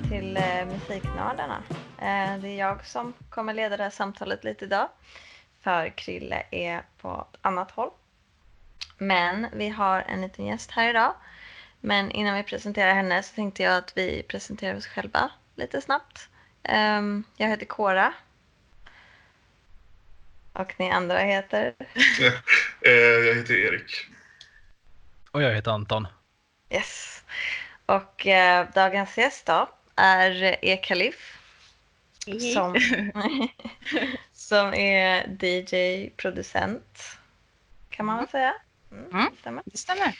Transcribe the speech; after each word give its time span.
välkomna 0.00 0.08
till 0.08 0.36
eh, 0.36 0.66
Musiknördarna. 0.66 1.62
Eh, 1.98 2.40
det 2.40 2.48
är 2.48 2.58
jag 2.58 2.86
som 2.86 3.12
kommer 3.30 3.54
leda 3.54 3.76
det 3.76 3.82
här 3.82 3.90
samtalet 3.90 4.44
lite 4.44 4.64
idag. 4.64 4.88
För 5.62 5.88
Krille 5.96 6.42
är 6.50 6.82
på 7.00 7.26
ett 7.32 7.38
annat 7.42 7.70
håll. 7.70 7.90
Men 8.98 9.46
vi 9.52 9.68
har 9.68 10.02
en 10.02 10.20
liten 10.20 10.46
gäst 10.46 10.70
här 10.70 10.90
idag. 10.90 11.14
Men 11.80 12.10
innan 12.10 12.36
vi 12.36 12.42
presenterar 12.42 12.94
henne 12.94 13.22
så 13.22 13.34
tänkte 13.34 13.62
jag 13.62 13.76
att 13.76 13.92
vi 13.96 14.22
presenterar 14.22 14.76
oss 14.76 14.86
själva 14.86 15.30
lite 15.56 15.80
snabbt. 15.80 16.28
Eh, 16.62 17.02
jag 17.36 17.48
heter 17.48 17.66
Kora. 17.66 18.12
Och 20.52 20.74
ni 20.78 20.90
andra 20.90 21.18
heter? 21.18 21.74
Eh, 22.82 22.92
jag 22.92 23.34
heter 23.34 23.54
Erik. 23.54 24.06
Och 25.30 25.42
jag 25.42 25.54
heter 25.54 25.70
Anton. 25.70 26.06
Yes. 26.70 27.24
Och 27.86 28.26
eh, 28.26 28.66
dagens 28.74 29.18
gäst 29.18 29.46
då 29.46 29.68
är 29.96 30.56
Ekalif. 30.64 31.36
Som, 32.54 32.74
som 34.32 34.74
är 34.74 35.26
DJ-producent. 35.40 37.16
Kan 37.90 38.06
man 38.06 38.16
väl 38.18 38.28
säga? 38.28 38.54
Mm, 38.92 39.10
Mm. 39.10 39.32
stämmer. 39.40 39.62
Det 39.66 39.78
stämmer. 39.78 40.18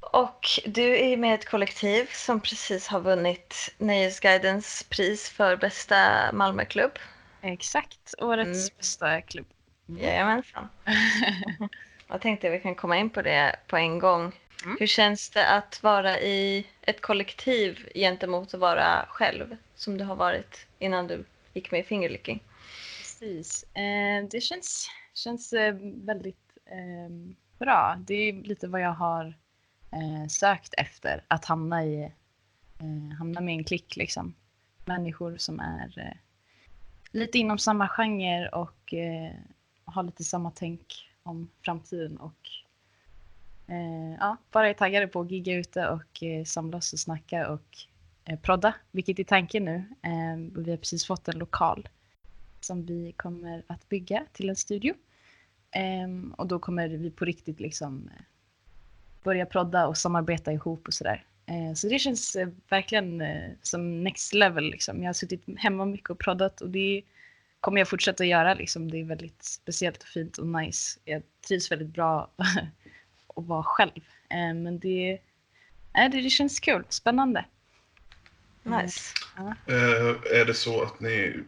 Och 0.00 0.46
du 0.66 0.98
är 0.98 1.16
med 1.16 1.30
i 1.30 1.34
ett 1.34 1.48
kollektiv 1.48 2.06
som 2.12 2.40
precis 2.40 2.88
har 2.88 3.00
vunnit 3.00 3.74
Nöjesguidens 3.78 4.82
pris 4.88 5.28
för 5.30 5.56
bästa 5.56 6.30
Malmöklubb. 6.32 6.98
Exakt. 7.42 8.14
Årets 8.18 8.68
Mm. 8.68 8.76
bästa 8.78 9.20
klubb. 9.20 9.46
Jajamensan. 9.86 10.68
Jag 12.08 12.20
tänkte 12.20 12.50
vi 12.50 12.60
kan 12.60 12.74
komma 12.74 12.96
in 12.96 13.10
på 13.10 13.22
det 13.22 13.56
på 13.66 13.76
en 13.76 13.98
gång. 13.98 14.32
Mm. 14.64 14.76
Hur 14.80 14.86
känns 14.86 15.30
det 15.30 15.48
att 15.48 15.82
vara 15.82 16.20
i 16.20 16.66
ett 16.82 17.00
kollektiv 17.00 17.88
gentemot 17.94 18.54
att 18.54 18.60
vara 18.60 19.06
själv 19.08 19.56
som 19.74 19.98
du 19.98 20.04
har 20.04 20.16
varit 20.16 20.66
innan 20.78 21.06
du 21.06 21.24
gick 21.52 21.70
med 21.70 21.80
i 21.80 21.82
Fingerlicking? 21.82 22.42
Precis. 22.98 23.64
Eh, 23.74 24.28
det 24.30 24.40
känns, 24.40 24.88
känns 25.14 25.52
eh, 25.52 25.74
väldigt 25.80 26.56
eh, 26.66 27.34
bra. 27.58 27.96
Det 28.06 28.14
är 28.14 28.32
lite 28.32 28.68
vad 28.68 28.80
jag 28.80 28.92
har 28.94 29.34
eh, 29.92 30.28
sökt 30.28 30.74
efter. 30.74 31.24
Att 31.28 31.44
hamna 31.44 31.84
i 31.84 32.02
eh, 32.78 33.16
hamna 33.18 33.40
med 33.40 33.54
en 33.54 33.64
klick 33.64 33.96
liksom. 33.96 34.34
Människor 34.84 35.36
som 35.36 35.60
är 35.60 35.98
eh, 35.98 36.16
lite 37.12 37.38
inom 37.38 37.58
samma 37.58 37.88
genre 37.88 38.48
och 38.48 38.94
har 39.84 40.02
lite 40.02 40.24
samma 40.24 40.50
tänk 40.50 41.08
om 41.22 41.50
framtiden 41.62 42.16
och 42.16 42.50
eh, 43.66 44.14
ja, 44.20 44.36
bara 44.50 44.68
är 44.68 44.74
taggade 44.74 45.06
på 45.06 45.20
att 45.20 45.30
gigga 45.30 45.54
ute 45.54 45.88
och 45.88 46.22
eh, 46.22 46.44
samlas 46.44 46.92
och 46.92 46.98
snacka 46.98 47.48
och 47.48 47.76
eh, 48.24 48.38
prodda, 48.38 48.74
vilket 48.90 49.18
är 49.18 49.24
tanken 49.24 49.64
nu. 49.64 49.84
Eh, 50.02 50.62
vi 50.62 50.70
har 50.70 50.76
precis 50.76 51.06
fått 51.06 51.28
en 51.28 51.38
lokal 51.38 51.88
som 52.60 52.86
vi 52.86 53.12
kommer 53.16 53.62
att 53.66 53.88
bygga 53.88 54.22
till 54.32 54.48
en 54.48 54.56
studio. 54.56 54.94
Ehm, 55.70 56.34
och 56.38 56.46
då 56.46 56.58
kommer 56.58 56.88
vi 56.88 57.10
på 57.10 57.24
riktigt 57.24 57.60
liksom 57.60 58.10
eh, 58.16 58.22
börja 59.24 59.46
prodda 59.46 59.86
och 59.86 59.98
samarbeta 59.98 60.52
ihop 60.52 60.86
och 60.86 60.94
sådär. 60.94 61.24
Eh, 61.46 61.74
så 61.74 61.88
det 61.88 61.98
känns 61.98 62.36
eh, 62.36 62.48
verkligen 62.68 63.20
eh, 63.20 63.50
som 63.62 64.04
next 64.04 64.34
level 64.34 64.64
liksom. 64.64 65.02
Jag 65.02 65.08
har 65.08 65.12
suttit 65.12 65.42
hemma 65.56 65.84
mycket 65.84 66.10
och 66.10 66.18
proddat 66.18 66.60
och 66.60 66.70
det 66.70 67.02
kommer 67.60 67.78
jag 67.78 67.88
fortsätta 67.88 68.24
göra 68.24 68.54
liksom. 68.54 68.90
Det 68.90 69.00
är 69.00 69.04
väldigt 69.04 69.42
speciellt 69.42 70.02
och 70.02 70.08
fint 70.08 70.38
och 70.38 70.46
nice. 70.46 71.00
Jag 71.04 71.22
trivs 71.48 71.72
väldigt 71.72 71.88
bra 71.88 72.30
att 73.36 73.46
vara 73.46 73.62
själv. 73.62 74.00
Eh, 74.30 74.54
men 74.54 74.78
det, 74.78 75.18
nej, 75.94 76.08
det, 76.08 76.20
det 76.20 76.30
känns 76.30 76.60
kul, 76.60 76.84
spännande. 76.88 77.44
Nice. 78.62 79.14
Eh, 79.66 80.38
är 80.40 80.44
det 80.44 80.54
så 80.54 80.82
att 80.82 81.00
ni 81.00 81.44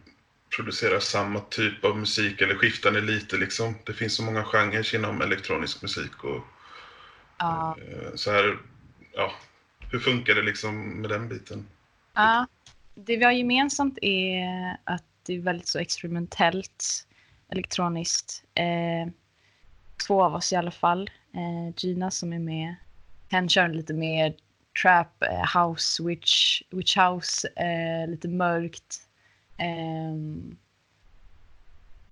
producerar 0.55 0.99
samma 0.99 1.39
typ 1.39 1.85
av 1.85 1.97
musik 1.97 2.41
eller 2.41 2.55
skiftar 2.55 2.91
ni 2.91 3.01
lite 3.01 3.37
liksom? 3.37 3.75
Det 3.85 3.93
finns 3.93 4.15
så 4.15 4.23
många 4.23 4.43
genrer 4.43 4.95
inom 4.95 5.21
elektronisk 5.21 5.81
musik 5.81 6.23
och 6.23 6.43
Ja. 7.37 7.77
eh, 7.81 8.15
så 8.15 8.31
här, 8.31 8.57
ja. 9.13 9.31
Hur 9.91 9.99
funkar 9.99 10.35
det 10.35 10.41
liksom 10.41 10.89
med 11.01 11.09
den 11.09 11.29
biten? 11.29 11.67
Ja, 12.13 12.47
det 12.95 13.17
vi 13.17 13.23
har 13.25 13.31
gemensamt 13.31 13.97
är 14.01 14.77
att 14.83 15.03
det 15.25 15.33
är 15.33 15.39
väldigt 15.39 15.67
så 15.67 15.79
experimentellt, 15.79 17.07
elektroniskt. 17.49 18.43
Eh, 18.53 19.11
två 20.07 20.23
av 20.23 20.35
oss 20.35 20.53
i 20.53 20.55
alla 20.55 20.71
fall. 20.71 21.09
Eh, 21.35 21.73
Gina 21.77 22.11
som 22.11 22.33
är 22.33 22.39
med 22.39 22.75
kan 23.29 23.49
köra 23.49 23.67
lite 23.67 23.93
mer 23.93 24.35
trap, 24.81 25.23
eh, 25.23 25.61
house, 25.61 26.03
witch, 26.03 26.61
witch 26.71 26.97
house, 26.97 27.47
eh, 27.47 28.07
lite 28.09 28.27
mörkt. 28.27 29.07
Eh, 29.57 30.15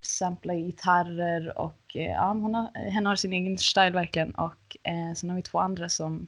sampla 0.00 0.54
gitarrer 0.54 1.58
och 1.58 1.96
eh, 1.96 2.10
ja, 2.10 2.32
hon 2.32 2.54
har, 2.54 2.90
henne 2.90 3.08
har 3.08 3.16
sin 3.16 3.32
egen 3.32 3.58
style 3.58 3.90
verkligen. 3.90 4.30
Och 4.30 4.76
eh, 4.82 5.14
sen 5.14 5.30
har 5.30 5.36
vi 5.36 5.42
två 5.42 5.58
andra 5.58 5.88
som 5.88 6.26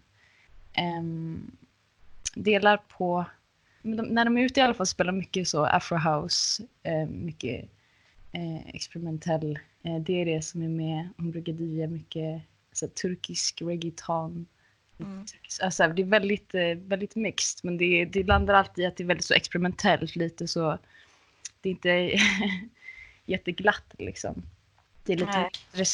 eh, 0.72 1.02
delar 2.34 2.76
på 2.88 3.24
de, 3.82 4.02
när 4.02 4.24
de 4.24 4.38
är 4.38 4.42
ute 4.42 4.60
i 4.60 4.62
alla 4.62 4.74
fall 4.74 4.86
spelar 4.86 5.12
mycket 5.12 5.48
så 5.48 5.64
afrohouse, 5.64 6.62
eh, 6.82 7.06
mycket 7.06 7.64
eh, 8.32 8.68
experimentell. 8.68 9.58
Eh, 9.82 9.96
det 9.96 10.20
är 10.20 10.24
det 10.24 10.42
som 10.42 10.62
är 10.62 10.68
med. 10.68 11.08
Hon 11.16 11.30
brukar 11.30 11.52
dia 11.52 11.88
mycket 11.88 12.42
så, 12.76 12.86
här, 12.86 12.92
turkisk 12.92 13.62
reggaeton. 13.62 14.46
Mm. 15.00 15.24
Alltså, 15.62 15.88
det 15.88 16.02
är 16.02 16.06
väldigt, 16.06 16.54
eh, 16.54 16.74
väldigt 16.74 17.16
mixed 17.16 17.64
men 17.64 17.78
det, 17.78 18.04
det 18.04 18.24
landar 18.24 18.54
alltid 18.54 18.84
i 18.84 18.86
att 18.86 18.96
det 18.96 19.02
är 19.02 19.06
väldigt 19.06 19.26
så 19.26 19.34
experimentellt. 19.34 20.16
Lite 20.16 20.48
så, 20.48 20.78
det 21.60 21.68
är 21.68 21.70
inte 21.70 21.90
jätteglatt 23.26 23.94
liksom. 23.98 24.42
Det 25.04 25.12
är, 25.12 25.16
lite, 25.16 25.50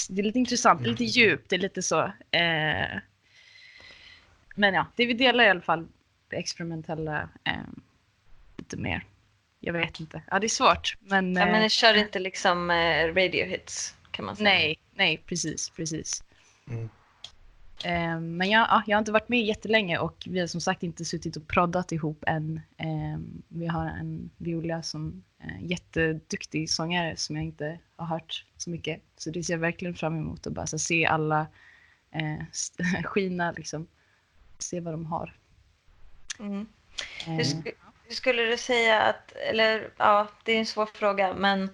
det 0.09 0.21
är 0.21 0.23
lite 0.23 0.39
intressant, 0.39 0.81
är 0.81 0.87
lite 0.91 1.05
djupt, 1.05 1.51
det 1.51 1.57
är 1.57 1.61
lite 1.61 1.83
så. 1.83 2.03
Eh, 2.31 2.99
men 4.55 4.75
ja, 4.75 4.87
det 4.97 5.07
vi 5.07 5.15
delar 5.15 5.45
i 5.45 5.49
alla 5.49 5.61
fall 5.61 5.89
det 6.29 6.37
experimentella 6.37 7.29
eh, 7.45 7.53
lite 8.57 8.77
mer. 8.77 9.07
Jag 9.61 9.73
vet 9.73 10.01
inte. 10.01 10.23
Ja, 10.31 10.39
det 10.39 10.47
är 10.47 10.49
svårt. 10.49 10.97
Men, 11.01 11.35
Ja, 11.35 11.47
men 11.47 11.55
eh, 11.55 11.61
ni 11.61 11.71
kör 11.71 11.95
inte 11.95 12.19
liksom 12.19 12.71
eh, 12.71 13.15
radio 13.15 13.47
hits 13.47 13.97
kan 14.11 14.25
man 14.25 14.37
säga? 14.37 14.45
nej, 14.45 14.79
nej, 14.95 15.23
precis, 15.27 15.71
precis. 15.71 16.25
Mm. 16.73 16.89
Eh, 17.85 18.21
men 18.21 18.51
jag, 18.51 18.61
ja, 18.71 18.83
jag 18.87 18.97
har 18.97 18.99
inte 18.99 19.13
varit 19.13 19.29
med 19.29 19.43
jättelänge 19.45 19.99
och 19.99 20.27
vi 20.31 20.41
har 20.41 20.47
som 20.47 20.61
sagt 20.61 20.83
inte 20.83 21.05
suttit 21.05 21.37
och 21.37 21.49
proddat 21.49 21.93
ihop 21.93 22.25
än. 22.27 22.61
Eh, 22.77 23.19
vi 23.49 23.67
har 23.67 23.87
en 23.87 24.31
Viola 24.37 24.83
som 24.83 25.25
är 25.39 25.59
jätteduktig 25.61 26.71
sångare 26.71 27.17
som 27.17 27.37
jag 27.37 27.45
inte 27.45 27.79
har 27.97 28.07
hört 28.07 28.45
så 28.57 28.71
mycket. 28.71 29.01
Så 29.17 29.31
det 29.31 29.43
ser 29.43 29.55
jag 29.55 29.59
verkligen 29.59 29.95
fram 29.95 30.17
emot 30.19 30.47
att 30.47 30.53
bara 30.53 30.67
så, 30.67 30.79
se 30.79 31.07
alla 31.07 31.47
eh, 32.11 32.43
st- 32.51 32.85
skina 33.05 33.53
liksom. 33.53 33.87
Se 34.59 34.81
vad 34.81 34.95
de 34.95 35.07
har. 35.07 35.35
Mm. 36.39 36.67
Eh, 37.27 37.33
Hur, 37.33 37.43
sk- 37.45 37.73
hur 38.07 38.15
skulle 38.15 38.43
du 38.43 38.57
säga 38.57 39.03
att, 39.03 39.33
eller 39.33 39.91
ja, 39.97 40.29
det 40.45 40.53
är 40.53 40.59
en 40.59 40.67
svår 40.67 40.87
fråga, 40.87 41.35
men 41.35 41.71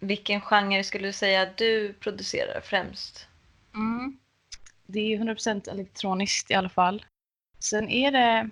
vilken 0.00 0.40
genre 0.40 0.84
skulle 0.84 1.08
du 1.08 1.12
säga 1.12 1.42
att 1.42 1.56
du 1.56 1.92
producerar 1.92 2.60
främst? 2.60 3.28
Mm. 3.76 4.18
Det 4.86 5.00
är 5.00 5.18
100% 5.18 5.70
elektroniskt 5.70 6.50
i 6.50 6.54
alla 6.54 6.68
fall. 6.68 7.04
Sen 7.58 7.88
är 7.88 8.12
det... 8.12 8.50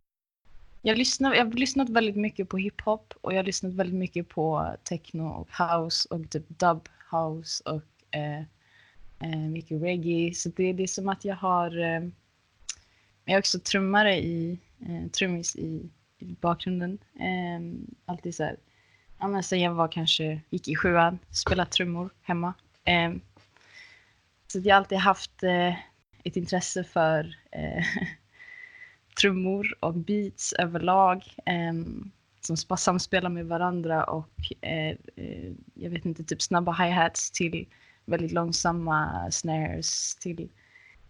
Jag, 0.82 0.98
lyssnar, 0.98 1.34
jag 1.34 1.44
har 1.44 1.52
lyssnat 1.52 1.88
väldigt 1.88 2.16
mycket 2.16 2.48
på 2.48 2.58
hiphop 2.58 3.14
och 3.20 3.32
jag 3.32 3.38
har 3.38 3.44
lyssnat 3.44 3.74
väldigt 3.74 3.98
mycket 3.98 4.28
på 4.28 4.76
techno 4.84 5.22
och 5.22 5.48
house 5.58 6.08
och 6.10 6.30
typ 6.30 6.48
dub 6.48 6.88
house 7.10 7.62
och 7.64 8.16
eh, 8.18 8.40
eh, 9.20 9.38
mycket 9.38 9.82
reggae. 9.82 10.34
Så 10.34 10.48
det, 10.48 10.72
det 10.72 10.82
är 10.82 10.86
som 10.86 11.08
att 11.08 11.24
jag 11.24 11.36
har... 11.36 11.78
Eh, 11.78 12.08
jag 13.24 13.34
är 13.34 13.38
också 13.38 13.58
trummare 13.58 14.16
i, 14.16 14.58
eh, 14.80 15.10
trummis 15.10 15.56
i, 15.56 15.90
i 16.18 16.36
bakgrunden. 16.40 16.98
Eh, 17.14 17.88
alltid 18.06 18.34
så 18.34 18.44
här, 18.44 18.56
ja 19.18 19.28
men 19.28 19.42
sen 19.42 19.60
jag 19.60 19.74
var 19.74 19.88
kanske, 19.88 20.40
gick 20.50 20.68
i 20.68 20.76
sjuan, 20.76 21.18
spelade 21.30 21.70
trummor 21.70 22.10
hemma. 22.22 22.54
Eh, 22.84 23.12
så 24.54 24.60
jag 24.64 24.74
har 24.74 24.80
alltid 24.80 24.98
haft 24.98 25.42
eh, 25.42 25.74
ett 26.24 26.36
intresse 26.36 26.84
för 26.84 27.36
eh, 27.52 27.84
trummor 29.20 29.66
och 29.80 29.94
beats 29.94 30.52
överlag 30.52 31.24
eh, 31.46 31.72
som 32.40 32.56
samspelar 32.76 33.30
med 33.30 33.46
varandra 33.46 34.04
och 34.04 34.34
eh, 34.60 34.96
eh, 35.16 35.52
jag 35.74 35.90
vet 35.90 36.04
inte, 36.04 36.24
typ 36.24 36.42
snabba 36.42 36.72
hi-hats 36.72 37.30
till 37.30 37.66
väldigt 38.04 38.32
långsamma 38.32 39.28
snares 39.30 40.16
till 40.16 40.48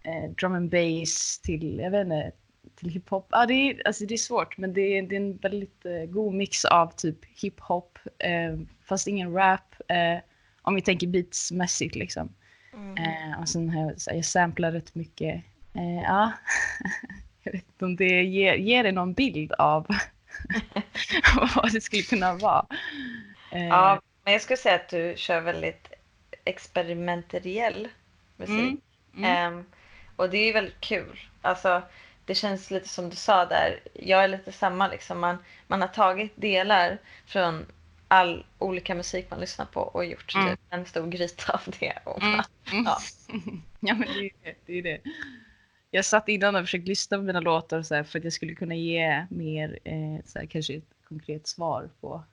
eh, 0.03 0.31
drum 0.31 0.55
and 0.55 0.69
bass 0.69 1.39
till, 1.43 1.79
jag 1.79 1.91
vet 1.91 2.05
inte, 2.05 2.31
till 2.75 2.89
hiphop. 2.89 3.27
Ah, 3.29 3.45
det, 3.45 3.53
är, 3.53 3.87
alltså, 3.87 4.05
det 4.05 4.13
är 4.13 4.17
svårt 4.17 4.57
men 4.57 4.73
det 4.73 4.97
är, 4.97 5.01
det 5.01 5.15
är 5.15 5.19
en 5.19 5.37
väldigt 5.37 5.85
eh, 5.85 6.05
god 6.05 6.33
mix 6.33 6.65
av 6.65 6.87
typ 6.87 7.25
hiphop 7.41 7.99
eh, 8.19 8.59
fast 8.85 9.07
ingen 9.07 9.33
rap 9.33 9.75
eh, 9.87 10.19
om 10.61 10.75
vi 10.75 10.81
tänker 10.81 11.07
beatsmässigt 11.07 11.95
liksom. 11.95 12.29
Mm. 12.75 12.97
Eh, 12.97 13.39
och 13.41 13.49
sen 13.49 13.69
har 13.69 13.81
jag, 13.81 14.01
så 14.01 14.11
jag 14.13 14.25
samplar 14.25 14.71
rätt 14.71 14.95
mycket. 14.95 15.43
Eh, 15.73 16.01
ja, 16.03 16.31
jag 17.43 17.51
vet 17.51 17.65
inte 17.67 17.85
om 17.85 17.95
det 17.95 18.23
ger, 18.23 18.55
ger 18.55 18.83
det 18.83 18.91
någon 18.91 19.13
bild 19.13 19.51
av 19.51 19.87
vad 21.55 21.71
det 21.71 21.81
skulle 21.81 22.01
kunna 22.01 22.33
vara. 22.33 22.65
Eh, 23.51 23.67
Ja, 23.67 24.01
men 24.23 24.33
jag 24.33 24.41
skulle 24.41 24.57
säga 24.57 24.75
att 24.75 24.89
du 24.89 25.13
kör 25.17 25.41
väldigt 25.41 25.93
experimentell 26.45 27.87
musik. 28.37 28.79
Mm. 29.17 29.23
Ehm, 29.23 29.65
och 30.15 30.29
det 30.29 30.37
är 30.37 30.45
ju 30.45 30.51
väldigt 30.53 30.79
kul. 30.79 31.19
Alltså, 31.41 31.81
det 32.25 32.35
känns 32.35 32.71
lite 32.71 32.89
som 32.89 33.09
du 33.09 33.15
sa 33.15 33.45
där. 33.45 33.79
Jag 33.93 34.23
är 34.23 34.27
lite 34.27 34.51
samma 34.51 34.87
liksom. 34.87 35.19
Man, 35.19 35.37
man 35.67 35.81
har 35.81 35.87
tagit 35.87 36.31
delar 36.35 36.97
från 37.25 37.65
all 38.15 38.45
olika 38.59 38.95
musik 38.95 39.29
man 39.29 39.39
lyssnar 39.39 39.65
på 39.65 39.79
och 39.81 40.05
gjort 40.05 40.35
Mm. 40.35 40.49
typ 40.49 40.59
en 40.69 40.85
stor 40.85 41.07
gryta 41.07 41.53
av 41.65 41.73
det. 41.79 41.93
Och 42.03 42.21
Mm, 42.23 42.37
bara, 42.37 42.45
mm. 42.71 42.85
ja. 42.85 42.97
ja, 43.79 43.95
men 43.95 44.07
det 44.07 44.19
är 44.25 44.31
det. 44.43 44.55
det, 44.65 44.73
är 44.77 44.83
det. 44.83 45.01
Jag 45.91 46.05
satt 46.05 46.29
innan 46.29 46.55
och 46.55 46.61
försökte 46.61 46.87
lyssna 46.89 47.17
på 47.17 47.23
mina 47.23 47.39
låtar 47.39 47.81
så 47.81 47.95
här, 47.95 48.03
för 48.03 48.19
att 48.19 48.23
jag 48.23 48.33
skulle 48.33 48.55
kunna 48.55 48.75
ge 48.75 49.25
mer, 49.29 49.79
eh, 49.83 50.25
så 50.25 50.39
här, 50.39 50.45
kanske 50.45 50.73
ett 50.75 50.83
konkret 51.07 51.47
svar 51.47 51.89
på 52.01 52.23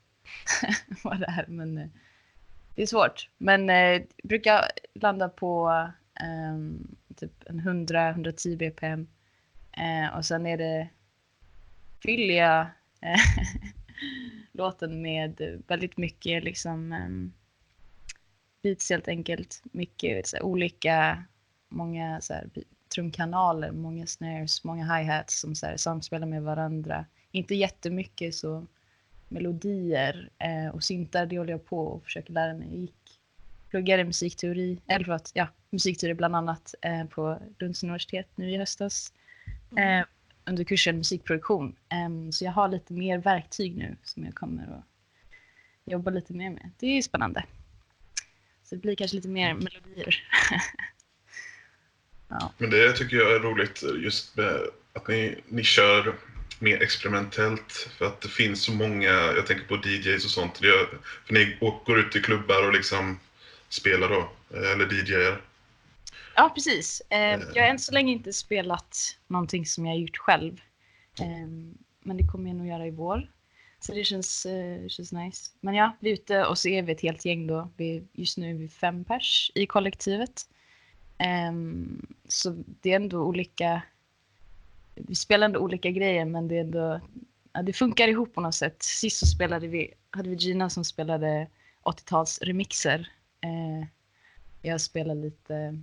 vad 1.05 1.21
det 1.21 1.27
är. 1.27 1.45
Men 1.49 1.79
eh, 1.79 1.87
det 2.75 2.83
är 2.83 2.87
svårt. 2.87 3.29
Men 3.39 3.71
eh, 3.71 3.77
jag 3.77 4.07
brukar 4.25 4.61
landa 4.95 5.29
på 5.29 5.69
ehm, 6.21 6.97
typ 7.17 7.33
en 7.47 7.61
100-110 7.61 8.57
bpm. 8.57 9.07
Eh, 9.73 10.17
och 10.17 10.25
sen 10.25 10.47
är 10.47 10.57
det 10.59 10.89
eh, 13.01 13.21
låten 14.53 15.03
med 15.03 15.63
väldigt 15.67 15.97
mycket 15.97 16.45
liksom 16.45 16.93
ehm, 16.93 17.33
beats 18.63 18.91
helt 18.91 19.09
enkelt. 19.09 19.63
Mycket 19.73 20.27
så 20.27 20.37
här, 20.37 20.43
olika, 20.43 21.25
många 21.69 22.21
så 22.21 22.35
här, 22.35 22.51
trumkanaler, 22.95 23.73
många 23.73 24.07
snares, 24.07 24.65
många 24.65 24.85
hi-hats 24.85 25.41
som 25.41 25.55
så 25.55 25.67
här, 25.67 25.77
samspelar 25.77 26.27
med 26.27 26.43
varandra. 26.43 27.07
Inte 27.31 27.55
jättemycket 27.55 28.35
så 28.35 28.67
melodier 29.29 30.31
eh, 30.39 30.75
och 30.75 30.85
syntar, 30.85 31.27
det 31.27 31.39
håller 31.39 31.53
jag 31.53 31.65
på 31.67 31.87
och 31.87 32.05
försöker 32.05 32.33
lära 32.33 32.55
mig. 32.55 32.69
Jag 32.71 32.81
gick, 32.81 33.21
pluggade 33.71 34.05
musikteori, 34.05 34.79
eller 34.87 35.05
förlåt, 35.05 35.31
ja, 35.35 35.49
musikteori 35.71 36.15
bland 36.15 36.37
annat 36.37 36.75
eh, 36.83 37.05
på 37.05 37.39
Lunds 37.59 37.83
universitet 37.83 38.29
nu 38.35 38.51
i 38.51 38.57
höstas 38.57 39.13
eh, 39.79 40.07
under 40.47 40.65
kursen 40.65 40.97
musikproduktion. 40.97 41.77
Så 42.33 42.45
jag 42.45 42.53
har 42.53 42.69
lite 42.69 42.93
mer 42.93 43.19
verktyg 43.19 43.77
nu 43.77 43.97
som 44.03 44.25
jag 44.25 44.35
kommer 44.35 44.63
att 44.63 44.85
jobba 45.85 46.11
lite 46.11 46.33
mer 46.33 46.51
med. 46.51 46.71
Det 46.79 46.87
är 46.87 47.03
spännande. 47.03 47.45
Så 48.65 48.75
det 48.75 48.81
blir 48.81 48.95
kanske 48.95 49.17
lite 49.17 49.29
mer 49.29 49.55
melodier. 49.55 50.25
ja. 52.29 52.53
Men 52.59 52.71
det 52.71 52.93
tycker 52.93 53.17
jag 53.17 53.35
är 53.35 53.41
roligt 53.41 53.83
just 54.03 54.37
med 54.37 54.61
att 54.93 55.09
ni, 55.09 55.41
ni 55.49 55.65
kör 55.65 56.15
mer 56.59 56.83
experimentellt. 56.83 57.89
För 57.99 58.07
att 58.07 58.21
det 58.21 58.29
finns 58.29 58.63
så 58.63 58.73
många, 58.73 59.11
jag 59.11 59.47
tänker 59.47 59.65
på 59.65 59.89
DJs 59.89 60.25
och 60.25 60.31
sånt. 60.31 60.59
För 61.27 61.35
ni 61.35 61.57
går 61.85 61.99
ut 61.99 62.17
i 62.17 62.21
klubbar 62.21 62.67
och 62.67 62.73
liksom 62.73 63.19
spelar 63.69 64.09
då, 64.09 64.31
eh, 64.57 64.73
eller 64.73 64.93
DJar 64.93 65.41
ja, 66.37 66.53
precis. 66.55 67.03
Eh, 67.11 67.41
jag 67.55 67.63
har 67.63 67.69
än 67.69 67.79
så 67.79 67.93
länge 67.93 68.13
inte 68.13 68.33
spelat 68.33 68.97
någonting 69.27 69.67
som 69.67 69.87
jag 69.87 69.93
har 69.93 69.99
gjort 69.99 70.17
själv. 70.17 70.61
Em, 71.21 71.79
men 72.01 72.17
det 72.17 72.27
kommer 72.27 72.51
jag 72.51 72.57
nog 72.57 72.67
göra 72.67 72.87
i 72.87 72.91
vår. 72.91 73.31
Så 73.81 73.93
det 73.93 74.05
känns, 74.05 74.47
eh, 74.47 74.89
känns 74.89 75.13
nice. 75.13 75.51
Men 75.61 75.75
ja, 75.75 75.97
vi 76.01 76.11
är 76.11 76.15
ute 76.15 76.45
och 76.45 76.59
så 76.59 76.69
är 76.69 76.83
vi 76.83 76.93
ett 76.93 77.01
helt 77.01 77.25
gäng 77.25 77.47
då. 77.47 77.69
Vi, 77.77 78.05
just 78.13 78.39
nu 78.39 78.51
är 78.51 78.55
vi 78.55 78.69
fem 78.69 79.05
pers 79.05 79.53
i 79.55 79.67
kollektivet. 79.67 80.49
Em, 81.19 82.07
så 82.29 82.63
det 82.67 82.93
är 82.93 82.97
ändå 82.97 83.19
olika. 83.19 83.83
Vi 84.95 85.15
spelar 85.15 85.45
ändå 85.45 85.61
olika 85.61 85.91
grejer 85.91 86.25
men 86.25 86.49
det 86.49 86.57
är 86.57 86.61
ändå. 86.61 87.01
Ja, 87.53 87.63
det 87.63 87.73
funkar 87.73 88.09
ihop 88.09 88.35
på 88.35 88.41
något 88.41 88.55
sätt. 88.55 88.83
Sist 88.83 89.19
så 89.19 89.27
spelade 89.27 89.67
vi, 89.67 89.95
hade 90.11 90.29
vi 90.29 90.37
Gina 90.37 90.71
som 90.71 90.85
spelade 90.85 91.49
80-tals 91.83 92.39
remixer. 92.43 93.11
Eh, 93.41 93.87
jag 94.63 94.81
spelade 94.81 95.21
lite 95.21 95.83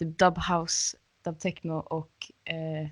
typ 0.00 0.18
dub 0.18 0.38
house, 0.38 0.96
dub 1.24 1.38
techno 1.38 1.72
och 1.74 2.10
eh, 2.44 2.88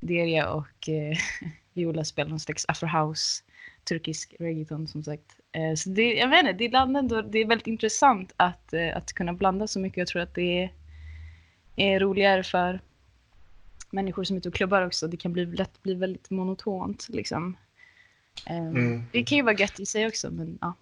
Deria 0.00 0.48
och 0.50 0.88
eh, 0.88 1.16
Viola 1.72 2.04
spelar 2.04 2.30
någon 2.30 2.40
slags 2.40 2.64
afro 2.68 2.86
house, 2.86 3.42
turkisk 3.84 4.34
reggaeton 4.38 4.88
som 4.88 5.04
sagt. 5.04 5.36
Eh, 5.52 5.74
så 5.74 5.88
det, 5.88 6.14
jag 6.14 6.28
vet 6.28 6.40
inte, 6.40 6.52
det 6.52 6.64
är, 6.64 6.98
ändå, 6.98 7.22
det 7.22 7.38
är 7.38 7.46
väldigt 7.46 7.66
intressant 7.66 8.32
att, 8.36 8.72
eh, 8.72 8.96
att 8.96 9.12
kunna 9.12 9.32
blanda 9.32 9.66
så 9.66 9.80
mycket. 9.80 9.98
Jag 9.98 10.08
tror 10.08 10.22
att 10.22 10.34
det 10.34 10.62
är, 10.62 10.72
är 11.76 12.00
roligare 12.00 12.42
för 12.42 12.80
människor 13.90 14.24
som 14.24 14.36
är 14.36 14.38
ute 14.38 14.48
och 14.48 14.54
klubbar 14.54 14.86
också. 14.86 15.08
Det 15.08 15.16
kan 15.16 15.32
bli, 15.32 15.46
lätt 15.46 15.82
bli 15.82 15.94
väldigt 15.94 16.30
monotont 16.30 17.08
liksom. 17.08 17.56
Eh, 18.46 18.56
Mm. 18.56 19.02
Det 19.12 19.22
kan 19.22 19.36
ju 19.36 19.44
vara 19.44 19.54
gött 19.54 19.80
i 19.80 19.86
sig 19.86 20.06
också, 20.06 20.30
men 20.30 20.58
ja. 20.60 20.74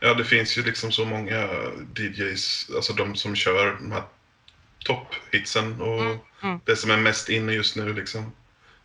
Ja, 0.00 0.14
det 0.14 0.24
finns 0.24 0.58
ju 0.58 0.62
liksom 0.62 0.92
så 0.92 1.04
många 1.04 1.48
DJs, 1.96 2.70
alltså 2.76 2.92
de 2.92 3.14
som 3.14 3.34
kör 3.34 3.76
de 3.80 3.92
här 3.92 4.02
topphitsen 4.84 5.80
och 5.80 6.00
Mm, 6.00 6.18
mm. 6.42 6.60
det 6.64 6.76
som 6.76 6.90
är 6.90 6.96
mest 6.96 7.28
inne 7.28 7.52
just 7.52 7.76
nu 7.76 7.92
liksom. 7.94 8.32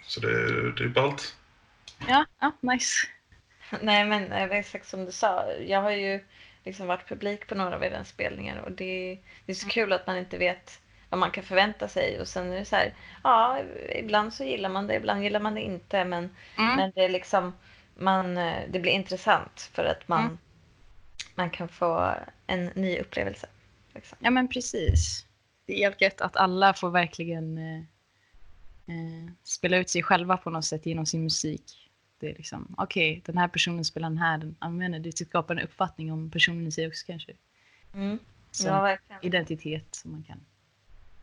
Så 0.03 0.19
det, 0.19 0.71
det 0.71 0.83
är 0.83 0.88
ballt. 0.88 1.36
Ja, 2.07 2.25
ja, 2.39 2.51
nice. 2.62 3.07
Nej 3.81 4.06
men 4.06 4.24
eh, 4.24 4.47
det 4.50 4.56
är 4.56 4.59
exakt 4.59 4.88
som 4.88 5.06
du 5.06 5.12
sa. 5.12 5.51
Jag 5.68 5.81
har 5.81 5.92
ju 5.92 6.19
liksom 6.63 6.88
varit 6.88 7.07
publik 7.09 7.47
på 7.47 7.56
några 7.56 7.75
av 7.75 7.83
era 7.83 8.03
spelningar 8.03 8.57
och 8.57 8.71
det, 8.71 9.19
det 9.45 9.51
är 9.51 9.56
så 9.56 9.68
kul 9.68 9.94
att 9.94 10.07
man 10.07 10.18
inte 10.18 10.38
vet 10.38 10.80
vad 11.09 11.19
man 11.19 11.31
kan 11.31 11.44
förvänta 11.44 11.88
sig 11.88 12.19
och 12.19 12.27
sen 12.27 12.51
är 12.51 12.59
det 12.59 12.65
så 12.65 12.75
här, 12.75 12.94
ja 13.24 13.59
ibland 13.95 14.33
så 14.33 14.44
gillar 14.44 14.69
man 14.69 14.88
det, 14.88 14.95
ibland 14.95 15.24
gillar 15.24 15.39
man 15.39 15.56
det 15.56 15.62
inte 15.62 16.06
men, 16.06 16.36
Mm. 16.57 16.75
men 16.75 16.92
det 16.95 17.01
är 17.03 17.09
liksom 17.09 17.53
man, 17.95 18.38
eh, 18.38 18.63
det 18.69 18.80
blir 18.80 18.92
intressant 18.92 19.69
för 19.74 19.86
att 19.86 20.07
man, 20.07 20.24
Mm. 20.24 20.38
man 21.36 21.50
kan 21.50 21.68
få 21.69 22.15
en 22.47 22.65
ny 22.65 23.00
upplevelse. 23.00 23.47
Liksom. 23.94 24.18
Ja 24.21 24.30
men 24.31 24.47
precis. 24.47 25.25
Det 25.66 25.74
är 25.74 25.78
helt 25.78 26.02
gött 26.02 26.22
att 26.22 26.36
alla 26.36 26.74
får 26.74 26.90
verkligen 26.90 27.58
eh, 27.58 27.78
eh, 28.88 29.32
spela 29.44 29.78
ut 29.78 29.90
sig 29.90 30.04
själva 30.04 30.38
på 30.38 30.50
något 30.50 30.66
sätt 30.66 30.86
genom 30.86 31.06
sin 31.06 31.24
musik. 31.24 31.90
Det 32.19 32.30
är 32.30 32.36
liksom, 32.36 32.76
okej, 32.78 33.22
den 33.26 33.38
här 33.38 33.48
personen 33.48 33.86
spelar 33.86 34.10
den 34.10 34.18
här, 34.18 34.38
den 34.38 34.56
använder 34.60 35.00
det 35.00 35.18
skapar 35.18 35.56
en 35.56 35.62
uppfattning 35.64 36.12
om 36.12 36.31
personen 36.31 36.68
i 36.68 36.72
sig 36.72 36.88
också 36.88 37.06
kanske. 37.06 37.34
Mm. 37.94 38.19
Som 38.52 38.68
Ja, 38.72 38.81
verkligen. 38.81 39.19
identitet 39.26 39.95
som 39.95 40.12
man 40.12 40.24
kan 40.24 40.45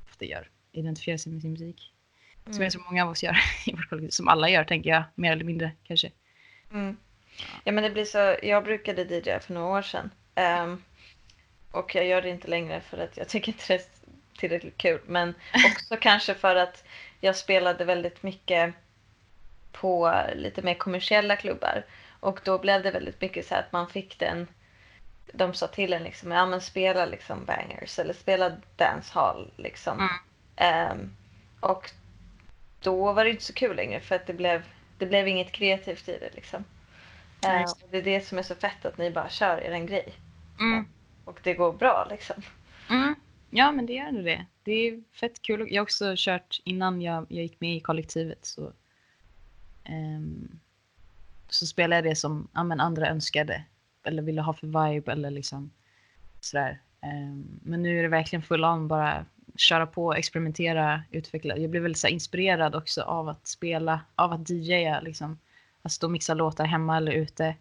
ofta 0.08 0.24
gör. 0.24 0.48
Identifiera 0.72 1.18
sig 1.18 1.32
med 1.32 1.42
sin 1.42 1.50
musik. 1.50 1.92
Som 2.44 2.52
Mm. 2.52 2.62
jag 2.62 2.72
tror 2.72 2.84
många 2.84 3.04
av 3.04 3.10
oss 3.10 3.22
gör 3.22 3.36
i 3.66 3.72
vårt 3.72 3.88
kollektiv. 3.88 4.10
Som 4.10 4.28
alla 4.28 4.48
gör 4.48 4.64
tänker 4.64 4.90
jag, 4.90 5.02
mer 5.14 5.32
eller 5.32 5.44
mindre 5.44 5.72
kanske. 5.84 6.10
Mm. 6.72 6.96
Ja 7.64 7.72
men 7.72 7.84
det 7.84 7.90
blir 7.90 8.04
så, 8.04 8.36
jag 8.42 8.64
brukade 8.64 9.02
DJa 9.02 9.40
för 9.40 9.54
några 9.54 9.66
år 9.78 9.82
sedan. 9.82 10.10
Ehm, 10.34 10.82
och 11.70 11.94
jag 11.94 12.06
gör 12.06 12.22
det 12.22 12.28
inte 12.30 12.48
längre 12.48 12.80
för 12.80 12.98
att 12.98 13.16
jag 13.16 13.28
tycker 13.28 13.52
inte 13.52 13.64
det 13.68 13.74
är 13.74 13.82
tillräckligt 14.42 14.78
kul. 14.78 15.00
Men 15.06 15.34
också 15.54 15.96
kanske 16.00 16.34
för 16.34 16.56
att 16.56 16.84
jag 17.20 17.36
spelade 17.36 17.84
väldigt 17.84 18.22
mycket 18.22 18.74
på 19.72 20.22
lite 20.34 20.62
mer 20.62 20.74
kommersiella 20.74 21.36
klubbar. 21.36 21.84
Och 22.20 22.40
då 22.44 22.58
blev 22.58 22.82
det 22.82 22.90
väldigt 22.90 23.20
mycket 23.20 23.46
så 23.46 23.54
att 23.54 23.72
man 23.72 23.88
fick 23.88 24.18
den, 24.18 24.48
de 25.32 25.54
sa 25.54 25.66
till 25.66 25.92
en 25.92 26.04
liksom, 26.04 26.30
ja 26.30 26.46
men 26.46 26.60
spela 26.60 27.06
liksom 27.06 27.44
bangers 27.44 27.98
eller 27.98 28.14
spela 28.14 28.52
dancehall 28.76 29.50
liksom. 29.56 29.98
Mm. 29.98 30.10
Ehm, 30.56 31.16
och 31.60 31.90
då 32.80 33.12
var 33.12 33.24
det 33.24 33.30
inte 33.30 33.44
så 33.44 33.52
kul 33.52 33.76
längre 33.76 34.00
för 34.00 34.14
att 34.14 34.26
det 34.26 34.32
blev, 34.32 34.62
det 34.98 35.06
blev 35.06 35.28
inget 35.28 35.52
kreativt 35.52 36.08
i 36.08 36.18
det 36.18 36.30
liksom. 36.34 36.64
Just 37.60 37.82
och 37.82 37.88
det 37.90 37.98
är 37.98 38.02
det 38.02 38.20
som 38.20 38.38
är 38.38 38.42
så 38.42 38.54
fett 38.54 38.84
att 38.84 38.98
ni 38.98 39.10
bara 39.10 39.28
kör 39.28 39.60
er 39.60 39.70
en 39.70 39.86
grej. 39.86 40.12
Mm. 40.60 40.88
Och 41.24 41.40
det 41.42 41.54
går 41.54 41.72
bra 41.72 42.06
liksom. 42.10 42.42
Mm. 42.90 43.14
Ja, 43.54 43.72
men 43.72 43.86
det 43.86 43.92
gör 43.92 44.12
nog 44.12 44.24
det. 44.24 44.46
Det 44.62 44.72
är 44.72 45.02
fett 45.12 45.42
kul. 45.42 45.66
Jag 45.70 45.80
har 45.80 45.82
också 45.82 46.14
kört 46.16 46.60
innan 46.64 47.02
jag, 47.02 47.26
jag 47.28 47.42
gick 47.42 47.60
med 47.60 47.76
i 47.76 47.80
kollektivet 47.80 48.38
så, 48.46 48.72
um, 49.88 50.60
så 51.48 51.66
spelade 51.66 51.96
jag 51.96 52.04
det 52.04 52.16
som 52.16 52.48
ja, 52.52 52.64
men 52.64 52.80
andra 52.80 53.08
önskade 53.08 53.64
eller 54.04 54.22
ville 54.22 54.40
ha 54.40 54.52
för 54.52 54.66
vibe 54.66 55.12
eller 55.12 55.30
liksom 55.30 55.70
sådär. 56.40 56.80
Um, 57.02 57.60
men 57.62 57.82
nu 57.82 57.98
är 57.98 58.02
det 58.02 58.08
verkligen 58.08 58.42
full 58.42 58.64
on 58.64 58.88
bara 58.88 59.26
köra 59.56 59.86
på, 59.86 60.14
experimentera, 60.14 61.02
utveckla. 61.10 61.56
Jag 61.56 61.70
blev 61.70 61.82
väldigt 61.82 61.98
så 61.98 62.06
här, 62.06 62.14
inspirerad 62.14 62.74
också 62.74 63.02
av 63.02 63.28
att 63.28 63.46
spela, 63.46 64.00
av 64.14 64.32
att 64.32 64.50
DJa 64.50 65.00
liksom. 65.00 65.38
Att 65.82 65.92
stå 65.92 66.06
och 66.06 66.10
mixa 66.10 66.34
låtar 66.34 66.64
hemma 66.64 66.96
eller 66.96 67.12
ute 67.12 67.56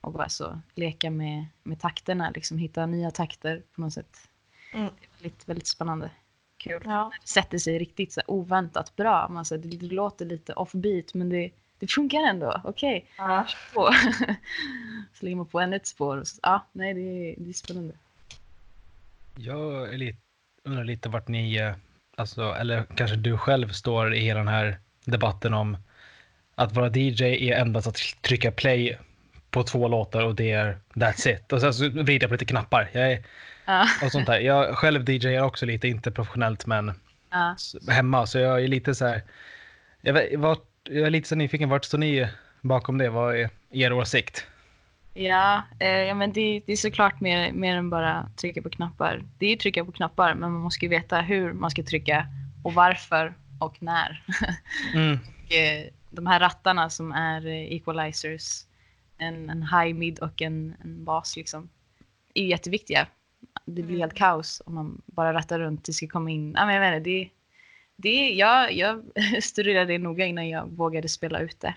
och 0.00 0.12
bara 0.12 0.28
så 0.28 0.60
leka 0.74 1.10
med, 1.10 1.46
med 1.62 1.80
takterna, 1.80 2.30
liksom 2.30 2.58
hitta 2.58 2.86
nya 2.86 3.10
takter 3.10 3.62
på 3.74 3.80
något 3.80 3.92
sätt. 3.92 4.28
Mm. 4.74 4.86
Det 5.00 5.06
är 5.06 5.22
väldigt, 5.22 5.48
väldigt 5.48 5.66
spännande. 5.66 6.10
Kul. 6.56 6.82
Ja. 6.84 7.10
Det 7.22 7.28
sätter 7.28 7.58
sig 7.58 7.78
riktigt 7.78 8.12
så 8.12 8.20
här, 8.20 8.30
oväntat 8.30 8.96
bra. 8.96 9.28
Man, 9.28 9.44
så 9.44 9.54
här, 9.54 9.62
det, 9.62 9.76
det 9.76 9.94
låter 9.94 10.26
lite 10.26 10.52
offbeat 10.52 11.14
men 11.14 11.28
det, 11.28 11.50
det 11.78 11.86
funkar 11.86 12.18
ändå. 12.28 12.60
Okej, 12.64 13.06
Ja. 13.18 13.46
på. 13.74 13.90
så 15.14 15.24
lägger 15.24 15.36
man 15.36 15.46
på 15.46 15.60
ännu 15.60 15.76
ett 15.76 15.86
spår. 15.86 16.16
och 16.18 16.28
Så, 16.28 16.40
ja, 16.42 16.66
nej, 16.72 16.94
det, 16.94 17.00
är- 17.00 17.34
det 17.38 17.50
är 17.50 17.52
spännande. 17.52 17.94
Jag 19.36 19.94
är 19.94 19.98
lite, 19.98 20.18
undrar 20.64 20.84
lite 20.84 21.08
vart 21.08 21.28
ni, 21.28 21.72
alltså, 22.16 22.42
eller 22.54 22.84
kanske 22.96 23.16
du 23.16 23.38
själv 23.38 23.68
står 23.68 24.14
i 24.14 24.28
den 24.28 24.48
här 24.48 24.78
debatten 25.04 25.54
om 25.54 25.76
att 26.54 26.72
vara 26.72 26.90
DJ 26.96 27.22
är 27.50 27.60
endast 27.60 27.86
att 27.86 27.96
trycka 28.22 28.52
play 28.52 28.98
på 29.50 29.62
två 29.62 29.88
låtar 29.88 30.22
och 30.24 30.34
det 30.34 30.50
är 30.50 30.78
that's 30.94 31.28
it. 31.34 31.52
Och 31.52 31.60
sen 31.60 31.74
så 31.74 31.88
vrider 31.88 32.12
jag 32.24 32.28
på 32.30 32.34
lite 32.34 32.44
knappar. 32.44 32.90
Jag 32.92 33.12
är, 33.12 33.24
Ja. 33.64 33.88
och 34.02 34.12
sånt 34.12 34.26
där. 34.26 34.40
Jag 34.40 34.78
själv 34.78 35.10
DJar 35.10 35.42
också 35.42 35.66
lite, 35.66 35.88
inte 35.88 36.10
professionellt 36.10 36.66
men 36.66 36.92
Ja. 37.30 37.56
hemma. 37.88 38.26
Så 38.26 38.38
jag 38.38 38.64
är 38.64 38.68
lite 38.68 38.94
så 38.94 39.06
här. 39.06 39.22
Jag, 40.00 40.12
vet, 40.12 40.38
vart, 40.38 40.68
jag 40.82 41.06
är 41.06 41.10
lite 41.10 41.28
så 41.28 41.34
nyfiken, 41.34 41.68
vart 41.68 41.84
står 41.84 41.98
ni 41.98 42.28
bakom 42.60 42.98
det? 42.98 43.10
Vad 43.10 43.36
är 43.36 43.50
er 43.70 43.92
åsikt? 43.92 44.46
Ja, 45.14 45.62
eh, 45.78 45.88
ja 45.88 46.14
men 46.14 46.32
det, 46.32 46.62
det 46.66 46.72
är 46.72 46.76
såklart 46.76 47.20
mer, 47.20 47.52
mer 47.52 47.76
än 47.76 47.90
bara 47.90 48.28
trycka 48.36 48.62
på 48.62 48.70
knappar. 48.70 49.22
Det 49.38 49.46
är 49.46 49.50
ju 49.50 49.56
trycka 49.56 49.84
på 49.84 49.92
knappar, 49.92 50.34
men 50.34 50.52
man 50.52 50.60
måste 50.60 50.84
ju 50.84 50.88
veta 50.88 51.20
hur 51.20 51.52
man 51.52 51.70
ska 51.70 51.82
trycka 51.82 52.26
och 52.64 52.74
varför 52.74 53.34
och 53.60 53.82
när. 53.82 54.24
Mm. 54.94 55.18
Och, 55.46 55.52
eh, 55.54 55.86
de 56.10 56.26
här 56.26 56.40
rattarna 56.40 56.90
som 56.90 57.12
är 57.12 57.46
eh, 57.46 57.72
equalizers, 57.72 58.64
en, 59.18 59.50
en 59.50 59.62
high, 59.62 59.94
mid 59.94 60.18
och 60.18 60.42
en, 60.42 60.74
en 60.84 61.04
bas 61.04 61.36
liksom, 61.36 61.68
är 62.34 62.44
jätteviktiga. 62.44 63.06
Det 63.64 63.82
blir 63.82 63.84
Mm. 63.84 64.00
helt 64.00 64.14
kaos 64.14 64.62
om 64.66 64.74
man 64.74 65.02
bara 65.06 65.32
rattar 65.34 65.58
runt. 65.58 65.84
Det 65.84 65.92
ska 65.92 66.06
komma 66.06 66.30
in. 66.30 66.54
Ja, 66.56 66.66
men 66.66 66.74
jag 66.74 66.80
vet 66.90 66.96
inte, 66.98 67.10
det, 67.10 67.30
det, 67.96 68.30
jag, 68.34 68.72
jag 68.72 69.02
studerade 69.42 69.92
det 69.92 69.98
noga 69.98 70.26
innan 70.26 70.48
jag 70.48 70.66
vågade 70.68 71.08
spela 71.08 71.38
ute. 71.40 71.74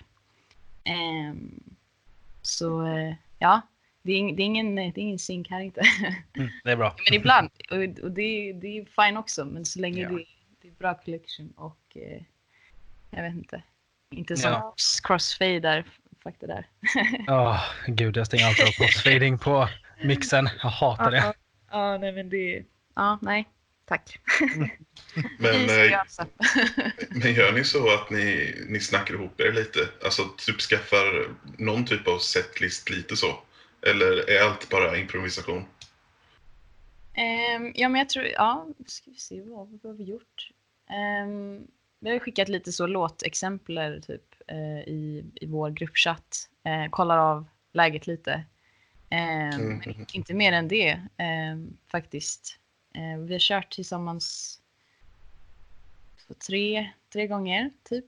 Ehm, 0.84 1.60
så 2.42 2.86
eh, 2.86 3.14
ja, 3.38 3.60
det 4.02 4.12
är, 4.12 4.32
det 4.36 4.42
är 4.42 4.44
ingen, 4.46 4.74
det 4.74 4.82
är 4.82 4.98
ingen 4.98 5.18
synk 5.18 5.50
här 5.50 5.60
inte. 5.60 5.80
Mm, 6.36 6.50
det 6.64 6.70
är 6.70 6.76
bra. 6.76 6.96
Men 7.10 7.14
ibland, 7.20 7.50
och, 7.70 8.04
och 8.04 8.10
det, 8.10 8.52
det 8.52 8.78
är 8.78 9.04
fine 9.04 9.16
också, 9.16 9.44
men 9.44 9.64
så 9.64 9.80
länge 9.80 10.02
Ja. 10.02 10.08
det, 10.08 10.24
det 10.62 10.68
är 10.68 10.72
bra 10.72 10.94
collection 10.94 11.52
och 11.56 11.78
eh, 11.96 12.22
jag 13.10 13.22
vet 13.22 13.34
inte. 13.34 13.62
Inte 14.10 14.36
som 14.36 14.50
Ja. 14.52 14.74
crossfader, 15.02 15.84
det 16.40 16.46
där. 16.46 16.66
Åh, 17.28 17.64
gud, 17.86 18.16
jag 18.16 18.26
stänger 18.26 18.46
alltid 18.46 18.64
av 18.64 18.70
crossfading 18.70 19.38
på 19.38 19.68
mixen. 20.04 20.48
Jag 20.62 20.68
hatar 20.68 21.10
det. 21.10 21.34
Ja, 21.70 21.98
nej 21.98 22.12
men 22.12 22.28
det... 22.28 22.64
Ja, 22.94 23.18
nej. 23.22 23.48
Tack. 23.84 24.18
Men, 25.38 25.54
eh, 25.90 25.98
men 27.10 27.34
gör 27.34 27.52
ni 27.52 27.64
så 27.64 27.94
att 27.94 28.10
ni, 28.10 28.54
ni 28.68 28.80
snackar 28.80 29.14
ihop 29.14 29.40
er 29.40 29.52
lite? 29.52 29.88
Alltså 30.04 30.22
typ 30.38 30.60
skaffar 30.60 31.34
någon 31.58 31.84
typ 31.84 32.08
av 32.08 32.18
setlist 32.18 32.90
lite 32.90 33.16
så? 33.16 33.38
Eller 33.82 34.30
är 34.30 34.42
allt 34.42 34.68
bara 34.68 34.98
improvisation? 34.98 35.64
Ehm, 37.14 37.72
ja, 37.74 37.88
men 37.88 37.98
jag 37.98 38.08
tror... 38.08 38.24
Ja, 38.24 38.66
ska 38.86 39.10
vi 39.10 39.18
se 39.18 39.40
vad, 39.40 39.78
vad 39.82 39.92
har 39.92 39.98
vi 39.98 40.04
gjort? 40.04 40.50
Um, 41.24 41.66
vi 42.00 42.10
har 42.10 42.18
skickat 42.18 42.48
lite 42.48 42.72
så 42.72 42.86
låtexempler 42.86 44.00
typ 44.00 44.34
eh, 44.46 44.80
i, 44.88 45.24
i 45.34 45.46
vår 45.46 45.70
gruppchatt. 45.70 46.48
Uh, 46.66 46.90
kollar 46.90 47.18
av 47.18 47.46
läget 47.72 48.06
lite. 48.06 48.44
Ehm, 49.10 49.60
Mm. 49.60 49.80
Men 49.86 50.06
inte 50.12 50.34
mer 50.34 50.52
än 50.52 50.68
det 50.68 51.00
ehm, 51.16 51.76
faktiskt. 51.86 52.58
Ehm, 52.94 53.26
vi 53.26 53.34
har 53.34 53.40
kört 53.40 53.70
tillsammans 53.72 54.58
två, 56.26 56.34
tre, 56.34 56.90
tre 57.12 57.26
gånger 57.26 57.70
typ. 57.82 58.04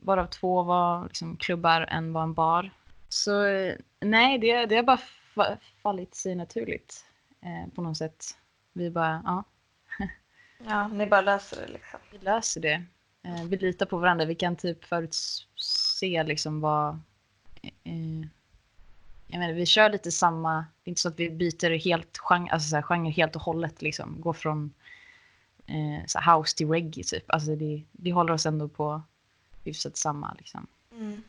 Varav 0.00 0.26
två 0.26 0.62
var 0.62 1.04
liksom 1.04 1.36
klubbar, 1.36 1.86
en 1.90 2.12
var 2.12 2.22
en 2.22 2.34
bar. 2.34 2.70
Så 3.08 3.44
eh, 3.46 3.74
nej, 4.00 4.38
det, 4.38 4.66
det 4.66 4.76
har 4.76 4.82
bara 4.82 5.00
fa- 5.34 5.56
fallit 5.82 6.14
sig 6.14 6.34
naturligt 6.34 7.04
eh, 7.40 7.74
på 7.74 7.82
något 7.82 7.96
sätt. 7.96 8.24
Vi 8.72 8.90
bara, 8.90 9.22
ja, 9.24 9.44
Ja, 10.66 10.88
ni 10.88 11.06
bara 11.06 11.20
löser 11.20 11.66
det 11.66 11.72
liksom. 11.72 12.00
vi 12.12 12.18
löser 12.18 12.60
det. 12.60 12.84
Eh, 13.22 13.44
vi 13.44 13.56
litar 13.56 13.86
på 13.86 13.98
varandra. 13.98 14.24
Vi 14.24 14.34
kan 14.34 14.56
typ 14.56 14.84
förutse 14.84 16.22
liksom 16.24 16.60
vad... 16.60 17.00
Jag 19.26 19.38
menar, 19.38 19.54
vi 19.54 19.66
kör 19.66 19.90
lite 19.90 20.12
samma... 20.12 20.56
Det 20.56 20.88
är 20.88 20.90
inte 20.90 21.00
så 21.00 21.08
att 21.08 21.20
vi 21.20 21.30
byter 21.30 21.78
helt 21.78 22.18
genre, 22.18 22.50
alltså 22.50 22.68
så 22.68 22.76
här, 22.76 22.82
genre 22.82 23.10
helt 23.10 23.36
och 23.36 23.42
hållet. 23.42 23.82
Liksom. 23.82 24.20
Går 24.20 24.32
från 24.32 24.74
eh, 25.66 26.06
så 26.06 26.18
här 26.18 26.38
house 26.38 26.56
till 26.56 26.68
reggae 26.68 27.04
typ. 27.04 27.24
Alltså 27.26 27.56
det, 27.56 27.82
vi 27.92 28.10
håller 28.10 28.32
oss 28.32 28.46
ändå 28.46 28.68
på 28.68 29.02
hyfsat 29.64 29.96
samma. 29.96 30.34
Liksom. 30.38 30.66
Mm. 30.92 31.22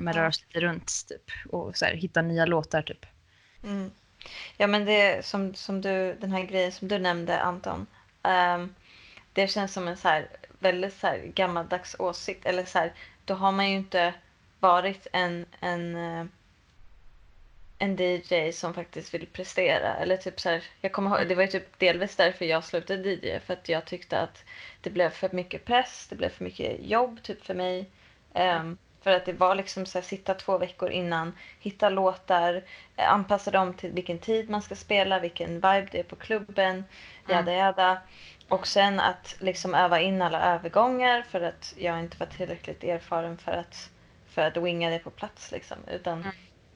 Men 0.00 0.12
rör 0.12 0.26
oss 0.26 0.44
lite 0.46 0.60
runt 0.60 0.92
typ. 1.08 1.52
Och 1.52 1.76
så 1.76 1.84
här, 1.84 1.94
hitta 1.94 2.22
nya 2.22 2.46
låtar 2.46 2.82
typ. 2.82 3.06
Mm. 3.64 3.90
Ja, 4.56 4.66
men 4.66 4.84
det 4.84 5.26
som, 5.26 5.54
som 5.54 5.80
du, 5.80 6.14
den 6.20 6.32
här 6.32 6.42
grejen 6.42 6.72
som 6.72 6.88
du 6.88 6.98
nämnde 6.98 7.40
Anton. 7.40 7.86
ehm, 8.22 8.74
det 9.32 9.48
känns 9.48 9.72
som 9.72 9.88
en 9.88 9.96
så 9.96 10.08
här, 10.08 10.28
väldigt 10.58 10.94
så 10.94 11.06
här, 11.06 11.18
gammaldags 11.34 11.96
åsikt. 11.98 12.46
Eller 12.46 12.64
så 12.64 12.78
här, 12.78 12.92
då 13.24 13.34
har 13.34 13.52
man 13.52 13.70
ju 13.70 13.76
inte 13.76 14.14
varit 14.60 15.06
en, 15.12 15.46
en, 15.60 15.96
eh, 15.96 16.26
en 17.82 17.96
DJ 17.96 18.52
som 18.52 18.74
faktiskt 18.74 19.14
vill 19.14 19.26
prestera. 19.26 19.94
Eller 19.96 20.16
typ 20.16 20.40
så 20.40 20.48
här, 20.48 20.64
jag 20.80 20.92
kommer 20.92 21.18
ihåg, 21.18 21.28
det 21.28 21.34
var 21.34 21.42
ju 21.42 21.48
typ 21.48 21.78
delvis 21.78 22.16
därför 22.16 22.44
jag 22.44 22.64
slutade 22.64 23.08
DJ. 23.08 23.38
För 23.46 23.52
att 23.52 23.68
jag 23.68 23.84
tyckte 23.84 24.20
att 24.20 24.44
det 24.80 24.90
blev 24.90 25.10
för 25.10 25.30
mycket 25.32 25.64
press, 25.64 26.06
det 26.10 26.16
blev 26.16 26.28
för 26.28 26.44
mycket 26.44 26.86
jobb 26.86 27.22
typ 27.22 27.44
för 27.44 27.54
mig. 27.54 27.90
Ehm, 28.34 28.78
för 29.02 29.10
att 29.10 29.26
det 29.26 29.32
var 29.32 29.54
liksom 29.54 29.86
så 29.86 29.98
här, 29.98 30.02
sitta 30.02 30.34
två 30.34 30.58
veckor 30.58 30.90
innan, 30.90 31.32
hitta 31.60 31.88
låtar, 31.88 32.64
eh, 32.96 33.12
anpassa 33.12 33.50
dem 33.50 33.74
till 33.74 33.92
vilken 33.92 34.18
tid 34.18 34.50
man 34.50 34.62
ska 34.62 34.76
spela, 34.76 35.20
vilken 35.20 35.54
vibe 35.54 35.88
det 35.92 35.98
är 35.98 36.02
på 36.04 36.16
klubben, 36.16 36.84
jada 37.28 37.52
jada. 37.52 38.02
Och 38.48 38.66
sen 38.66 39.00
att 39.00 39.36
liksom 39.38 39.74
öva 39.74 40.00
in 40.00 40.22
alla 40.22 40.54
övergångar 40.54 41.22
för 41.22 41.40
att 41.40 41.74
jag 41.78 42.00
inte 42.00 42.16
var 42.18 42.26
tillräckligt 42.26 42.84
erfaren 42.84 43.38
för 43.38 43.52
att, 43.52 43.90
för 44.28 44.42
att 44.42 44.56
winga 44.56 44.90
det 44.90 44.98
på 44.98 45.10
plats 45.10 45.52
liksom. 45.52 45.78
Utan 45.90 46.18
Mm. 46.18 46.32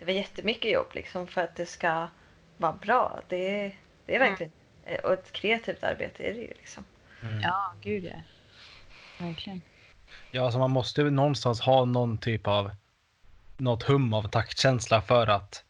Det 0.06 0.12
var 0.12 0.18
jättemycket 0.18 0.72
jobb 0.72 0.86
liksom 0.92 1.26
för 1.26 1.40
att 1.40 1.56
det 1.56 1.66
ska 1.66 2.08
vara 2.56 2.72
bra. 2.72 3.20
Det, 3.28 3.72
det 4.06 4.14
är 4.14 4.20
Mm. 4.20 4.28
verkligen, 4.28 4.52
eh, 4.84 4.98
och 5.00 5.12
ett 5.12 5.32
kreativt 5.32 5.84
arbete 5.84 6.22
är 6.22 6.34
det 6.34 6.40
ju 6.40 6.48
liksom. 6.48 6.84
Mm. 7.22 7.40
Ja, 7.40 7.72
gud 7.82 8.04
ja. 8.04 8.20
Verkligen. 9.26 9.62
Ja, 10.30 10.44
alltså 10.44 10.58
man 10.58 10.70
måste 10.70 11.00
ju 11.02 11.10
någonstans 11.10 11.60
ha 11.60 11.84
någon 11.84 12.18
typ 12.18 12.46
av 12.46 12.70
något 13.56 13.82
hum 13.82 14.14
av 14.14 14.22
taktkänsla 14.22 15.02
för 15.02 15.26
att 15.26 15.64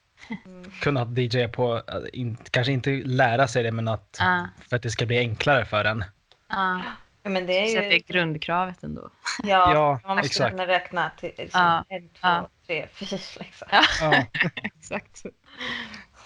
Mm. 0.44 0.70
kunna 0.80 1.04
DJ 1.16 1.46
på, 1.48 1.76
äh, 1.76 1.82
in, 2.20 2.36
kanske 2.50 2.72
inte 2.72 2.90
lära 2.90 3.48
sig 3.48 3.62
det, 3.62 3.72
men 3.72 3.88
att 3.88 4.16
Ja, 4.20 4.48
för 4.68 4.76
att 4.76 4.82
det 4.82 4.90
ska 4.90 5.06
bli 5.06 5.18
enklare 5.18 5.64
för 5.64 5.84
en. 5.84 6.04
ja. 6.48 6.82
Ja, 7.26 7.31
Men 7.31 7.47
det 7.47 7.52
Så 7.52 7.76
är 7.76 7.83
att 7.83 7.85
det 7.90 7.95
är 7.95 7.99
ju, 7.99 8.04
grundkravet 8.07 8.83
ändå. 8.83 9.11
ja, 9.43 9.75
Ja, 9.75 10.00
man 10.04 10.16
måste 10.16 10.26
exakt. 10.26 10.50
kunna 10.50 10.66
räkna 10.66 11.11
till 11.21 11.33
liksom, 11.38 11.61
Ja, 11.61 11.85
en, 11.88 12.09
två, 12.09 12.19
ja. 12.23 12.49
tre, 12.66 12.87
fyra 12.93 13.19
liksom. 13.40 13.69
Ja, 13.71 13.83
Ja, 14.00 14.25
exakt. 14.62 15.23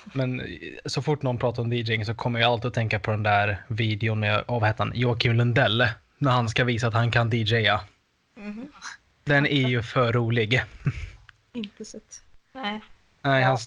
men 0.05 0.43
så 0.87 1.03
fort 1.03 1.23
någon 1.23 1.39
pratar 1.39 1.63
om 1.63 1.73
DJing 1.73 2.05
så 2.05 2.15
kommer 2.15 2.41
jag 2.41 2.53
alltid 2.53 2.69
att 2.69 2.75
tänka 2.75 2.99
på 3.01 3.11
den 3.11 3.23
där 3.23 3.63
videon 3.69 4.21
med, 4.21 4.45
han, 4.79 4.93
Joakim 4.95 5.33
Lundell, 5.33 5.89
när 6.19 6.31
han 6.31 6.49
ska 6.49 6.65
visa 6.65 6.87
att 6.89 6.95
han 6.95 7.11
kan 7.11 7.31
DJa. 7.31 7.81
Mhm. 8.37 8.69
Den 9.25 9.47
är 9.47 9.69
ju 9.69 9.83
för 9.83 10.13
rolig. 10.13 10.63
Inte 11.53 11.85
sett. 11.85 12.23
Nej. 12.55 12.81
Nej, 13.23 13.43
Ja. 13.43 13.49
han 13.49 13.59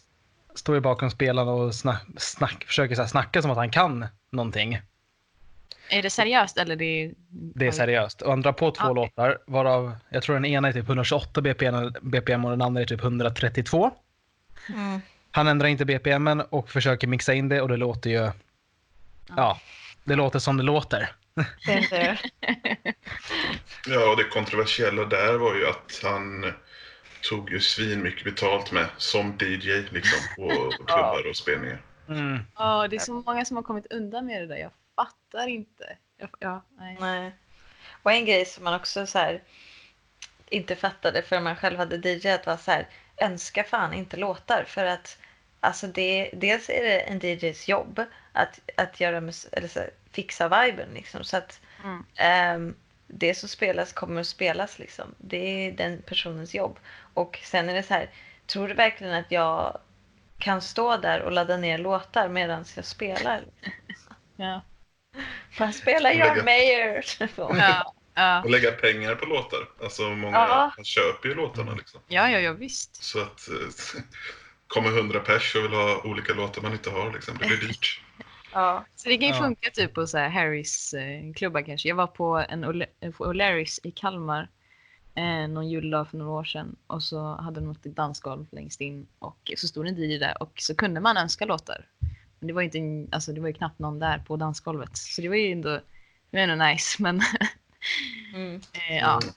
står 0.56 0.78
i 0.78 0.82
bakgrundsspelaren 0.82 1.48
och 1.50 1.76
snack, 1.76 2.04
snack, 2.18 2.64
försöker 2.68 2.96
så 2.96 3.02
här 3.02 3.10
snacka 3.10 3.42
som 3.42 3.52
att 3.52 3.58
han 3.58 3.72
kan 3.72 4.06
någonting. 4.32 4.82
Är 5.92 6.02
det 6.02 6.10
seriöst 6.10 6.58
eller 6.58 6.76
det 6.76 6.86
är... 6.86 7.12
Det 7.30 7.68
är 7.68 7.72
seriöst. 7.72 8.22
Och 8.22 8.30
han 8.30 8.42
drar 8.42 8.52
på 8.52 8.72
två 8.72 8.84
Okej. 8.84 8.96
låtar, 8.96 9.38
varav 9.46 9.96
jag 10.10 10.24
tror 10.24 10.36
den 10.36 10.46
ena 10.46 10.68
är 10.68 10.74
typ 10.74 10.88
128 10.88 11.42
BPM, 11.42 11.94
BPM 12.02 12.46
och 12.46 12.52
den 12.52 12.62
andra 12.62 12.82
är 12.82 12.86
typ 12.86 13.04
132. 13.04 13.92
Mm. 14.70 15.02
Han 15.32 15.48
ändrar 15.48 15.68
inte 15.68 15.86
BPMen 15.86 16.42
och 16.42 16.70
försöker 16.70 17.08
mixa 17.08 17.34
in 17.34 17.50
det 17.50 17.62
och 17.62 17.68
det 17.68 17.78
låter 17.78 18.10
ju... 18.10 18.32
Ja, 19.36 19.60
det 20.04 20.16
låter 20.16 20.40
som 20.40 20.58
det 20.58 20.64
låter. 20.64 21.12
Det 21.66 22.20
Ja, 23.88 24.12
och 24.12 24.18
det 24.18 24.24
kontroversiella 24.24 25.06
där 25.06 25.38
var 25.38 25.56
ju 25.56 25.68
att 25.68 26.00
han 26.04 26.54
tog 27.30 27.52
ju 27.52 27.60
svin 27.60 28.04
mycket 28.04 28.24
betalt 28.24 28.72
med 28.72 28.86
som 28.98 29.38
DJ 29.40 29.70
liksom 29.90 30.20
på 30.36 30.72
klubbar 30.88 31.30
och 31.30 31.36
spelningar. 31.36 31.82
Mm. 32.10 32.40
Ja, 32.56 32.88
det 32.88 32.96
är 32.96 33.00
så 33.00 33.14
många 33.14 33.46
som 33.46 33.58
har 33.58 33.64
kommit 33.64 33.92
undan 33.92 34.26
med 34.26 34.42
det 34.42 34.48
där. 34.48 34.58
Jag 34.58 34.72
fattar 34.96 35.48
inte. 35.48 35.98
Jag, 36.18 36.30
ja, 36.40 36.62
nej. 36.78 36.98
Nej. 37.00 37.32
Och 38.04 38.12
en 38.12 38.26
grej 38.26 38.46
som 38.46 38.64
man 38.64 38.74
också 38.74 39.06
så 39.06 39.20
här, 39.20 39.42
inte 40.50 40.76
fattade 40.76 41.22
förrän 41.22 41.44
man 41.44 41.56
själv 41.56 41.78
hade 41.78 42.10
DJat 42.10 42.46
var 42.46 42.58
så 42.58 42.72
här, 42.72 42.88
önska 43.18 43.64
fan 43.64 43.94
inte 43.94 44.18
låtar. 44.18 44.64
För 44.64 44.86
att 44.86 45.18
alltså 45.60 45.88
det, 45.88 46.30
dels 46.34 46.70
är 46.70 46.84
det 46.84 47.00
en 47.00 47.20
DJs 47.20 47.68
jobb 47.68 48.02
att, 48.34 48.60
att 48.78 49.00
göra 49.00 49.18
eller 49.18 49.68
så 49.68 49.80
här, 49.80 49.90
fixa 50.12 50.64
viben. 50.64 50.90
Liksom, 50.94 51.24
så 51.24 51.38
att 51.38 51.62
Mm. 51.84 52.06
ehm, 52.16 52.76
det 53.08 53.36
som 53.36 53.50
spelas 53.50 53.94
kommer 53.94 54.22
att 54.22 54.28
spelas. 54.28 54.80
Liksom. 54.80 55.16
Det 55.18 55.38
är 55.38 55.72
den 55.72 56.02
personens 56.02 56.54
jobb. 56.54 56.80
Och 57.14 57.40
sen 57.44 57.70
är 57.70 57.74
det 57.74 57.84
så 57.84 57.94
här, 57.94 58.10
tror 58.46 58.68
du 58.68 58.74
verkligen 58.74 59.14
att 59.14 59.32
jag 59.32 59.78
kan 60.38 60.62
stå 60.62 60.98
där 60.98 61.22
och 61.22 61.32
ladda 61.32 61.58
ner 61.58 61.78
låtar 61.78 62.30
medan 62.30 62.66
jag 62.76 62.86
spelar? 62.86 63.44
Ja. 64.36 64.62
Bara 65.60 65.72
spela 65.72 66.10
Lägga- 66.10 66.36
John 66.36 66.46
Mayer! 66.46 67.06
Ja. 67.38 67.94
Ja, 68.14 68.44
Och 68.44 68.50
lägga 68.50 68.72
pengar 68.72 69.16
på 69.16 69.26
låtar. 69.26 69.60
Alltså 69.84 70.10
många 70.10 70.38
Ja. 70.38 70.84
köper 70.84 71.30
ju 71.30 71.36
låtarna 71.36 71.74
liksom. 71.76 72.00
ja, 72.08 72.30
ja, 72.30 72.40
ja 72.40 72.54
visst. 72.54 73.04
Så 73.04 73.22
att 73.22 73.48
eh, 73.50 74.02
kommer 74.68 74.90
hundra 74.90 75.20
pers 75.20 75.56
och 75.56 75.64
vill 75.64 75.72
ha 75.72 76.02
olika 76.04 76.34
låtar 76.34 76.62
man 76.62 76.72
inte 76.72 76.90
har 76.90 77.14
liksom. 77.14 77.38
Det 77.38 77.46
blir 77.48 77.58
dyrt. 77.58 78.02
Ja. 78.54 78.86
Så 78.96 79.10
det 79.10 79.18
kan 79.18 79.28
ju 79.28 79.34
Ja. 79.34 79.40
funka 79.42 79.70
typ 79.70 79.94
på 79.94 80.08
så 80.08 80.18
här 80.18 80.30
Harrys 80.30 80.94
eh, 80.94 81.34
klubbar 81.36 81.62
kanske. 81.62 81.88
Jag 81.90 81.96
var 81.96 82.08
på 82.08 82.46
en 82.50 82.66
O'Larrys 82.66 83.80
i 83.84 83.92
Kalmar 83.92 84.50
eh, 85.16 85.48
någon 85.50 85.70
juldag 85.70 86.10
för 86.10 86.18
några 86.18 86.32
år 86.32 86.44
sedan 86.44 86.76
och 86.88 87.04
så 87.04 87.36
hade 87.36 87.60
de 87.60 87.66
något 87.68 87.84
dansgolv 87.84 88.46
längst 88.52 88.82
in 88.82 89.08
och 89.20 89.52
så 89.58 89.68
stod 89.68 89.88
en 89.88 89.98
DJ 89.98 90.18
där 90.18 90.44
och 90.44 90.52
så 90.56 90.76
kunde 90.76 91.02
man 91.02 91.18
önska 91.18 91.46
låtar. 91.46 91.86
Men 92.42 92.48
det 92.48 92.54
var 92.54 92.62
ju 92.62 92.66
inte, 92.66 92.78
en- 92.78 93.10
alltså 93.12 93.34
det 93.34 93.42
var 93.42 93.48
ju 93.48 93.54
knappt 93.54 93.80
någon 93.80 94.00
där 94.00 94.18
på 94.18 94.38
dansgolvet 94.38 94.98
så 94.98 95.22
det 95.22 95.30
var 95.30 95.36
ju 95.36 95.52
ändå, 95.52 95.70
det 95.70 95.82
var 96.32 96.40
ändå 96.40 96.66
nice 96.66 97.02
men 97.04 97.22
Mm. 98.36 98.56
eh, 98.56 98.98
ja. 98.98 99.20
Mm. 99.24 99.34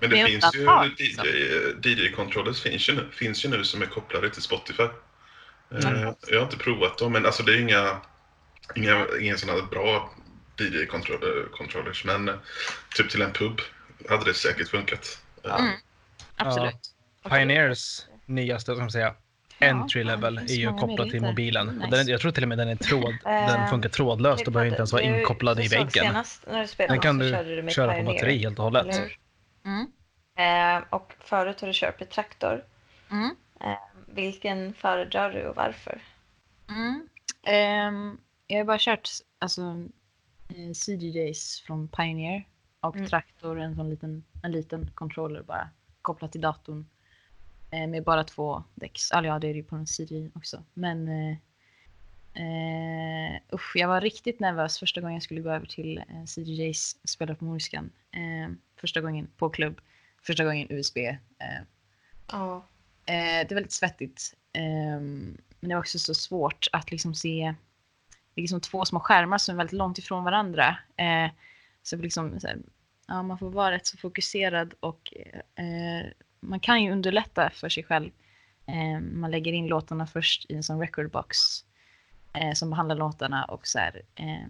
Men 0.00 0.10
det 0.10 0.16
Med 0.16 0.26
finns 0.26 0.54
ju 0.54 0.60
undantag, 0.60 0.90
DJ. 0.98 1.82
DJ-controllers 1.82 2.62
finns 2.62 2.88
ju, 2.88 2.94
nu, 2.94 3.08
finns 3.12 3.44
ju 3.44 3.48
nu 3.48 3.64
som 3.64 3.82
är 3.82 3.86
kopplade 3.86 4.30
till 4.30 4.42
Spotify. 4.42 4.82
Eh, 4.82 4.90
Mm. 5.70 6.14
Jag 6.28 6.38
har 6.38 6.44
inte 6.44 6.56
provat 6.56 6.98
dem, 6.98 7.12
men 7.12 7.26
alltså 7.26 7.42
det 7.42 7.54
är 7.54 7.60
inga, 7.60 8.00
inga, 8.76 9.06
inga 9.20 9.36
sådana 9.36 9.62
bra 9.66 10.14
DJ-controllers. 10.56 12.06
Men 12.06 12.28
eh, 12.28 12.34
typ 12.96 13.10
till 13.10 13.22
en 13.22 13.32
pub 13.32 13.60
hade 14.08 14.24
det 14.24 14.34
säkert 14.34 14.68
funkat. 14.68 15.22
Eh, 15.44 15.60
Mm. 15.60 15.72
Absolut. 16.36 16.74
Pioneers 17.30 18.06
nyaste, 18.26 18.74
man 18.74 18.90
säga, 18.90 19.04
Ja, 19.06 19.16
entry 19.60 20.00
ja, 20.00 20.06
level 20.06 20.38
finns 20.38 20.50
är 20.50 20.54
ju 20.54 20.72
kopplad 20.72 21.10
till 21.10 21.22
mobilen. 21.22 21.66
Nice. 21.66 21.84
Och 21.84 21.90
den, 21.90 22.08
jag 22.08 22.20
tror 22.20 22.32
till 22.32 22.42
och 22.42 22.48
med 22.48 22.58
den 22.58 22.68
är 22.68 22.76
tråd, 22.76 23.14
Eh, 23.24 23.46
den 23.46 23.68
funkar 23.68 23.88
trådlöst 23.88 24.46
och 24.46 24.52
behöver 24.52 24.68
inte 24.68 24.78
ens 24.78 24.92
vara 24.92 25.02
inkopplad 25.02 25.58
i 25.58 25.62
du 25.62 25.68
såg 25.68 25.78
väggen. 25.78 26.06
Senast 26.06 26.46
när 26.46 26.60
du 26.60 26.66
spelade 26.66 26.94
Den 26.94 27.00
kan 27.00 27.18
du 27.18 27.30
körde 27.30 27.56
du 27.56 27.62
med 27.62 27.72
köra 27.72 27.98
på 27.98 28.02
batteri 28.02 28.38
helt 28.38 28.58
och 28.58 28.64
hållet. 28.64 29.00
Mm. 29.64 29.86
Eh, 30.36 30.84
och 30.90 31.14
förut 31.20 31.60
har 31.60 31.68
du 31.68 31.74
kört 31.74 32.00
med 32.00 32.10
traktor. 32.10 32.64
Mm. 33.10 33.36
Eh, 33.60 33.76
vilken 34.06 34.74
föredrar 34.74 35.32
du 35.32 35.46
och 35.46 35.56
varför? 35.56 36.02
Mm. 36.68 37.08
Ehm, 37.42 38.18
jag 38.46 38.58
har 38.58 38.64
bara 38.64 38.78
kört 38.80 39.08
alltså, 39.38 39.62
eh, 40.48 40.72
CDJs 40.74 41.60
från 41.66 41.88
Pioneer 41.88 42.44
och 42.80 42.96
Mm. 42.96 43.08
Traktor, 43.08 43.60
en 43.60 43.76
sån 43.76 43.90
liten, 43.90 44.24
en 44.42 44.52
liten 44.52 44.90
controller 44.94 45.42
bara 45.42 45.68
kopplat 46.02 46.32
till 46.32 46.40
datorn. 46.40 46.86
Eh, 47.70 47.86
med 47.86 48.04
bara 48.04 48.24
två 48.24 48.64
däcks. 48.74 49.12
Alltså, 49.12 49.26
ja, 49.26 49.38
det 49.38 49.46
är 49.48 49.52
det 49.52 49.58
ju 49.58 49.64
på 49.64 49.76
en 49.76 49.86
CD 49.86 50.30
också. 50.34 50.64
Men 50.74 51.08
eh, 51.08 51.36
eh, 52.34 53.40
usch, 53.52 53.76
jag 53.76 53.88
var 53.88 54.00
riktigt 54.00 54.40
nervös 54.40 54.78
första 54.78 55.00
gången 55.00 55.14
jag 55.14 55.22
skulle 55.22 55.40
gå 55.40 55.50
över 55.50 55.66
till 55.66 55.98
eh, 55.98 56.24
CDJs 56.26 56.96
och 57.02 57.08
spela 57.08 57.34
på 57.34 57.44
Moriskan. 57.44 57.90
Eh, 58.10 58.52
första 58.76 59.00
gången 59.00 59.28
på 59.36 59.50
klubb. 59.50 59.80
Första 60.22 60.44
gången 60.44 60.66
USB. 60.70 60.96
Eh, 60.98 61.16
Ja. 62.32 62.56
Eh, 63.06 63.14
det 63.14 63.50
är 63.50 63.54
väldigt 63.54 63.72
svettigt. 63.72 64.34
Ehm, 64.52 65.38
men 65.60 65.68
det 65.68 65.74
är 65.74 65.78
också 65.78 65.98
så 65.98 66.14
svårt 66.14 66.68
att 66.72 66.90
liksom 66.90 67.14
se 67.14 67.54
det 68.34 68.40
är 68.40 68.42
liksom 68.42 68.60
två 68.60 68.84
små 68.84 69.00
skärmar 69.00 69.38
som 69.38 69.54
är 69.54 69.56
väldigt 69.56 69.78
långt 69.78 69.98
ifrån 69.98 70.24
varandra. 70.24 70.76
Så 71.82 71.96
liksom, 71.96 72.40
så 72.40 72.46
här, 72.46 72.58
ja, 73.06 73.22
man 73.22 73.38
får 73.38 73.50
vara 73.50 73.70
rätt 73.70 73.86
så 73.86 73.96
fokuserad 73.96 74.74
och 74.80 75.14
eh, 75.54 76.06
man 76.40 76.60
kan 76.60 76.82
ju 76.82 76.92
underlätta 76.92 77.50
för 77.50 77.68
sig 77.68 77.84
själv. 77.84 78.10
Eh, 78.66 79.00
man 79.00 79.30
lägger 79.30 79.52
in 79.52 79.66
låtarna 79.66 80.06
först 80.06 80.50
i 80.50 80.54
en 80.54 80.62
sån 80.62 80.80
recordbox 80.80 81.36
eh, 82.32 82.52
som 82.52 82.70
behandlar 82.70 82.96
låtarna 82.96 83.44
och 83.44 83.66
så 83.66 83.78
här, 83.78 84.02
eh, 84.14 84.48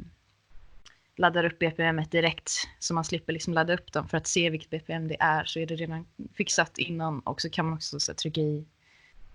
laddar 1.17 1.45
upp 1.45 1.59
BPM 1.59 2.03
direkt 2.11 2.53
så 2.79 2.95
man 2.95 3.05
slipper 3.05 3.33
liksom 3.33 3.55
ladda 3.55 3.75
upp 3.75 3.93
dem 3.93 4.09
för 4.09 4.17
att 4.17 4.27
se 4.27 4.51
vilket 4.51 4.71
BPM 4.71 5.09
det 5.09 5.17
är 5.21 5.45
så 5.45 5.59
är 5.59 5.67
det 5.67 5.77
redan 5.77 6.07
fixat 6.35 6.79
innan 6.79 7.21
och 7.21 7.41
så 7.41 7.51
kan 7.51 7.65
man 7.65 7.75
också 7.75 8.01
så 8.01 8.13
här, 8.13 8.17
trycka 8.17 8.41
i 8.41 8.65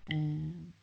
eh, 0.07 0.73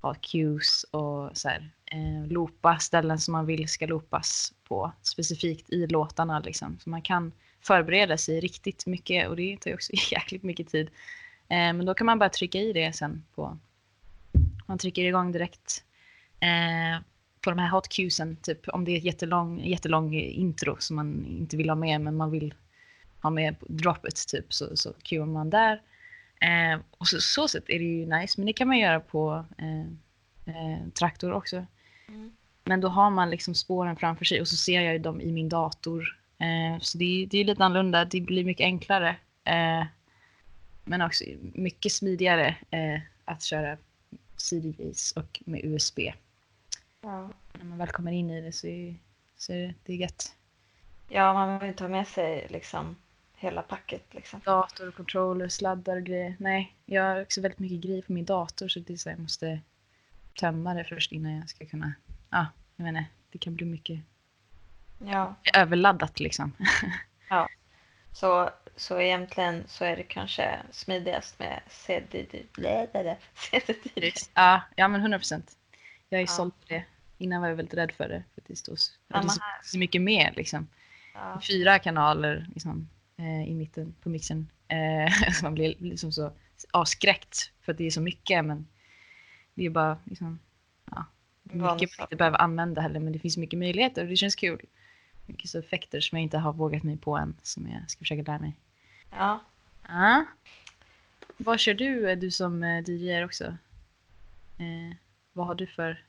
ha 0.00 0.14
cues 0.14 0.84
och 0.84 1.36
så 1.36 1.48
här, 1.48 1.70
eh, 1.84 2.26
loopa 2.26 2.78
ställen 2.78 3.18
som 3.18 3.32
man 3.32 3.46
vill 3.46 3.68
ska 3.68 3.86
loopas 3.86 4.52
på 4.64 4.92
specifikt 5.02 5.70
i 5.70 5.86
låtarna 5.86 6.38
liksom. 6.40 6.78
Så 6.78 6.90
man 6.90 7.02
kan 7.02 7.32
förbereda 7.60 8.16
sig 8.16 8.40
riktigt 8.40 8.86
mycket 8.86 9.28
och 9.28 9.36
det 9.36 9.56
tar 9.56 9.70
ju 9.70 9.74
också 9.74 9.92
jäkligt 10.12 10.42
mycket 10.42 10.68
tid. 10.68 10.86
Eh, 11.48 11.72
men 11.72 11.86
då 11.86 11.94
kan 11.94 12.06
man 12.06 12.18
bara 12.18 12.28
trycka 12.28 12.58
i 12.58 12.72
det 12.72 12.92
sen 12.92 13.24
på 13.34 13.58
man 14.66 14.78
trycker 14.78 15.04
igång 15.04 15.32
direkt 15.32 15.84
eh, 16.40 17.02
på 17.40 17.50
de 17.50 17.58
här 17.58 17.70
hot 17.70 17.88
cuesen, 17.88 18.36
typ 18.36 18.68
om 18.68 18.84
det 18.84 18.92
är 18.92 18.96
ett 18.96 19.04
jättelång, 19.04 19.60
jättelång 19.60 20.14
intro 20.14 20.76
som 20.78 20.96
man 20.96 21.26
inte 21.26 21.56
vill 21.56 21.68
ha 21.68 21.76
med 21.76 22.00
men 22.00 22.16
man 22.16 22.30
vill 22.30 22.54
ha 23.22 23.30
med 23.30 23.56
droppet 23.60 24.28
typ 24.28 24.52
så, 24.52 24.76
så 24.76 24.92
cuear 24.92 25.26
man 25.26 25.50
där. 25.50 25.82
Eh, 26.40 26.80
och 26.90 27.08
så, 27.08 27.20
så 27.20 27.48
sätt 27.48 27.64
är 27.68 27.78
det 27.78 27.84
ju 27.84 28.06
nice 28.06 28.40
men 28.40 28.46
det 28.46 28.52
kan 28.52 28.68
man 28.68 28.78
göra 28.78 29.00
på 29.00 29.44
eh, 29.58 29.80
eh, 30.54 30.88
traktor 30.98 31.32
också. 31.32 31.66
Mm. 32.08 32.32
Men 32.64 32.80
då 32.80 32.88
har 32.88 33.10
man 33.10 33.30
liksom 33.30 33.54
spåren 33.54 33.96
framför 33.96 34.24
sig 34.24 34.40
och 34.40 34.48
så 34.48 34.56
ser 34.56 34.80
jag 34.80 35.02
dem 35.02 35.20
i 35.20 35.32
min 35.32 35.48
dator. 35.48 36.17
Eh, 36.38 36.80
så 36.80 36.98
det, 36.98 37.26
det 37.30 37.38
är 37.38 37.44
lite 37.44 37.64
annorlunda, 37.64 38.04
det 38.04 38.20
blir 38.20 38.44
mycket 38.44 38.64
enklare. 38.64 39.16
Eh, 39.44 39.86
men 40.84 41.02
också 41.02 41.24
mycket 41.40 41.92
smidigare 41.92 42.56
eh, 42.70 43.00
att 43.24 43.42
köra 43.42 43.76
CDJs 44.36 45.12
och 45.12 45.42
med 45.44 45.64
USB. 45.64 45.98
Ja. 47.00 47.30
När 47.52 47.64
man 47.64 47.78
väl 47.78 47.88
kommer 47.88 48.12
in 48.12 48.30
i 48.30 48.40
det 48.40 48.52
så 48.52 48.66
är, 48.66 48.96
så 49.36 49.52
är 49.52 49.56
det, 49.56 49.74
det 49.84 49.92
är 49.92 49.96
gött. 49.96 50.34
ja, 51.08 51.32
man 51.32 51.46
behöver 51.46 51.68
inte 51.68 51.84
ha 51.84 51.88
med 51.88 52.08
sig 52.08 52.46
liksom 52.50 52.96
hela 53.36 53.62
packet 53.62 54.14
liksom. 54.14 54.40
Dator, 54.44 54.90
controller, 54.90 55.48
sladdar 55.48 55.96
och 55.96 56.02
grejer. 56.02 56.36
Nej, 56.38 56.74
jag 56.86 57.02
har 57.02 57.22
också 57.22 57.40
väldigt 57.40 57.58
mycket 57.58 57.80
grejer 57.80 58.02
på 58.02 58.12
min 58.12 58.24
dator 58.24 58.68
så 58.68 58.80
det 58.80 58.92
är 58.92 58.96
så 58.96 59.08
jag 59.08 59.18
måste 59.18 59.60
tömma 60.40 60.74
det 60.74 60.84
först 60.84 61.12
innan 61.12 61.32
jag 61.32 61.48
ska 61.48 61.66
kunna... 61.66 61.94
Ja, 62.30 62.46
jag 62.76 62.88
inte. 62.88 63.04
Det 63.30 63.38
kan 63.38 63.54
bli 63.54 63.66
mycket 63.66 64.00
Ja, 64.98 65.34
överladdat 65.54 66.20
liksom. 66.20 66.52
så, 68.12 68.50
så 68.76 69.00
egentligen 69.00 69.64
så 69.66 69.84
är 69.84 69.96
det 69.96 70.02
kanske 70.02 70.58
smidigast 70.70 71.38
med 71.38 71.60
CDD. 71.68 72.42
CDD. 73.34 74.12
Ja, 74.34 74.62
ja 74.76 74.88
men 74.88 75.00
100 75.00 75.18
procent. 75.18 75.56
Jag 76.08 76.18
är 76.20 76.22
Ja. 76.22 76.26
såld 76.26 76.52
på 76.60 76.66
det. 76.68 76.84
Innan 77.18 77.40
var 77.40 77.48
jag 77.48 77.56
väldigt 77.56 77.74
rädd 77.74 77.92
för 77.92 78.08
det. 78.08 78.24
För 78.34 78.42
det 78.46 78.56
så, 78.56 78.76
ja, 79.08 79.22
det 79.22 79.30
så, 79.62 79.78
mycket 79.78 80.02
mer 80.02 80.32
liksom. 80.36 80.68
Ja. 81.14 81.40
Fyra 81.48 81.78
kanaler 81.78 82.46
liksom, 82.54 82.88
eh, 83.16 83.48
i 83.48 83.54
mitten 83.54 83.94
på 84.02 84.08
mixen. 84.08 84.50
Eh, 84.68 85.32
så 85.32 85.44
man 85.44 85.54
blir 85.54 85.74
liksom 85.78 86.12
så 86.12 86.32
avskräckt 86.70 87.52
för 87.60 87.72
att 87.72 87.78
det 87.78 87.86
är 87.86 87.90
så 87.90 88.00
mycket. 88.00 88.44
Men 88.44 88.66
det 89.54 89.66
är 89.66 89.70
bara 89.70 89.98
liksom, 90.04 90.38
ja, 90.90 91.04
mycket 91.42 91.60
man 91.60 91.80
inte 91.80 92.16
behöver 92.16 92.38
använda 92.38 92.80
heller. 92.80 93.00
Men 93.00 93.12
det 93.12 93.18
finns 93.18 93.36
mycket 93.36 93.58
möjligheter 93.58 94.02
och 94.02 94.08
det 94.08 94.16
känns 94.16 94.34
kul. 94.34 94.60
Mycket 95.28 95.50
så 95.50 95.58
effekter 95.58 96.00
som 96.00 96.18
jag 96.18 96.22
inte 96.22 96.38
har 96.38 96.52
vågat 96.52 96.82
mig 96.82 96.96
på 96.96 97.16
än. 97.16 97.34
Som 97.42 97.68
jag 97.70 97.90
ska 97.90 97.98
försöka 97.98 98.22
lära 98.22 98.38
mig. 98.38 98.54
ja. 99.10 99.40
Ja. 99.88 100.24
Vad 101.36 101.60
kör 101.60 101.74
du, 101.74 102.14
du 102.16 102.30
som 102.30 102.62
eh, 102.62 102.82
DJ 102.86 103.24
också? 103.24 103.44
Eh, 104.58 104.96
vad 105.32 105.46
har 105.46 105.54
du 105.54 105.66
för 105.66 106.02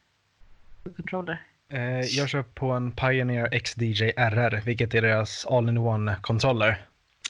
controller? 0.96 1.42
Eh, 1.70 2.00
jag 2.00 2.30
kör 2.30 2.44
på 2.44 2.72
en 2.72 2.92
Pioneer 2.92 3.60
XDJ 3.60 4.04
RR, 4.18 4.62
vilket 4.66 4.94
är 4.94 5.02
deras 5.02 5.46
all-in-one-controller. 5.46 6.86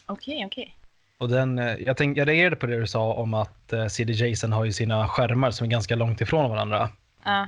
Okej, 0.05 0.45
okej. 0.45 0.75
Och 1.17 1.29
den, 1.29 1.59
eh, 1.59 1.75
jag, 1.75 1.97
tänk, 1.97 2.17
jag 2.17 2.27
reagerade 2.27 2.55
på 2.55 2.67
det 2.67 2.79
du 2.79 2.87
sa 2.87 3.13
om 3.13 3.33
att 3.33 3.73
eh, 3.73 3.87
CDJsen 3.87 4.53
har 4.53 4.65
ju 4.65 4.71
sina 4.73 5.07
skärmar 5.07 5.51
som 5.51 5.65
är 5.65 5.71
ganska 5.71 5.95
långt 5.95 6.21
ifrån 6.21 6.49
varandra. 6.49 6.89
Ja, 7.23 7.47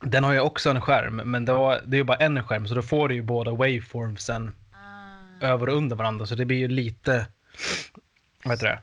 Den 0.00 0.24
har 0.24 0.32
ju 0.32 0.40
också 0.40 0.70
en 0.70 0.80
skärm, 0.80 1.16
men 1.16 1.44
då, 1.44 1.80
det 1.86 1.96
är 1.96 1.98
ju 1.98 2.04
bara 2.04 2.16
en 2.16 2.42
skärm, 2.44 2.66
så 2.68 2.74
då 2.74 2.82
får 2.82 3.08
du 3.08 3.14
ju 3.14 3.22
båda 3.22 3.50
waveformsen 3.50 4.54
Ah. 4.72 5.46
över 5.46 5.68
och 5.68 5.76
under 5.76 5.96
varandra, 5.96 6.26
så 6.26 6.34
det 6.34 6.44
blir 6.44 6.58
ju 6.58 6.68
lite... 6.68 7.26
Vad 8.44 8.52
heter 8.54 8.66
det? 8.66 8.78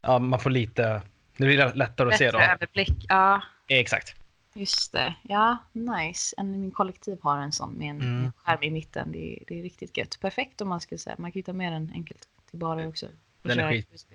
Ja, 0.00 0.18
man 0.18 0.40
får 0.40 0.50
lite... 0.50 1.02
Det 1.36 1.44
blir 1.44 1.74
lättare 1.74 2.08
att 2.08 2.18
se 2.18 2.24
Bättre 2.24 2.38
då. 2.38 2.44
överblick. 2.44 3.06
Ja, 3.08 3.42
Exakt. 3.68 4.14
just 4.54 4.92
det. 4.92 5.14
Ja, 5.22 5.56
nice. 5.72 6.34
En 6.38 6.50
min 6.50 6.70
kollektiv 6.70 7.18
har 7.22 7.38
en 7.38 7.52
sån 7.52 7.72
med 7.72 7.90
en 7.90 8.00
Mm. 8.00 8.32
skärm 8.36 8.62
i 8.62 8.70
mitten. 8.70 9.12
Det 9.12 9.32
är, 9.32 9.44
det 9.46 9.58
är 9.58 9.62
riktigt 9.62 9.96
gött. 9.96 10.18
Perfekt 10.20 10.60
om 10.60 10.68
man 10.68 10.80
skulle 10.80 10.98
säga. 10.98 11.16
Man 11.18 11.32
kan 11.32 11.38
ju 11.38 11.42
ta 11.42 11.52
med 11.52 11.72
den 11.72 11.90
enkelt 11.94 12.28
till 12.50 12.58
bara 12.58 12.88
också. 12.88 13.06
Den 13.42 13.58
är 13.60 13.70
skit. 13.70 14.06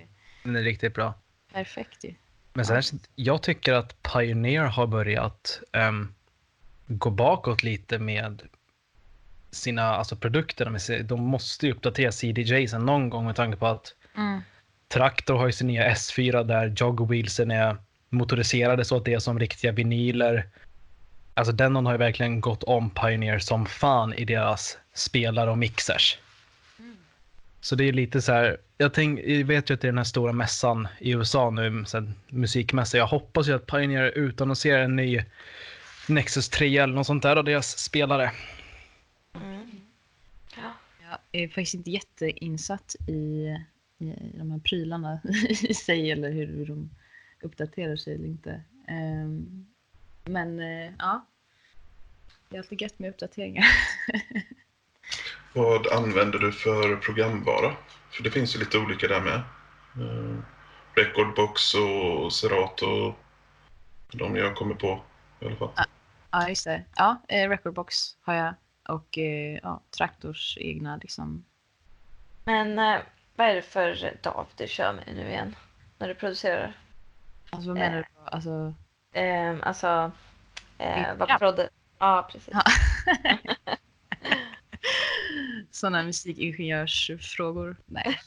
Den 0.44 0.56
är 0.56 0.62
riktigt 0.62 0.94
bra. 0.94 1.14
Perfekt 1.54 2.04
ju. 2.04 2.14
Men 2.54 2.66
sen, 2.66 3.00
jag 3.16 3.44
tycker 3.44 3.74
att 3.74 4.04
Pioneer 4.04 4.64
har 4.64 4.88
börjat 4.88 5.62
ehm, 5.72 6.14
gå 6.88 7.10
bakåt 7.10 7.64
lite 7.64 8.00
med 8.00 8.42
sina 9.52 9.84
alltså 9.84 10.16
produkter. 10.16 11.04
De, 11.04 11.22
måste 11.22 11.66
ju 11.66 11.72
uppdatera 11.72 12.12
CDJsen 12.12 12.86
någon 12.86 13.10
gång 13.10 13.26
med 13.26 13.36
tanke 13.36 13.58
på 13.58 13.68
att 13.68 13.96
Mm. 14.18 14.42
Traktor 14.88 15.38
har 15.38 15.46
ju 15.46 15.52
sin 15.52 15.68
nya 15.68 15.90
S4 15.94 16.44
där 16.44 16.74
jogwheelsen 16.78 17.52
är 17.52 17.78
motoriserade 18.10 18.86
så 18.86 18.98
att 18.98 19.06
det 19.06 19.14
är 19.14 19.20
som 19.20 19.40
riktiga 19.40 19.72
vinyler. 19.72 20.48
Alltså 21.34 21.54
Denon 21.54 21.86
har 21.86 21.94
ju 21.94 21.98
verkligen 21.98 22.42
gått 22.42 22.64
om 22.64 22.90
Pioneer 22.90 23.40
som 23.40 23.66
fan 23.66 24.14
i 24.14 24.26
deras 24.26 24.78
spelare 24.94 25.52
och 25.52 25.58
mixers. 25.58 26.20
Så 27.62 27.76
det 27.76 27.84
är 27.84 27.94
lite 27.94 28.22
så 28.22 28.32
här, 28.32 28.58
jag, 28.78 28.94
tänk, 28.94 29.20
jag 29.20 29.46
vet 29.46 29.70
ju 29.70 29.74
att 29.74 29.82
det 29.82 29.88
är 29.88 29.92
den 29.92 29.98
här 29.98 30.06
stora 30.06 30.34
mässan 30.34 30.88
i 31.00 31.12
USA 31.12 31.50
nu, 31.50 31.86
så 31.86 32.00
här, 32.00 32.14
musikmässa. 32.28 32.98
Jag 32.98 33.08
hoppas 33.08 33.48
ju 33.48 33.54
att 33.54 33.68
Pioneer 33.68 34.18
utannonserar 34.18 34.84
en 34.84 34.96
ny 34.96 35.22
Nexus 36.08 36.50
3 36.50 36.78
eller 36.78 36.94
något 36.94 37.08
sånt 37.08 37.24
där 37.24 37.36
av 37.36 37.44
deras 37.44 37.78
spelare. 37.78 38.32
Mm. 39.36 39.70
Ja. 40.56 40.74
Jag 41.32 41.42
är 41.42 41.48
faktiskt 41.48 41.74
inte 41.74 41.92
jätteinsatt 41.92 42.96
i, 43.08 43.12
i 43.98 44.16
de 44.38 44.52
här 44.52 44.60
prylarna 44.60 45.22
i 45.62 45.74
sig 45.74 46.12
eller 46.12 46.32
hur, 46.32 46.66
de 46.66 46.90
uppdaterar 47.42 47.96
sig 47.96 48.16
eller 48.16 48.28
inte. 48.28 48.62
Ehm, 48.88 49.66
men 50.24 50.60
eh, 50.60 50.94
ja, 51.00 51.26
det 52.50 52.56
är 52.56 52.60
alltid 52.60 52.82
gött 52.82 53.00
med 53.00 53.10
uppdateringar. 53.10 53.66
Vad 55.54 55.88
använder 55.88 56.40
du 56.40 56.52
för 56.52 56.96
programvara? 56.96 57.76
För 58.12 58.24
det 58.24 58.32
finns 58.32 58.56
ju 58.56 58.60
lite 58.60 58.78
olika 58.78 59.08
där 59.08 59.22
med. 59.22 59.42
Uh, 60.06 60.40
Recordbox 60.96 61.74
och 61.74 62.34
Serato. 62.34 63.14
De 64.14 64.36
jag 64.36 64.56
kommer 64.56 64.76
på 64.76 65.02
i 65.40 65.46
alla 65.46 65.56
fall. 65.56 65.72
Ja, 66.32 66.50
just 66.50 66.66
det. 66.66 66.84
Ja, 66.96 67.22
eh, 67.28 67.50
Recordbox 67.50 67.96
har 68.22 68.34
jag 68.34 68.54
och 68.90 69.18
eh, 69.18 69.60
ja, 69.64 69.82
Traktors 69.98 70.58
egna 70.62 70.98
liksom. 70.98 71.46
Men 72.44 72.80
eh, 72.80 73.00
vad 73.36 73.48
är 73.48 73.56
det 73.56 73.62
för 73.62 74.18
DAV 74.24 74.46
du 74.56 74.68
kör 74.68 74.94
med 74.94 75.16
nu 75.16 75.30
igen? 75.30 75.56
När 75.98 76.08
du 76.08 76.16
producerar? 76.16 76.74
Alltså 77.50 77.70
vad 77.70 77.78
menar 77.78 77.98
du? 77.98 78.04
då? 78.16 78.22
Alltså, 78.26 78.74
Eh, 79.14 79.56
alltså, 79.64 80.12
eh, 80.78 81.16
vad 81.18 81.30
Ja. 81.30 81.38
prodde... 81.38 81.70
Ja, 82.00 82.30
precis. 82.32 82.54
Ja. 82.54 82.64
sådana 85.82 86.04
musikingenjörsfrågor? 86.04 87.76
Nej, 87.86 88.20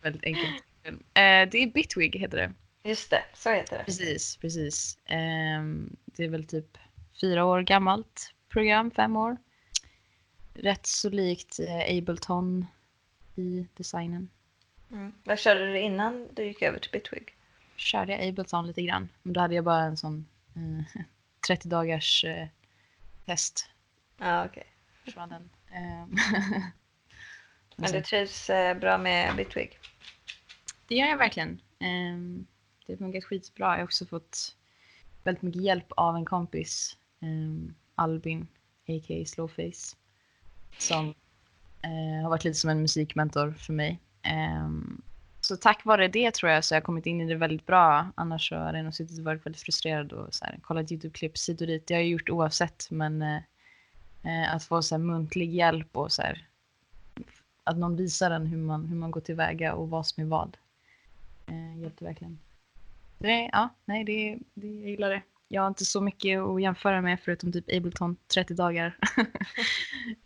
väldigt 0.00 0.24
enkelt. 0.24 0.64
Eh, 0.86 1.48
det 1.50 1.54
är 1.54 1.72
Bitwig 1.72 2.16
heter 2.16 2.36
det. 2.36 2.52
Just 2.88 3.10
det, 3.10 3.24
så 3.34 3.50
heter 3.50 3.78
det. 3.78 3.84
Precis, 3.84 4.36
precis. 4.36 4.98
Ehm, 5.04 5.96
det 6.04 6.24
är 6.24 6.28
väl 6.28 6.44
typ 6.46 6.78
fyra 7.20 7.44
år 7.44 7.62
gammalt 7.62 8.34
program, 8.48 8.90
fem 8.90 9.16
år. 9.16 9.36
Rätt 10.54 10.86
så 10.86 11.10
likt 11.10 11.58
eh, 11.58 11.98
Ableton 11.98 12.66
i 13.36 13.66
designen. 13.76 14.28
Mm. 14.90 15.12
Vad 15.24 15.38
körde 15.38 15.72
du 15.72 15.80
innan 15.80 16.28
du 16.34 16.44
gick 16.44 16.62
över 16.62 16.78
till 16.78 16.90
Bitwig? 16.90 17.36
Körde 17.76 18.12
jag 18.12 18.28
Ableton 18.28 18.66
lite 18.66 18.82
grann, 18.82 19.08
men 19.22 19.32
då 19.32 19.40
hade 19.40 19.54
jag 19.54 19.64
bara 19.64 19.82
en 19.82 19.96
sån 19.96 20.26
eh, 20.54 21.02
30 21.46 21.68
dagars 21.68 22.24
eh, 22.24 22.46
test. 23.24 23.70
Ja, 24.18 24.44
okej. 24.44 24.75
Så 25.14 25.26
den. 25.26 25.50
Ehm, 25.70 26.16
Men 27.76 27.92
du 27.92 28.02
trivs 28.02 28.50
eh, 28.50 28.78
bra 28.78 28.98
med 28.98 29.36
Bitwig? 29.36 29.78
Det 30.88 30.94
gör 30.94 31.06
jag 31.06 31.18
verkligen. 31.18 31.60
Ehm, 31.78 32.46
det 32.86 32.92
har 32.92 32.98
funkat 32.98 33.24
skitbra. 33.24 33.66
Jag 33.66 33.76
har 33.76 33.84
också 33.84 34.06
fått 34.06 34.56
väldigt 35.24 35.42
mycket 35.42 35.62
hjälp 35.62 35.92
av 35.96 36.16
en 36.16 36.24
kompis, 36.24 36.96
um, 37.20 37.74
Albin, 37.94 38.48
a.k.a. 38.88 39.24
Slowface, 39.26 39.96
som 40.78 41.14
eh, 41.82 42.22
har 42.22 42.30
varit 42.30 42.44
lite 42.44 42.58
som 42.58 42.70
en 42.70 42.80
musikmentor 42.80 43.52
för 43.52 43.72
mig. 43.72 44.00
Ehm, 44.22 45.02
så 45.40 45.56
tack 45.56 45.84
vare 45.84 46.08
det 46.08 46.34
tror 46.34 46.52
jag 46.52 46.64
så 46.64 46.74
har 46.74 46.76
jag 46.76 46.84
kommit 46.84 47.06
in 47.06 47.20
i 47.20 47.26
det 47.26 47.34
väldigt 47.34 47.66
bra. 47.66 48.12
Annars 48.14 48.48
så 48.48 48.56
hade 48.56 48.78
jag 48.78 48.84
nog 48.84 48.94
suttit 48.94 49.18
och 49.18 49.24
varit 49.24 49.46
väldigt 49.46 49.62
frustrerad 49.62 50.12
och 50.12 50.34
så 50.34 50.44
här, 50.44 50.58
kollat 50.62 50.92
YouTube-klipp 50.92 51.32
hit 51.48 51.60
och 51.60 51.66
dit. 51.66 51.86
Det 51.86 51.94
har 51.94 52.00
jag 52.00 52.08
gjort 52.08 52.30
oavsett, 52.30 52.90
men 52.90 53.22
eh, 54.26 54.54
att 54.54 54.64
få 54.64 54.82
så 54.82 54.94
här, 54.94 55.02
muntlig 55.02 55.54
hjälp 55.54 55.96
och 55.96 56.12
så 56.12 56.22
här, 56.22 56.46
att 57.64 57.78
någon 57.78 57.96
visar 57.96 58.30
en 58.30 58.46
hur 58.46 58.58
man, 58.58 58.86
hur 58.86 58.96
man 58.96 59.10
går 59.10 59.20
tillväga 59.20 59.74
och 59.74 59.90
vad 59.90 60.06
som 60.06 60.22
är 60.22 60.28
vad. 60.28 60.56
Eh, 61.46 61.78
hjälpte 61.80 62.04
verkligen. 62.04 62.38
Det, 63.18 63.50
ja, 63.52 63.68
nej, 63.84 64.04
det, 64.04 64.38
det, 64.54 64.66
jag 64.66 64.90
gillar 64.90 65.10
det. 65.10 65.22
Jag 65.48 65.62
har 65.62 65.68
inte 65.68 65.84
så 65.84 66.00
mycket 66.00 66.40
att 66.40 66.62
jämföra 66.62 67.00
med 67.00 67.20
förutom 67.20 67.52
typ 67.52 67.64
Ableton 67.76 68.16
30 68.34 68.54
dagar. 68.54 68.98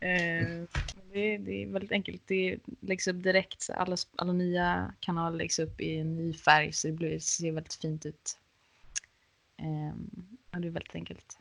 eh, 0.01 0.65
det, 1.13 1.39
det 1.39 1.63
är 1.63 1.73
väldigt 1.73 1.93
enkelt. 1.93 2.23
Det 2.27 2.59
läggs 2.81 3.09
upp 3.09 3.23
direkt. 3.23 3.63
så 3.63 3.73
Alla, 3.73 3.97
alla 4.17 4.33
nya 4.33 4.95
kanaler 5.01 5.37
läggs 5.37 5.59
upp 5.59 5.81
i 5.81 5.97
en 5.97 6.17
ny 6.17 6.35
färg 6.35 6.73
så 6.73 6.87
det 6.87 6.93
blir, 6.93 7.19
ser 7.19 7.53
väldigt 7.53 7.75
fint 7.75 8.07
ut. 8.07 8.39
Eh, 9.57 9.97
och 10.53 10.61
det 10.61 10.69
är 10.69 10.73
väldigt 10.73 10.95
enkelt. 10.95 11.39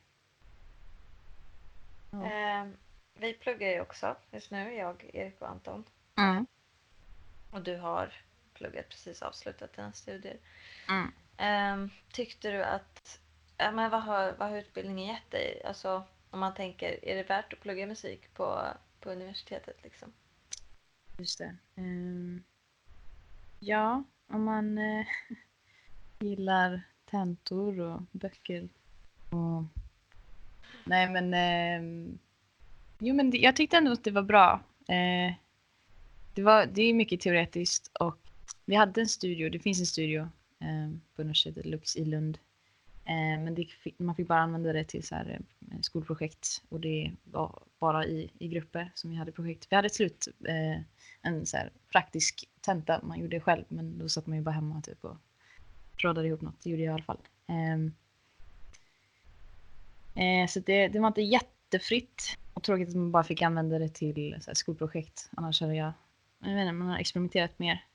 Eh, 2.13 2.67
vi 3.13 3.33
pluggar 3.33 3.69
ju 3.69 3.81
också 3.81 4.15
just 4.31 4.51
nu, 4.51 4.73
jag, 4.73 5.09
Erik 5.13 5.41
och 5.41 5.49
Anton. 5.49 5.83
Mm. 6.17 6.47
Och 7.51 7.61
du 7.61 7.77
har 7.77 8.13
pluggat 8.53 8.89
precis 8.89 9.21
avslutat 9.21 9.73
dina 9.73 9.93
studier. 9.93 10.37
Mm. 10.89 11.11
Ehm, 11.37 11.89
tyckte 12.11 12.51
du 12.51 12.63
att, 12.63 13.19
ja, 13.57 13.71
men 13.71 13.91
vad 13.91 14.03
har, 14.03 14.35
vad 14.39 14.49
har 14.49 14.57
utbildningen 14.57 15.07
gett 15.07 15.31
dig? 15.31 15.61
Alltså 15.65 16.03
om 16.29 16.39
man 16.39 16.53
tänker, 16.53 17.05
är 17.05 17.15
det 17.15 17.23
värt 17.23 17.53
att 17.53 17.59
plugga 17.61 17.87
musik 17.87 18.33
på, 18.33 18.67
på 18.99 19.11
universitetet 19.11 19.83
liksom? 19.83 20.13
Just 21.17 21.37
det. 21.37 21.55
Ehm, 21.75 22.43
ja, 23.59 24.03
om 24.27 24.43
man 24.43 24.77
eh, 24.77 25.05
gillar 26.19 26.81
tentor 27.05 27.79
och 27.79 28.01
böcker 28.11 28.69
och... 29.29 29.63
Nej 30.85 31.09
men... 31.09 31.33
eh, 31.33 32.13
jo 32.99 33.15
men 33.15 33.29
det, 33.31 33.37
jag 33.37 33.55
tyckte 33.55 33.77
ändå 33.77 33.91
att 33.91 34.03
det 34.03 34.11
var 34.11 34.21
bra. 34.23 34.63
Eh, 34.87 35.33
det, 36.33 36.41
var, 36.41 36.65
det 36.65 36.81
är 36.81 36.93
mycket 36.93 37.21
teoretiskt 37.21 37.91
och 37.99 38.17
vi 38.65 38.75
hade 38.75 39.01
en 39.01 39.07
studio, 39.07 39.49
det 39.49 39.59
finns 39.59 39.79
en 39.79 39.85
studio 39.85 40.21
eh, 40.59 40.89
på 41.15 41.21
universitetet 41.21 41.65
Lux 41.65 41.95
i 41.95 42.05
Lund. 42.05 42.37
Eh, 43.05 43.43
men 43.43 43.55
det, 43.55 43.65
fick- 43.65 43.99
man 43.99 44.15
fick 44.15 44.27
bara 44.27 44.39
använda 44.39 44.73
det 44.73 44.83
till 44.83 45.03
så 45.03 45.15
här, 45.15 45.39
eh, 45.71 45.79
skolprojekt 45.81 46.63
och 46.69 46.79
det 46.79 47.11
var 47.23 47.59
bara 47.79 48.05
i, 48.05 48.29
i 48.39 48.47
grupper 48.47 48.91
som 48.95 49.09
vi 49.09 49.15
hade 49.15 49.31
projekt. 49.31 49.67
Vi 49.69 49.75
hade 49.75 49.89
till 49.89 49.95
slut 49.95 50.27
eh, 50.47 50.81
en 51.21 51.45
så 51.45 51.57
här, 51.57 51.71
praktisk 51.91 52.49
tenta, 52.61 53.01
man 53.03 53.19
gjorde 53.19 53.35
det 53.35 53.41
själv 53.41 53.63
men 53.67 53.97
då 53.99 54.09
satt 54.09 54.27
man 54.27 54.37
ju 54.37 54.43
bara 54.43 54.51
hemma 54.51 54.81
typ 54.81 55.05
och 55.05 55.17
trådade 56.01 56.27
ihop 56.27 56.41
något, 56.41 56.61
det 56.63 56.69
gjorde 56.69 56.83
jag 56.83 56.91
i 56.91 56.93
alla 56.93 57.03
fall. 57.03 57.19
Ehm, 57.47 57.93
eh, 60.19 60.47
så 60.47 60.59
det, 60.59 60.87
det 60.87 60.99
var 60.99 61.07
inte 61.07 61.21
jättefritt 61.21 62.37
och 62.53 62.63
tråkigt 62.63 62.89
att 62.89 62.95
man 62.95 63.11
bara 63.11 63.23
fick 63.23 63.41
använda 63.41 63.79
det 63.79 63.89
till 63.89 64.37
så 64.41 64.49
här, 64.49 64.55
skolprojekt. 64.55 65.29
Annars 65.37 65.61
hade 65.61 65.75
jag, 65.75 65.93
jag 66.39 66.53
vet 66.55 66.61
inte, 66.61 66.71
man 66.71 66.87
har 66.87 66.97
experimenterat 66.97 67.59
mer. 67.59 67.85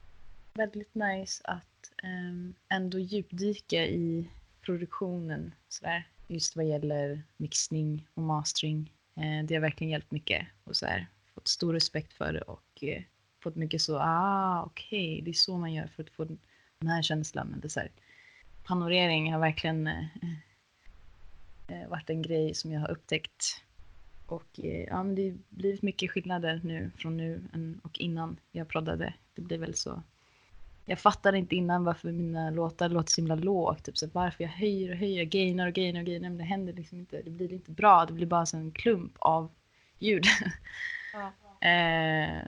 Väldigt 0.54 0.94
nice 0.94 1.44
att 1.44 1.92
eh, 2.02 2.76
ändå 2.76 2.98
djupdyka 2.98 3.87
i 3.87 4.30
produktionen 4.60 5.54
sådär. 5.68 6.08
Just 6.28 6.56
vad 6.56 6.64
gäller 6.64 7.22
mixning 7.37 8.08
och 8.14 8.22
mastering. 8.22 8.92
Eh, 9.16 9.44
det 9.44 9.54
har 9.54 9.60
verkligen 9.60 9.90
hjälpt 9.90 10.10
mycket 10.10 10.46
och 10.64 10.76
så 10.76 10.87
här, 10.87 11.06
fått 11.34 11.48
stor 11.48 11.72
respekt 11.72 12.12
för 12.12 12.32
det 12.32 12.40
och 12.40 12.84
eh, 12.84 13.02
fått 13.42 13.56
mycket 13.56 13.80
så, 13.80 13.98
ah 13.98 14.62
okej, 14.62 15.22
det 15.24 15.30
är 15.30 15.32
så 15.32 15.58
man 15.58 15.72
gör 15.72 15.87
för 15.87 16.02
att 16.02 16.10
få 16.10 16.24
den 16.24 16.88
här 16.88 17.02
känslan. 17.02 17.46
Men 17.46 17.60
det 17.60 17.68
så 17.68 17.80
här, 17.80 17.90
panorering 18.64 19.32
har 19.32 19.40
verkligen 19.40 19.87
eh, 19.87 20.04
eh, 21.66 21.88
varit 21.88 22.11
en 22.11 22.22
grej 22.22 22.55
som 22.55 22.72
jag 22.72 22.81
har 22.81 22.90
upptäckt. 22.90 23.64
Och 24.27 24.61
eh, 24.61 24.85
ja, 24.85 25.03
men 25.03 25.14
det 25.14 25.31
har 25.31 25.38
blivit 25.48 25.83
mycket 25.83 26.11
skillnader 26.11 26.61
nu 26.64 26.90
från 26.96 27.16
nu 27.16 27.42
och 27.83 27.98
innan 27.98 28.37
jag 28.53 28.68
proddade. 28.68 29.14
Det 29.35 29.42
blir 29.42 29.59
väl 29.59 29.74
så. 29.74 30.03
Jag 30.85 30.98
fattade 30.98 31.38
inte 31.38 31.57
innan 31.57 31.85
varför 31.85 32.12
mina 32.12 32.50
låtar 32.50 32.88
låter 32.88 33.11
så 33.11 33.20
himla 33.20 33.35
lågt. 33.35 33.85
Typ 33.85 33.98
så 33.98 34.07
varför 34.12 34.44
jag 34.44 34.50
höjer 34.50 34.90
och 34.90 34.96
höjer, 34.96 35.24
gainar 35.24 35.66
och 35.66 35.74
gainar 35.74 36.00
och 36.00 36.07
gainar. 36.07 36.29
Men 36.29 36.38
det 36.38 36.44
händer 36.44 36.72
liksom 36.72 36.98
inte. 36.98 37.22
Det 37.22 37.31
blir 37.31 37.53
inte 37.53 37.70
bra. 37.70 38.07
Det 38.07 38.12
blir 38.12 38.27
bara 38.27 38.46
så 38.46 38.57
en 38.57 38.72
klump 38.72 39.12
av 39.18 39.50
ljud. 39.98 40.24
Ja. 41.12 41.33
Eh, 41.64 42.42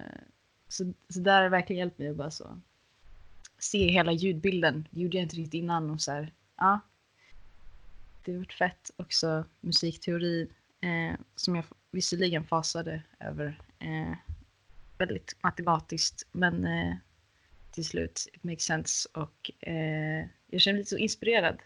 så, 0.68 0.92
så 1.08 1.20
där 1.20 1.34
har 1.34 1.42
det 1.42 1.48
verkligen 1.48 1.78
hjälpt 1.78 1.98
mig 1.98 2.08
att 2.08 2.16
bara 2.16 2.30
så 2.30 2.60
se 3.58 3.88
hela 3.90 4.12
ljudbilden. 4.12 4.88
Det 4.90 5.00
gjorde 5.00 5.16
jag 5.16 5.24
inte 5.24 5.36
riktigt 5.36 5.54
innan 5.54 5.90
och 5.90 6.00
så 6.00 6.12
här, 6.12 6.32
ja. 6.56 6.80
Det 8.26 8.32
har 8.32 8.38
varit 8.38 8.52
fett 8.52 8.90
också 8.96 9.44
musikteori 9.60 10.48
eh, 10.80 11.18
som 11.36 11.54
jag 11.56 11.64
visserligen 11.90 12.44
fasade 12.44 13.02
över 13.20 13.60
eh, 13.78 14.16
väldigt 14.98 15.36
matematiskt 15.42 16.26
men 16.32 16.64
eh, 16.66 16.94
till 17.70 17.84
slut 17.84 18.28
it 18.32 18.44
makes 18.44 18.62
sense 18.64 19.08
och 19.12 19.50
eh, 19.60 20.26
jag 20.50 20.60
känner 20.60 20.74
mig 20.74 20.80
lite 20.80 20.90
så 20.90 20.96
inspirerad. 20.96 21.58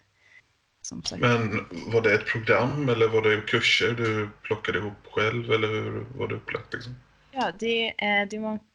Som 0.82 1.02
sagt. 1.02 1.20
Men 1.20 1.50
var 1.92 2.02
det 2.02 2.14
ett 2.14 2.26
program 2.26 2.88
eller 2.88 3.08
var 3.08 3.22
det 3.22 3.46
kurser 3.46 3.92
du 3.94 4.28
plockade 4.42 4.78
ihop 4.78 5.06
själv 5.10 5.52
eller 5.52 5.68
hur 5.68 6.06
var 6.18 6.28
det 6.28 6.34
upplagt? 6.34 6.72
Liksom? 6.72 6.94
Ja, 7.30 7.52
det, 7.58 8.04
är- 8.04 8.26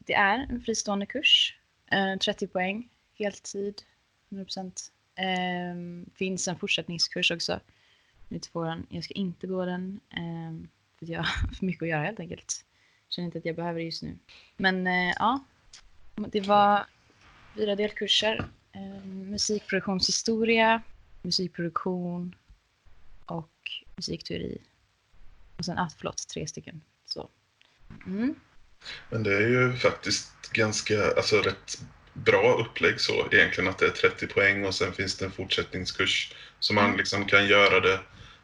det, 0.05 0.13
är 0.13 0.47
en 0.49 0.61
fristående 0.61 1.05
kurs. 1.05 1.57
Eh, 1.91 2.17
30 2.17 2.47
poäng, 2.47 2.89
heltid, 3.17 3.81
100%. 4.29 4.91
Eh, 5.15 6.11
finns 6.15 6.47
en 6.47 6.59
fortsättningskurs 6.59 7.31
också. 7.31 7.59
Typ 8.29 8.53
nu. 8.53 8.83
Jag 8.89 9.03
ska 9.03 9.13
inte 9.13 9.47
gå 9.47 9.65
den 9.65 9.99
eh, 10.09 10.67
för 10.99 11.05
jag 11.13 11.19
har 11.23 11.55
för 11.55 11.65
mycket 11.65 11.83
att 11.83 11.89
göra 11.89 12.03
helt 12.03 12.19
enkelt. 12.19 12.65
Känner 13.09 13.25
inte 13.25 13.38
att 13.38 13.45
jag 13.45 13.55
behöver 13.55 13.79
det 13.79 13.85
just 13.85 14.03
nu. 14.03 14.17
Men 14.57 14.88
eh, 14.88 15.13
ja, 15.19 15.45
Det 16.15 16.41
var 16.41 16.85
fyra 17.55 17.75
delkurser. 17.75 18.49
Eh, 18.71 19.05
musikproduktionshistoria, 19.05 20.81
musikproduktion 21.21 22.35
och 23.25 23.71
musikteori. 23.95 24.61
Och 25.57 25.65
sen, 25.65 25.77
ah, 25.77 25.89
förlåt, 25.97 26.27
tre 26.27 26.47
stycken. 26.47 26.81
Så. 27.05 27.29
Mm. 28.05 28.35
Men 29.09 29.23
det 29.23 29.35
är 29.35 29.47
ju 29.47 29.73
faktiskt 29.73 30.51
ganska, 30.51 31.11
alltså 31.17 31.35
rätt 31.35 31.81
bra 32.15 32.54
upplägg 32.54 32.99
så 32.99 33.28
egentligen 33.32 33.69
att 33.69 33.78
det 33.78 33.86
är 33.86 33.89
30 33.91 34.28
poäng 34.28 34.65
och 34.65 34.75
sen 34.75 34.93
finns 34.93 35.17
det 35.17 35.25
en 35.25 35.32
fortsättningskurs 35.32 36.34
så 36.60 36.73
man 36.73 36.86
Mm. 36.86 36.97
liksom 36.97 37.25
kan 37.25 37.47
göra 37.47 37.80
det 37.80 37.99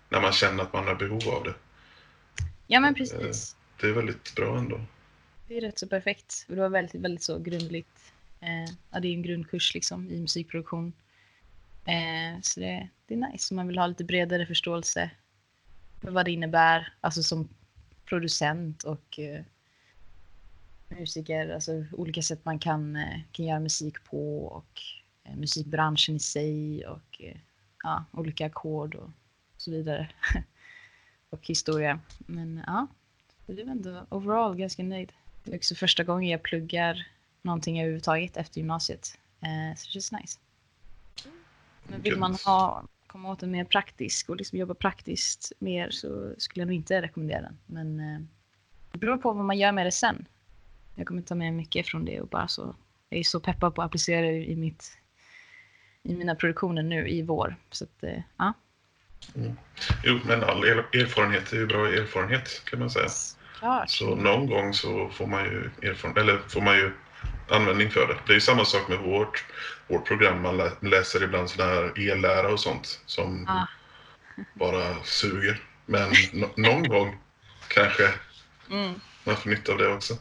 när 0.09 0.21
man 0.21 0.31
känner 0.31 0.63
att 0.63 0.73
man 0.73 0.87
har 0.87 0.95
behov 0.95 1.29
av 1.29 1.43
det. 1.43 1.53
Ja, 2.67 2.79
men 2.79 2.93
precis. 2.95 3.55
Det 3.81 3.87
är 3.87 3.91
väldigt 3.91 4.35
bra 4.35 4.57
ändå. 4.57 4.81
Det 5.47 5.57
är 5.57 5.61
rätt 5.61 5.79
så 5.79 5.87
perfekt. 5.87 6.45
Det 6.47 6.55
var 6.55 6.69
väldigt, 6.69 7.01
väldigt 7.01 7.23
så 7.23 7.39
grundligt. 7.39 8.13
Eh, 8.39 8.73
ja, 8.91 8.99
det 8.99 9.07
är 9.07 9.13
en 9.13 9.21
grundkurs 9.21 9.73
liksom 9.73 10.09
i 10.09 10.19
musikproduktion. 10.21 10.93
Eh, 11.85 12.41
så 12.41 12.59
det, 12.59 12.89
det 13.07 13.13
är 13.13 13.17
nice 13.31 13.53
om 13.53 13.55
man 13.55 13.67
vill 13.67 13.77
ha 13.77 13.87
lite 13.87 14.03
bredare 14.03 14.45
förståelse 14.45 15.11
för 16.01 16.11
vad 16.11 16.25
det 16.25 16.31
innebär, 16.31 16.93
alltså 17.01 17.23
som 17.23 17.49
producent 18.05 18.83
och 18.83 19.19
eh, 19.19 19.41
musiker, 20.99 21.53
alltså 21.53 21.85
olika 21.91 22.21
sätt 22.21 22.45
man 22.45 22.59
kan, 22.59 22.95
eh, 22.95 23.19
kan 23.31 23.45
göra 23.45 23.59
musik 23.59 24.03
på 24.03 24.45
och 24.45 24.81
eh, 25.23 25.35
musikbranschen 25.35 26.15
i 26.15 26.19
sig 26.19 26.87
och 26.87 27.21
eh, 27.21 27.37
ja, 27.83 28.05
olika 28.11 28.45
ackord 28.45 28.95
och 28.95 29.09
så 29.57 29.71
vidare. 29.71 30.09
och 31.29 31.47
historia. 31.47 31.99
Men 32.17 32.63
ja, 32.67 32.87
det 33.45 33.61
är 33.61 33.67
ändå 33.67 34.05
overall 34.09 34.55
ganska 34.55 34.83
nöjd. 34.83 35.11
Det 35.43 35.51
är 35.51 35.57
också 35.57 35.75
första 35.75 36.03
gången 36.03 36.29
jag 36.29 36.43
pluggar 36.43 37.07
någonting 37.41 37.79
överhuvudtaget 37.79 38.37
efter 38.37 38.57
gymnasiet. 38.57 39.05
Så 39.77 39.87
det 39.87 39.91
känns 39.91 40.11
nice. 40.11 40.39
Men 41.87 42.01
vill 42.01 42.17
man 42.17 42.35
ha, 42.45 42.83
komma 43.07 43.31
åt 43.31 43.43
en 43.43 43.51
mer 43.51 43.65
praktisk 43.65 44.29
och 44.29 44.35
liksom 44.35 44.57
jobba 44.57 44.73
praktiskt 44.73 45.51
mer 45.59 45.89
så 45.89 46.33
skulle 46.37 46.61
jag 46.61 46.67
nog 46.67 46.75
inte 46.75 47.01
rekommendera 47.01 47.41
den. 47.41 47.57
Men 47.65 47.97
det 48.91 48.97
beror 48.97 49.17
på 49.17 49.33
vad 49.33 49.45
man 49.45 49.57
gör 49.57 49.71
med 49.71 49.85
det 49.85 49.91
sen. 49.91 50.25
Jag 50.95 51.07
kommer 51.07 51.21
ta 51.21 51.35
med 51.35 51.53
mycket 51.53 51.87
från 51.87 52.05
det 52.05 52.21
och 52.21 52.27
bara 52.27 52.47
så. 52.47 52.75
Jag 53.09 53.19
är 53.19 53.23
så 53.23 53.39
peppad 53.39 53.75
på 53.75 53.81
att 53.81 53.85
applicera 53.85 54.21
det 54.21 54.45
i 54.45 54.55
mitt 54.55 54.97
i 56.03 56.15
mina 56.15 56.35
produktioner 56.35 56.83
nu 56.83 57.09
i 57.09 57.21
vår. 57.21 57.55
Så 57.71 57.83
att, 57.83 58.03
eh, 58.03 58.21
ja. 58.37 58.53
Jo, 60.03 60.19
men 60.25 60.43
all 60.43 60.65
er- 60.65 60.87
erfarenhet 61.01 61.53
är 61.53 61.57
ju 61.57 61.67
bra 61.67 61.87
erfarenhet 61.87 62.61
kan 62.65 62.79
man 62.79 62.89
säga. 62.89 63.07
Klart. 63.59 63.89
Så 63.89 64.15
någon 64.15 64.47
gång 64.47 64.73
så 64.73 65.09
får 65.09 65.27
man 65.27 65.43
ju 65.43 65.69
erfaren- 65.81 66.17
eller 66.17 66.37
får 66.37 66.61
man 66.61 66.75
ju 66.77 66.91
användning 67.49 67.89
för 67.89 68.07
det. 68.07 68.17
Det 68.25 68.31
är 68.31 68.35
ju 68.35 68.41
samma 68.41 68.65
sak 68.65 68.89
med 68.89 68.99
vårt, 68.99 69.45
vårt 69.87 70.07
program. 70.07 70.41
Man 70.41 70.57
lä- 70.57 70.71
läser 70.81 71.23
ibland 71.23 71.49
sådana 71.49 71.71
här 71.71 72.09
ellära 72.11 72.47
och 72.53 72.59
sånt 72.59 73.01
som 73.05 73.47
Ah. 73.47 73.67
bara 74.53 75.03
suger. 75.03 75.61
Men 75.85 76.11
nå- 76.33 76.53
någon 76.57 76.83
gång 76.87 77.17
kanske 77.67 78.09
Mm. 78.69 78.93
man 79.23 79.35
får 79.35 79.49
nytta 79.49 79.71
av 79.71 79.77
det 79.77 79.87
också. 79.87 80.13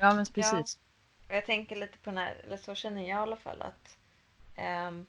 Ja, 0.00 0.14
men 0.14 0.26
precis. 0.26 0.78
Jag 1.28 1.46
tänker 1.46 1.76
lite 1.76 1.98
på 1.98 2.10
den 2.10 2.18
här, 2.18 2.36
eller 2.44 2.56
så 2.56 2.74
känner 2.74 3.00
jag 3.00 3.08
i 3.08 3.12
alla 3.12 3.36
fall 3.36 3.62
att 3.62 3.98
ehm, 4.54 5.06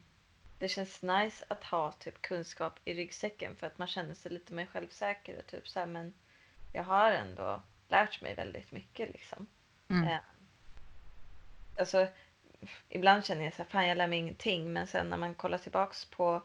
det 0.60 0.68
känns 0.68 1.02
nice 1.02 1.46
att 1.48 1.64
ha 1.64 1.92
typ 1.92 2.22
kunskap 2.22 2.80
i 2.86 2.94
ryggsäcken 2.94 3.56
för 3.56 3.68
att 3.68 3.78
man 3.78 3.88
känner 3.88 4.14
sig 4.14 4.32
lite 4.32 4.54
mer 4.54 4.66
självsäker 4.66 5.38
och 5.40 5.48
typ 5.48 5.68
så 5.68 5.80
här, 5.80 5.88
men 5.88 6.14
jag 6.74 6.84
har 6.84 7.12
ändå 7.12 7.62
lärt 7.88 8.22
mig 8.22 8.36
väldigt 8.36 8.72
mycket 8.72 9.10
liksom. 9.10 9.48
Mm. 9.90 10.08
Eh, 10.08 10.20
alltså, 11.80 12.08
ibland 12.90 13.26
känner 13.26 13.44
jag 13.44 13.54
så 13.54 13.64
här, 13.64 13.70
fan 13.70 13.88
jag 13.88 13.98
lär 13.98 14.08
mig 14.08 14.20
ingenting, 14.20 14.74
men 14.74 14.88
sen 14.88 15.10
när 15.10 15.18
man 15.18 15.36
kollar 15.36 15.58
tillbaks 15.58 16.06
på 16.06 16.42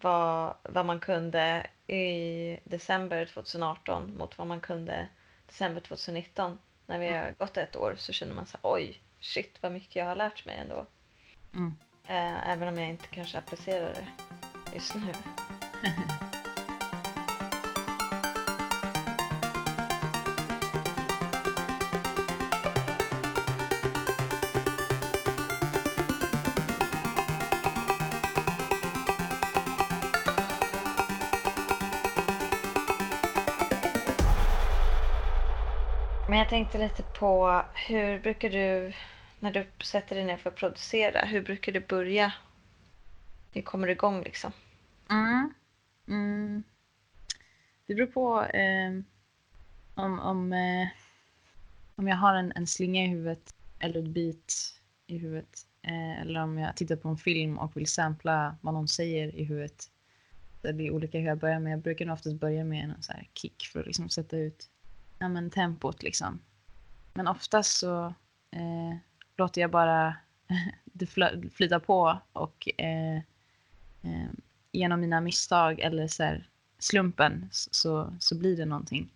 vad, 0.00 0.54
vad 0.62 0.86
man 0.86 1.00
kunde 1.00 1.66
i 1.86 2.58
december 2.64 3.26
2018 3.26 4.16
mot 4.16 4.38
vad 4.38 4.46
man 4.46 4.60
kunde 4.60 5.08
december 5.46 5.80
2019 5.80 6.58
när 6.90 6.98
vi 6.98 7.08
har 7.08 7.34
gått 7.38 7.56
ett 7.56 7.76
år 7.76 7.94
så 7.98 8.12
känner 8.12 8.34
man 8.34 8.46
så 8.46 8.58
här, 8.62 8.74
oj, 8.74 9.00
shit 9.20 9.58
vad 9.60 9.72
mycket 9.72 9.96
jag 9.96 10.04
har 10.04 10.16
lärt 10.16 10.46
mig 10.46 10.56
ändå. 10.56 10.86
Mm. 11.54 11.76
Eh, 12.06 12.50
även 12.50 12.68
om 12.68 12.78
jag 12.78 12.88
inte 12.88 13.06
kanske 13.06 13.38
applicerar 13.38 13.94
det 13.94 14.06
just 14.74 14.94
nu. 14.94 15.12
jag 36.40 36.48
tänkte 36.48 36.78
lite 36.78 37.02
på 37.02 37.62
hur 37.88 38.18
brukar 38.18 38.50
du, 38.50 38.92
när 39.40 39.52
du 39.52 39.66
sätter 39.84 40.16
dig 40.16 40.24
ner 40.24 40.36
för 40.36 40.50
att 40.50 40.56
producera, 40.56 41.20
hur 41.20 41.42
brukar 41.42 41.72
du 41.72 41.80
börja? 41.80 42.32
Hur 43.52 43.62
kommer 43.62 43.86
du 43.86 43.92
igång 43.92 44.22
liksom? 44.22 44.52
Mm. 45.10 45.54
Mm. 46.08 46.62
Det 47.86 47.94
beror 47.94 48.06
på 48.06 48.44
eh, 48.44 48.90
om, 49.94 50.18
om, 50.18 50.52
eh, 50.52 50.88
om 51.96 52.08
jag 52.08 52.16
har 52.16 52.34
en, 52.34 52.52
en 52.56 52.66
slinga 52.66 53.04
i 53.04 53.08
huvudet 53.08 53.54
eller 53.78 54.00
ett 54.00 54.08
beat 54.08 54.80
i 55.06 55.18
huvudet. 55.18 55.66
Eh, 55.82 56.20
eller 56.20 56.42
om 56.42 56.58
jag 56.58 56.76
tittar 56.76 56.96
på 56.96 57.08
en 57.08 57.16
film 57.16 57.58
och 57.58 57.76
vill 57.76 57.86
sampla 57.86 58.56
vad 58.60 58.74
någon 58.74 58.88
säger 58.88 59.36
i 59.36 59.44
huvudet. 59.44 59.84
Det 60.62 60.72
blir 60.72 60.90
olika 60.90 61.18
hur 61.18 61.26
jag 61.26 61.38
börjar 61.38 61.60
men 61.60 61.72
Jag 61.72 61.80
brukar 61.80 62.06
nog 62.06 62.14
oftast 62.14 62.40
börja 62.40 62.64
med 62.64 62.84
en 62.84 63.02
så 63.02 63.12
här 63.12 63.28
kick 63.34 63.62
för 63.72 63.80
att 63.80 63.86
liksom 63.86 64.08
sätta 64.08 64.36
ut 64.36 64.70
ja, 65.20 65.28
men 65.28 65.50
tempot. 65.50 66.02
Liksom. 66.02 66.40
Men 67.14 67.28
oftast 67.28 67.78
så 67.78 68.06
eh, 68.50 68.96
låter 69.36 69.60
jag 69.60 69.70
bara 69.70 70.16
det 70.84 71.06
flyta 71.52 71.80
på 71.80 72.18
och 72.32 72.68
eh, 72.78 73.16
eh, 74.02 74.30
genom 74.72 75.00
mina 75.00 75.20
misstag 75.20 75.80
eller 75.80 76.08
så 76.08 76.22
här, 76.22 76.48
slumpen 76.78 77.48
så, 77.50 78.16
så 78.20 78.38
blir 78.38 78.56
det 78.56 78.64
någonting. 78.64 79.12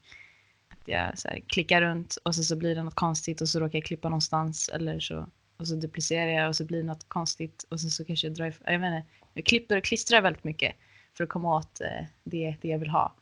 Att 0.68 0.88
jag 0.88 1.18
så 1.18 1.28
här, 1.28 1.40
klickar 1.46 1.82
runt 1.82 2.16
och 2.22 2.34
så, 2.34 2.44
så 2.44 2.56
blir 2.56 2.74
det 2.74 2.82
något 2.82 2.94
konstigt 2.94 3.40
och 3.40 3.48
så 3.48 3.60
råkar 3.60 3.78
jag 3.78 3.86
klippa 3.86 4.08
någonstans 4.08 4.68
eller 4.68 5.00
så 5.00 5.26
och 5.56 5.68
så 5.68 5.74
duplicerar 5.74 6.30
jag 6.30 6.48
och 6.48 6.56
så 6.56 6.64
blir 6.64 6.78
det 6.78 6.86
något 6.86 7.08
konstigt 7.08 7.66
och 7.68 7.80
så, 7.80 7.90
så 7.90 8.04
kanske 8.04 8.26
jag 8.26 8.34
drar 8.34 8.46
ifrån. 8.46 8.72
jag 8.72 8.80
menar, 8.80 9.02
jag 9.34 9.44
klipper 9.44 9.76
och 9.76 9.84
klistrar 9.84 10.20
väldigt 10.20 10.44
mycket 10.44 10.74
för 11.14 11.24
att 11.24 11.30
komma 11.30 11.56
åt 11.56 11.80
eh, 11.80 12.06
det, 12.24 12.56
det 12.60 12.68
jag 12.68 12.78
vill 12.78 12.90
ha. 12.90 13.14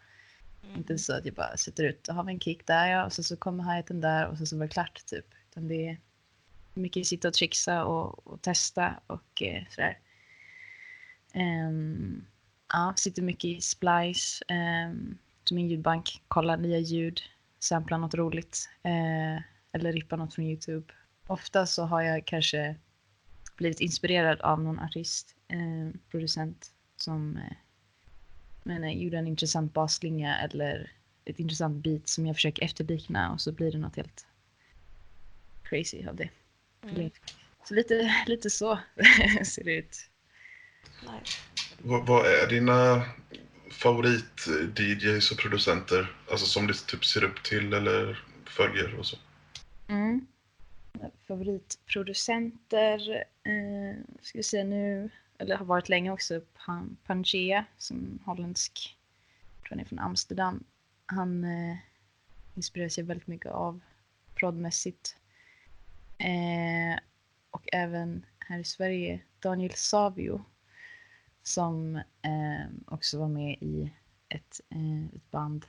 Mm. 0.63 0.77
Inte 0.77 0.99
så 0.99 1.17
att 1.17 1.25
jag 1.25 1.35
bara 1.35 1.57
sätter 1.57 1.85
ut, 1.85 2.05
då 2.05 2.13
har 2.13 2.25
vi 2.25 2.33
en 2.33 2.41
kick 2.41 2.67
där 2.67 2.87
ja, 2.87 3.05
och 3.05 3.13
så, 3.13 3.23
så 3.23 3.37
kommer 3.37 3.65
hi-haten 3.65 4.01
där 4.01 4.27
och 4.27 4.39
så, 4.39 4.47
så 4.47 4.57
var 4.57 4.67
det 4.67 4.73
klart 4.73 5.07
typ. 5.07 5.27
Utan 5.51 5.69
det 5.69 5.89
är 5.89 5.99
mycket 6.75 7.07
sitta 7.07 7.29
och 7.29 7.35
trixa 7.35 7.85
och, 7.85 8.27
och 8.27 8.43
testa 8.43 9.01
och 9.07 9.43
eh, 9.43 9.63
sådär. 9.71 9.99
Um, 11.35 12.27
ja, 12.73 12.95
sitter 12.97 13.23
mycket 13.23 13.45
i 13.45 13.61
Splice, 13.61 14.43
ehm, 14.49 14.91
um, 14.91 15.19
som 15.45 15.57
min 15.57 15.69
ljudbank, 15.69 16.23
kollar 16.29 16.57
nya 16.57 16.79
ljud, 16.79 17.21
samplar 17.59 17.99
något 17.99 18.15
roligt 18.15 18.69
eh, 18.83 19.43
eller 19.73 19.93
rippar 19.93 20.17
något 20.17 20.35
från 20.35 20.45
Youtube. 20.45 20.93
Ofta 21.27 21.67
så 21.67 21.83
har 21.83 22.03
jag 22.03 22.27
kanske 22.27 22.77
blivit 23.57 23.81
inspirerad 23.81 24.41
av 24.41 24.63
någon 24.63 24.79
artist, 24.79 25.37
eh, 25.49 26.01
producent 26.11 26.73
som 26.97 27.37
eh, 27.37 27.57
men, 28.63 28.85
eh, 28.85 29.03
gjorde 29.03 29.19
en 29.19 29.27
intressant 29.27 29.75
basslinga 29.75 30.39
eller 30.39 30.93
ett 31.25 31.39
intressant 31.39 31.85
beat 31.85 32.09
som 32.09 32.27
jag 32.27 32.37
försöker 32.37 32.65
efterlikna 32.65 33.33
och 33.33 33.41
så 33.41 33.53
blir 33.53 33.73
det 33.73 33.79
något 33.79 33.97
helt 33.97 34.27
crazy 35.63 36.07
av 36.07 36.17
det. 36.17 36.31
Mm. 36.85 37.11
Så 37.65 37.75
lite, 37.75 38.15
lite 38.27 38.51
så 38.51 38.79
ser 39.45 39.65
det 39.65 39.75
ut. 39.75 40.09
Nice. 41.03 41.39
Vad, 41.79 42.07
vad 42.07 42.27
är 42.27 42.47
dina 42.47 43.03
favorit-DJs 43.71 45.33
och 45.33 45.39
producenter? 45.39 46.17
Alltså 46.31 46.47
som 46.47 46.67
du 46.67 46.75
typ 46.75 47.05
ser 47.05 47.25
upp 47.25 47.43
till 47.43 47.73
eller 47.73 48.25
följer 48.45 48.99
och 48.99 49.07
så? 49.07 49.17
Mm. 49.89 50.27
Favoritproducenter 51.29 53.25
eh, 53.45 53.97
ska 54.23 54.39
vi 54.39 54.43
säga 54.43 54.65
nu, 54.65 55.11
eller 55.39 55.57
har 55.57 55.65
varit 55.65 55.89
länge 55.89 56.11
också, 56.11 56.41
Pan- 56.67 56.97
Pangea 57.07 57.65
som 57.79 58.19
holländsk, 58.25 58.99
tror 59.61 59.71
han 59.71 59.81
är 59.81 59.85
från 59.85 59.99
Amsterdam. 59.99 60.65
Han 61.07 61.45
eh, 61.45 61.77
inspireras 62.55 62.99
jag 62.99 63.05
väldigt 63.05 63.27
mycket 63.27 63.53
av 63.53 63.81
prodmässigt. 64.35 65.17
Eh, 66.19 67.01
och 67.51 67.69
även 67.73 68.27
här 68.39 68.59
i 68.59 68.65
Sverige 68.65 69.21
Daniel 69.39 69.75
Savio 69.75 70.45
som 71.43 71.97
eh, 71.97 72.67
också 72.87 73.19
var 73.19 73.29
med 73.29 73.57
i 73.61 73.93
ett, 74.29 74.61
eh, 74.71 75.05
ett 75.17 75.31
band 75.31 75.67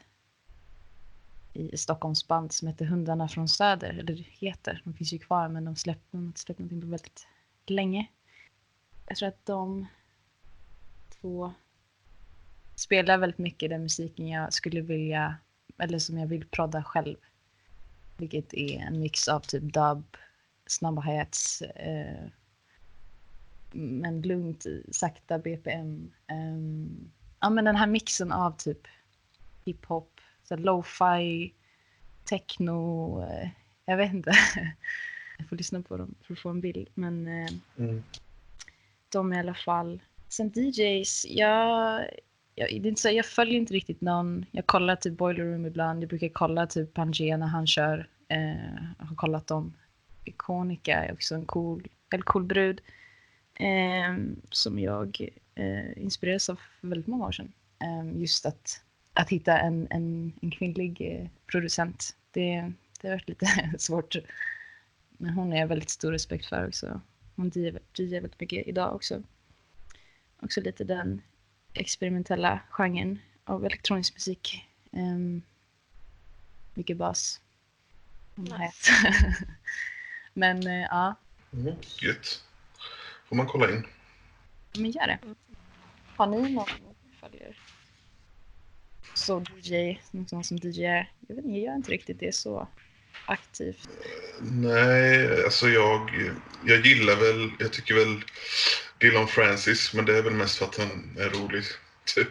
i 1.54 1.78
Stockholms 1.78 2.28
band 2.28 2.52
som 2.52 2.67
heter 2.67 2.86
Hundarna 2.86 3.28
från 3.28 3.49
Söder. 3.49 3.89
Eller 3.89 4.15
heter, 4.15 4.82
de 4.84 4.93
finns 4.93 5.13
ju 5.13 5.19
kvar 5.19 5.47
men 5.47 5.65
de 5.65 5.76
släppte, 5.76 6.08
de 6.12 6.17
har 6.17 6.26
inte 6.28 6.39
släppt 6.39 6.60
någonting 6.60 6.82
på 6.82 6.88
väldigt 6.88 7.28
länge. 7.65 8.08
Jag 9.07 9.17
tror 9.17 9.29
att 9.29 9.45
de 9.45 9.87
två 11.21 11.53
spelar 12.75 13.17
väldigt 13.17 13.39
mycket 13.39 13.69
den 13.69 13.83
musiken 13.83 14.27
jag 14.27 14.53
skulle 14.53 14.81
vilja, 14.81 15.35
eller 15.77 15.99
som 15.99 16.17
jag 16.17 16.27
vill 16.27 16.45
prodda 16.47 16.83
själv. 16.83 17.17
Vilket 18.17 18.53
är 18.53 18.79
en 18.79 18.99
mix 18.99 19.27
av 19.27 19.39
typ 19.39 19.73
dub, 19.73 20.17
snabba 20.65 21.01
hats, 21.01 21.61
eh, 21.61 22.27
men 23.71 24.21
lugnt, 24.21 24.65
sakta 24.91 25.39
BPM. 25.39 26.11
Eh, 26.27 26.57
ja 27.39 27.49
men 27.49 27.65
den 27.65 27.75
här 27.75 27.87
mixen 27.87 28.31
av 28.31 28.51
typ 28.57 28.87
hiphop, 29.65 30.21
lo-fi, 30.49 31.53
techno, 32.23 33.21
eh, 33.23 33.49
jag 33.85 33.97
vet 33.97 34.13
inte. 34.13 34.31
jag 35.37 35.49
får 35.49 35.55
lyssna 35.55 35.81
på 35.81 35.97
dem 35.97 36.15
för 36.21 36.33
att 36.33 36.39
få 36.39 36.49
en 36.49 36.61
bild. 36.61 36.89
Men 36.93 37.27
eh, 37.27 37.49
Mm 37.77 38.03
de 39.13 39.34
i 39.34 39.39
alla 39.39 39.54
fall. 39.54 40.02
Sen 40.30 40.52
DJs, 40.56 41.26
jag, 41.30 42.06
jag, 42.56 42.69
det 42.69 42.88
är 42.88 42.89
inte 42.89 43.02
så, 43.02 43.10
jag 43.10 43.26
följer 43.26 43.56
inte 43.56 43.73
riktigt 43.73 44.02
någon. 44.02 44.45
Jag 44.52 44.65
kollar 44.65 44.95
typ 44.95 45.17
Boiler 45.17 45.43
Room 45.43 45.65
ibland. 45.65 46.04
Jag 46.04 46.10
brukar 46.10 46.30
kolla 46.30 46.67
typ 46.67 46.93
Pangea 46.93 47.38
när 47.38 47.47
han 47.47 47.67
kör. 47.67 48.08
Eh, 48.28 48.73
jag 48.99 49.06
har 49.06 49.15
kollat 49.15 49.47
dem. 49.47 49.73
Iconica 50.26 51.04
är 51.06 51.13
också 51.13 51.36
en 51.36 51.45
cool, 51.45 51.88
eller 52.13 52.23
cool 52.23 52.43
brud. 52.43 52.82
Eh, 53.56 54.17
som 54.49 54.80
jag 54.80 55.30
eh, 55.56 56.04
inspirerades 56.04 56.49
av 56.49 56.60
för 56.82 56.88
väldigt 56.88 57.08
många 57.08 57.26
år 57.26 57.32
sedan. 57.32 57.54
Eh, 57.80 58.21
just 58.21 58.45
att, 58.45 58.82
att 59.13 59.30
hitta 59.30 59.60
en, 59.60 59.88
en, 59.89 60.34
en 60.41 60.52
kvinnlig 60.52 61.02
eh, 61.02 61.30
producent. 61.47 62.15
Det, 62.32 62.71
det 63.02 63.08
har 63.08 63.15
varit 63.15 63.30
lite 63.30 63.47
svårt. 63.78 64.15
Men 65.17 65.34
hon 65.34 65.54
är 65.54 65.60
jag 65.60 65.67
väldigt 65.67 65.89
stor 65.89 66.12
respekt 66.12 66.45
för 66.45 66.67
också. 66.67 67.02
Hon 67.35 67.49
DJar 67.49 67.81
väldigt 68.21 68.39
mycket 68.39 68.67
idag 68.67 68.95
också. 68.95 69.23
Också 70.39 70.61
lite 70.61 70.83
den 70.83 71.21
experimentella 71.73 72.59
genren 72.69 73.19
av 73.43 73.65
elektronisk 73.65 74.13
musik. 74.13 74.65
Um, 74.91 75.41
mycket 76.73 76.97
bas. 76.97 77.41
Nice. 78.35 78.91
Men 80.33 80.67
eh, 80.67 80.81
ja, 80.81 81.15
Mm. 81.53 81.75
Gött. 82.01 82.43
Får 83.25 83.35
man 83.35 83.47
kolla 83.47 83.71
in. 83.71 83.83
men 84.77 84.91
gör 84.91 85.07
det. 85.07 85.19
Har 86.15 86.27
ni 86.27 86.37
någon 86.53 86.65
ni 86.87 87.15
följer? 87.19 87.57
Så 89.13 89.43
DJ, 89.61 89.99
någon 90.11 90.43
som 90.43 90.57
DJ 90.57 90.83
är? 90.85 91.11
Jag 91.27 91.35
vet 91.35 91.45
inte, 91.45 91.57
jag 91.57 91.65
gör 91.67 91.75
inte 91.75 91.91
riktigt 91.91 92.19
det 92.19 92.35
så 92.35 92.67
aktivt. 93.25 93.89
Nej, 94.41 95.43
alltså 95.43 95.69
jag, 95.69 96.12
jag 96.65 96.86
gillar 96.86 97.15
väl, 97.15 97.51
jag 97.59 97.73
tycker 97.73 97.95
väl 97.95 98.21
Dylan 98.97 99.27
Francis, 99.27 99.93
men 99.93 100.05
det 100.05 100.17
är 100.17 100.21
väl 100.21 100.33
mest 100.33 100.57
för 100.57 100.65
att 100.65 100.77
han 100.77 101.17
är 101.19 101.29
rolig. 101.29 101.63
Typ. 102.15 102.27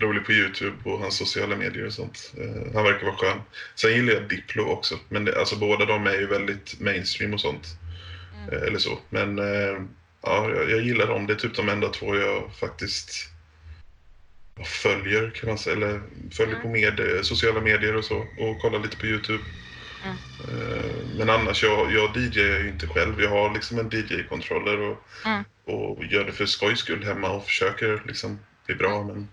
Rolig 0.00 0.24
på 0.26 0.32
Youtube 0.32 0.90
och 0.90 0.98
hans 0.98 1.16
sociala 1.16 1.56
medier 1.56 1.86
och 1.86 1.92
sånt. 1.92 2.32
Eh, 2.38 2.74
han 2.74 2.84
verkar 2.84 3.06
vara 3.06 3.16
skön. 3.16 3.40
Sen 3.74 3.90
gillar 3.92 4.12
jag 4.14 4.28
Diplo 4.28 4.62
också, 4.64 4.98
men 5.08 5.24
det, 5.24 5.38
alltså 5.38 5.56
båda 5.56 5.84
de 5.84 6.06
är 6.06 6.14
ju 6.14 6.26
väldigt 6.26 6.80
mainstream 6.80 7.34
och 7.34 7.40
sånt. 7.40 7.66
Mm. 8.34 8.54
Eh, 8.54 8.66
eller 8.68 8.78
så. 8.78 8.98
Men 9.08 9.38
eh, 9.38 9.82
ja, 10.22 10.50
jag, 10.50 10.70
jag 10.70 10.80
gillar 10.80 11.06
dem. 11.06 11.26
Det 11.26 11.32
är 11.32 11.36
typ 11.36 11.54
de 11.56 11.68
enda 11.68 11.88
två 11.88 12.16
jag 12.16 12.50
faktiskt 12.60 13.10
följer 14.64 15.30
kan 15.30 15.48
man 15.48 15.58
säga. 15.58 15.76
Eller 15.76 16.00
följer 16.32 16.54
Mm. 16.54 16.62
på 16.62 16.68
med, 16.68 17.26
sociala 17.26 17.60
medier 17.60 17.96
och 17.96 18.04
så. 18.04 18.26
Och 18.38 18.60
kollar 18.60 18.78
lite 18.78 18.96
på 18.96 19.06
Youtube. 19.06 19.44
Mm. 20.04 20.16
Men 21.18 21.30
annars, 21.30 21.62
jag, 21.62 21.92
jag 21.92 22.16
DJar 22.16 22.58
ju 22.58 22.68
inte 22.68 22.86
själv. 22.86 23.20
Jag 23.22 23.30
har 23.30 23.54
liksom 23.54 23.78
en 23.78 23.90
DJ-controller 23.90 24.78
och, 24.78 25.04
Mm. 25.26 25.44
och 25.64 26.04
gör 26.04 26.24
det 26.24 26.32
för 26.32 26.46
skojs 26.46 26.78
skull 26.78 27.04
hemma 27.04 27.30
och 27.30 27.44
försöker 27.44 28.02
liksom 28.06 28.38
bli 28.66 28.74
bra. 28.74 29.02
Men 29.04 29.28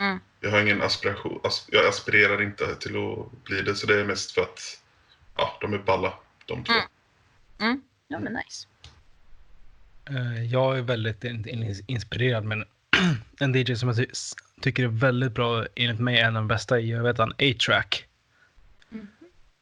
Mm. 0.00 0.18
jag 0.40 0.50
har 0.50 0.60
ingen 0.60 0.82
aspiration. 0.82 1.40
As, 1.44 1.66
jag 1.72 1.86
aspirerar 1.86 2.42
inte 2.42 2.74
till 2.74 2.96
att 2.96 3.44
bli 3.44 3.62
det. 3.62 3.74
Så 3.74 3.86
det 3.86 4.00
är 4.00 4.04
mest 4.04 4.32
för 4.32 4.42
att 4.42 4.82
ja, 5.36 5.58
de 5.60 5.74
är 5.74 5.78
balla, 5.78 6.12
de 6.46 6.64
två. 6.64 6.72
Mm. 7.60 7.82
Ja 8.08 8.18
men 8.18 8.32
nice. 8.32 8.66
Eh, 10.10 10.44
Jag 10.44 10.78
är 10.78 10.82
väldigt 10.82 11.24
in- 11.24 11.48
in- 11.48 11.84
inspirerad 11.86 12.44
men 12.44 12.64
en 13.40 13.54
DJ 13.54 13.74
som 13.76 13.88
jag 13.88 13.96
ty 13.96 14.06
tycker 14.60 14.82
är 14.82 14.88
väldigt 14.88 15.32
bra, 15.32 15.66
enligt 15.76 16.00
mig 16.00 16.18
en 16.18 16.26
av 16.36 16.42
de 16.42 16.48
bästa, 16.48 16.76
är 16.80 16.82
jag 16.82 17.02
vet 17.02 17.18
han, 17.18 17.32
A-Track. 17.32 18.04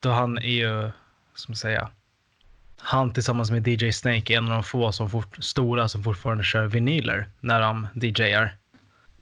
Då 0.01 0.11
han 0.11 0.39
är 0.39 0.43
ju, 0.43 0.91
som 1.35 1.55
säga, 1.55 1.91
han 2.79 3.13
tillsammans 3.13 3.51
med 3.51 3.69
DJ 3.69 3.93
Snake 3.93 4.35
är 4.35 4.39
en 4.39 4.45
av 4.45 4.51
de 4.51 4.63
få 4.63 4.93
som 4.93 5.11
fort, 5.11 5.45
stora 5.45 5.89
som 5.89 6.05
fortfarande 6.05 6.45
kör 6.45 6.67
vinyler 6.67 7.29
när 7.41 7.61
de 7.61 7.89
DJar. 7.95 8.57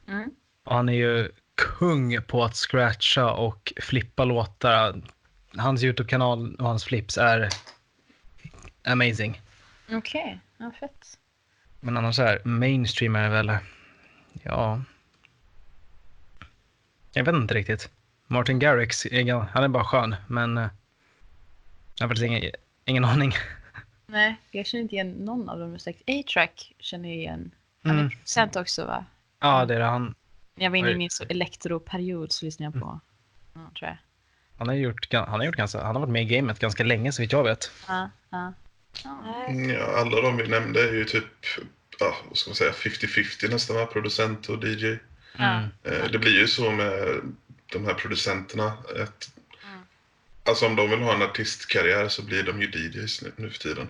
Mm. 0.09 0.31
Och 0.65 0.75
han 0.75 0.89
är 0.89 0.93
ju 0.93 1.31
kung 1.55 2.23
på 2.23 2.45
att 2.45 2.57
scratcha 2.57 3.31
och 3.31 3.73
flippa 3.83 4.25
låtar. 4.25 5.03
Hans 5.57 5.83
YouTube-kanal 5.83 6.55
och 6.55 6.67
hans 6.67 6.85
flips 6.85 7.19
är 7.19 7.49
amazing. 8.85 9.41
Okej, 9.91 10.41
ja 10.57 10.73
fett. 10.81 11.19
Men 11.81 11.97
annars 11.97 12.19
är 12.19 12.45
mainstream 12.45 13.17
är 13.17 13.29
väl, 13.29 13.53
ja. 14.43 14.83
Jag 17.13 17.25
vet 17.25 17.35
inte 17.35 17.55
riktigt. 17.55 17.91
Martin 18.35 18.59
Garrix, 18.59 19.07
han 19.53 19.64
är 19.64 19.68
bara 19.68 19.85
skön, 19.85 20.16
men 20.29 20.59
eh, 20.59 20.68
jag 21.99 22.05
har 22.05 22.09
faktiskt 22.09 22.25
ingen, 22.27 22.51
ingen 22.85 23.05
aning. 23.05 23.33
Nej, 24.07 24.37
jag 24.51 24.66
känner 24.66 24.83
inte 24.83 24.94
igen 24.94 25.11
någon 25.11 25.49
av 25.49 25.59
dem. 25.59 25.79
A-Track 26.07 26.73
känner 26.79 27.09
jag 27.09 27.18
igen. 27.18 27.51
Han 27.83 27.92
är 27.92 27.99
Mm. 28.01 28.11
producent 28.11 28.57
också 28.57 28.85
va? 28.87 29.05
Ja, 29.40 29.64
det 29.64 29.75
är 29.75 29.79
det. 29.79 29.85
Han, 29.85 30.14
När 30.55 30.64
jag 30.64 30.70
var 30.70 30.77
inne 30.77 30.90
i 30.90 30.94
min 30.97 31.11
så 31.11 31.25
elektroperiod 31.29 32.33
så 32.33 32.44
lyssnade 32.44 32.73
jag 32.77 32.83
på, 32.83 33.01
ja, 33.55 33.61
tror 33.79 33.88
jag. 33.88 33.97
han, 34.59 34.68
har 34.68 34.75
gjort, 34.75 35.12
han 35.12 35.29
har 35.29 35.44
gjort 35.44 35.57
ganska, 35.57 35.83
han 35.85 35.94
har 35.97 36.01
varit 36.01 36.12
med 36.12 36.23
i 36.23 36.37
gamet 36.37 36.59
ganska 36.59 36.85
länge 36.85 37.12
så 37.12 37.23
vitt 37.23 37.33
jag 37.33 37.44
vet. 37.44 37.70
Ja, 37.88 38.11
ja. 38.31 38.53
Ja. 39.05 39.44
Mm, 39.49 39.77
alla 39.97 40.20
de 40.20 40.37
vi 40.37 40.49
nämnde 40.49 40.88
är 40.88 40.92
ju 40.92 41.05
typ, 41.05 41.25
ja, 42.01 42.14
vad 42.29 42.37
ska 42.38 42.51
man 42.51 42.55
säga, 42.57 42.73
50-50 42.73 43.51
nästan, 43.51 43.87
producent 43.92 44.49
och 44.49 44.64
DJ. 44.64 44.99
Mm. 45.38 45.62
Eh, 45.83 46.11
Det 46.12 46.18
blir 46.18 46.40
ju 46.40 46.47
så 46.47 46.70
med 46.70 47.20
de 47.79 47.85
här 47.85 47.95
producenterna. 47.95 48.67
Att, 49.03 49.31
Mm. 49.69 49.83
Alltså 50.45 50.67
om 50.67 50.77
de 50.77 50.91
vill 50.91 50.99
ha 51.01 51.15
en 51.15 51.23
artistkarriär 51.23 52.09
så 52.09 52.23
blir 52.23 52.43
de 52.43 52.63
ju 52.63 52.67
DJs 52.71 53.23
nu, 53.23 53.33
nu 53.37 53.51
för 53.51 53.59
tiden. 53.59 53.89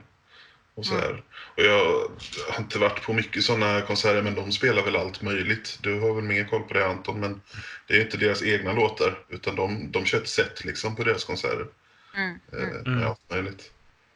Och, 0.75 0.87
så 0.87 0.95
Mm. 0.95 1.05
här. 1.05 1.23
och 1.57 1.63
jag 1.63 1.85
har 2.53 2.59
inte 2.63 2.79
varit 2.79 3.03
på 3.03 3.13
mycket 3.13 3.45
sådana 3.45 3.81
konserter 3.81 4.23
men 4.23 4.35
de 4.35 4.53
spelar 4.53 4.83
väl 4.83 4.97
allt 4.97 5.23
möjligt. 5.23 5.79
Du 5.83 6.01
har 6.01 6.15
väl 6.15 6.25
mer 6.25 6.45
koll 6.45 6.63
på 6.63 6.75
det 6.75 6.87
Anton 6.87 7.21
men 7.21 7.41
det 7.87 7.97
är 7.97 8.01
inte 8.01 8.17
deras 8.17 8.43
egna 8.43 8.73
låtar 8.73 9.19
utan 9.29 9.57
de, 9.57 9.91
de 9.93 10.05
kör 10.05 10.19
ett 10.19 10.29
set 10.29 10.65
liksom 10.65 10.97
på 10.97 11.05
deras 11.05 11.25
konserter. 11.25 11.67
Mm. 12.17 12.39
Eh, 12.53 12.59
Mm. 12.87 12.99
Med 12.99 13.07
allt 13.09 13.31
möjligt. 13.31 13.71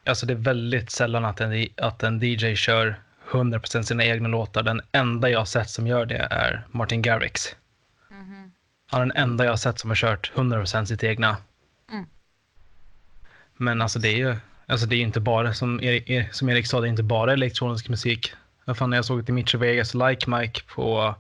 Alltså 0.07 0.27
det 0.27 0.33
är 0.33 0.37
väldigt 0.39 0.91
sällan 0.91 1.25
att 1.25 1.41
en, 1.41 1.67
att 1.77 2.03
en 2.03 2.23
DJ 2.23 2.55
kör 2.57 3.01
100% 3.31 3.83
sina 3.83 4.05
egna 4.05 4.29
låtar. 4.29 4.63
Den 4.63 4.81
enda 4.93 5.31
jag 5.31 5.39
har 5.39 5.47
sett 5.47 5.71
som 5.71 5.87
gör 5.87 6.07
det 6.07 6.29
är 6.31 6.67
Martin 6.71 7.03
Garrix. 7.03 7.57
Han 8.91 9.01
är 9.01 9.07
den 9.07 9.17
enda 9.17 9.45
jag 9.45 9.53
har 9.53 9.57
sett 9.57 9.79
som 9.79 9.91
har 9.91 9.95
kört 9.95 10.33
100% 10.35 10.85
sitt 10.85 11.05
egna. 11.05 11.37
Mm. 11.91 12.07
Men 13.57 13.83
alltså 13.83 13.99
det 13.99 14.09
är 14.09 14.17
ju 14.17 14.37
alltså 14.67 14.87
det 14.87 14.95
är 14.95 14.97
ju 14.99 15.03
inte 15.03 15.21
bara, 15.21 15.55
som 15.55 15.81
Erik, 15.81 16.11
Er- 16.11 16.29
som 16.33 16.49
Erik 16.49 16.67
sa, 16.67 16.81
det 16.81 16.87
är 16.87 16.89
inte 16.89 17.03
bara 17.03 17.33
elektronisk 17.33 17.89
musik. 17.89 18.33
Vad 18.65 18.79
fan, 18.79 18.91
när 18.91 18.97
jag 18.97 19.05
såg 19.05 19.25
Dimitri 19.25 19.59
Vegas 19.59 19.95
Like 19.95 20.31
Mike 20.31 20.61
på 20.75 21.15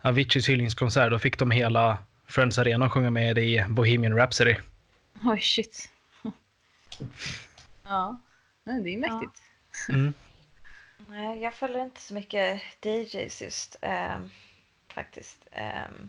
Aviciis 0.00 0.48
hyllningskonsert, 0.48 1.10
då 1.10 1.18
fick 1.18 1.38
de 1.38 1.50
hela 1.50 1.98
Friends 2.26 2.58
Arena 2.58 2.86
att 2.86 2.92
sjunga 2.92 3.10
med 3.10 3.38
i 3.38 3.64
Bohemian 3.68 4.16
Rhapsody. 4.16 4.56
Oj, 5.24 5.40
shit. 5.40 5.88
ja, 7.84 8.20
men 8.64 8.82
det 8.82 8.90
är 8.90 8.98
mäktigt. 8.98 9.42
Mm. 9.88 10.14
Nej, 11.08 11.42
jag 11.42 11.54
följer 11.54 11.84
inte 11.84 12.00
så 12.00 12.14
mycket 12.14 12.62
DJs 12.82 13.42
just 13.42 13.76
ehm, 13.80 14.30
faktiskt. 14.94 15.38
Ehm, 15.52 16.08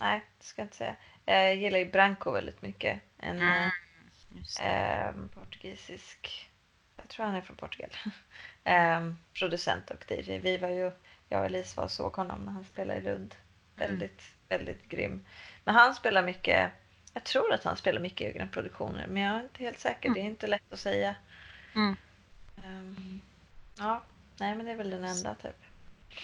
nej, 0.00 0.22
det 0.38 0.44
ska 0.44 0.62
jag 0.62 0.66
inte 0.66 0.76
säga. 0.76 0.96
Eh, 1.26 1.34
Jag 1.34 1.56
gillar 1.56 1.78
ju 1.78 1.90
Branco 1.90 2.30
väldigt 2.30 2.62
mycket. 2.62 3.00
En 3.18 3.36
Mm. 3.42 3.70
Det. 4.58 4.62
ehm, 4.64 5.28
portugisisk, 5.28 6.50
jag 6.96 7.08
tror 7.08 7.26
han 7.26 7.34
är 7.34 7.40
från 7.40 7.56
Portugal, 7.56 7.90
ehm, 8.64 9.16
producent 9.38 9.90
och 9.90 10.10
DJ. 10.10 10.38
Vi 10.38 10.56
var 10.56 10.68
ju, 10.68 10.92
jag 11.28 11.40
och 11.40 11.46
Elise 11.46 11.76
var 11.76 11.84
och 11.84 11.90
såg 11.90 12.12
honom 12.16 12.40
när 12.44 12.52
han 12.52 12.64
spelade 12.64 13.00
i 13.00 13.02
Lund. 13.02 13.34
Väldigt, 13.76 14.22
väldigt 14.48 14.88
grym. 14.88 15.24
Men 15.64 15.74
han 15.74 15.94
spelar 15.94 16.22
mycket, 16.22 16.70
jag 17.14 17.24
tror 17.24 17.52
att 17.52 17.64
han 17.64 17.76
spelar 17.76 18.00
mycket 18.00 18.34
egna 18.34 18.46
produktioner, 18.46 19.06
men 19.06 19.22
jag 19.22 19.36
är 19.36 19.42
inte 19.42 19.62
helt 19.64 19.78
säker. 19.80 20.08
Mm. 20.08 20.14
Det 20.14 20.20
är 20.20 20.24
inte 20.30 20.46
lätt 20.46 20.72
att 20.72 20.78
säga. 20.80 21.14
Mm. 21.74 21.96
Ehm, 22.64 23.20
ja, 23.78 24.02
nej 24.38 24.54
men 24.54 24.66
det 24.66 24.72
är 24.72 24.76
väl 24.76 24.90
den 24.90 25.04
enda 25.04 25.34
typ. 25.34 25.56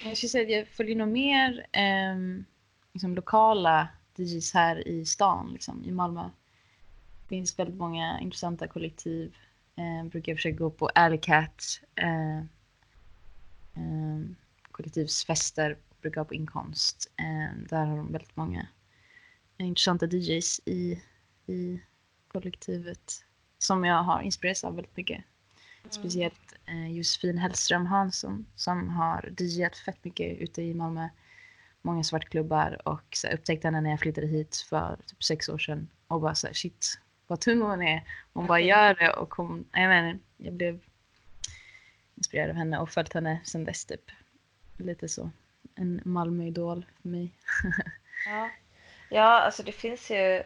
Jag 0.05 0.17
skulle 0.17 0.31
säga 0.31 0.45
att 0.45 0.51
jag 0.51 0.69
följer 0.69 0.97
nog 0.97 1.09
mer 1.09 1.67
ehm, 1.73 2.45
liksom 2.97 3.15
lokala 3.15 3.89
DJs 4.17 4.55
här 4.55 4.89
i 4.89 5.07
stan, 5.07 5.53
liksom, 5.53 5.85
i 5.85 5.93
Malmö. 5.93 6.31
Det 7.23 7.29
finns 7.29 7.59
väldigt 7.59 7.77
många 7.77 8.21
intressanta 8.21 8.69
kollektiv. 8.69 9.37
Eh, 9.77 10.09
brukar 10.09 10.33
jag 10.33 10.39
försöka 10.39 10.57
gå 10.57 10.71
på 10.71 10.89
Alley 10.89 11.19
Cat. 11.19 11.81
Eh, 11.95 12.39
eh, 13.75 14.21
kollektivsfester 14.71 15.77
brukar 16.01 16.21
jag 16.21 16.29
på 16.29 16.35
inkomst. 16.35 17.13
Eh, 17.17 17.59
där 17.69 17.87
har 17.87 17.97
de 17.97 18.13
väldigt 18.13 18.37
många 18.37 18.67
intressanta 19.59 20.07
DJs 20.07 20.61
i, 20.65 21.03
i 21.47 21.81
kollektivet 22.29 23.25
som 23.59 23.85
jag 23.85 24.03
har 24.03 24.21
inspirerats 24.21 24.65
av 24.65 24.75
väldigt 24.75 24.97
mycket. 24.97 25.25
Speciellt 25.91 26.55
eh, 26.67 26.93
Josefin 26.93 27.39
Hellström 27.39 27.87
Hansson 27.87 28.47
som 28.55 28.89
har 28.89 29.33
DJat 29.39 29.77
fett 29.77 30.05
mycket 30.05 30.39
ute 30.39 30.63
i 30.63 30.75
Malmö. 30.75 31.09
Många 31.87 32.05
svartklubbar 32.05 32.89
och 32.89 33.03
så 33.11 33.27
här, 33.27 33.35
upptäckte 33.35 33.67
henne 33.67 33.81
när 33.81 33.91
jag 33.91 34.01
flyttade 34.01 34.27
hit 34.27 34.57
för 34.71 34.97
typ 35.07 35.25
sex 35.25 35.49
år 35.49 35.59
sedan 35.59 35.89
och 36.09 36.21
bara 36.21 36.35
så 36.35 36.47
här, 36.47 36.55
shit 36.55 36.99
vad 37.27 37.41
tung 37.41 37.63
hon 37.63 37.83
är. 37.83 38.05
Hon 38.33 38.47
bara 38.47 38.61
gör 38.61 38.95
det 38.95 39.11
och 39.11 39.35
hon, 39.35 39.65
jag 39.73 39.89
menar, 39.89 40.19
jag 40.37 40.55
blev 40.55 40.81
inspirerad 42.15 42.51
av 42.51 42.57
henne 42.57 42.79
och 42.79 42.91
följt 42.91 43.13
henne 43.13 43.41
sedan 43.45 43.65
dess 43.65 43.85
typ. 43.85 44.11
Lite 44.77 45.09
så. 45.09 45.31
En 45.75 46.01
Malmö-idol 46.05 46.87
för 47.03 47.09
mig. 47.09 47.31
Ja. 48.27 48.51
ja, 49.11 49.41
alltså 49.41 49.63
det 49.63 49.73
finns 49.73 50.11
ju 50.11 50.43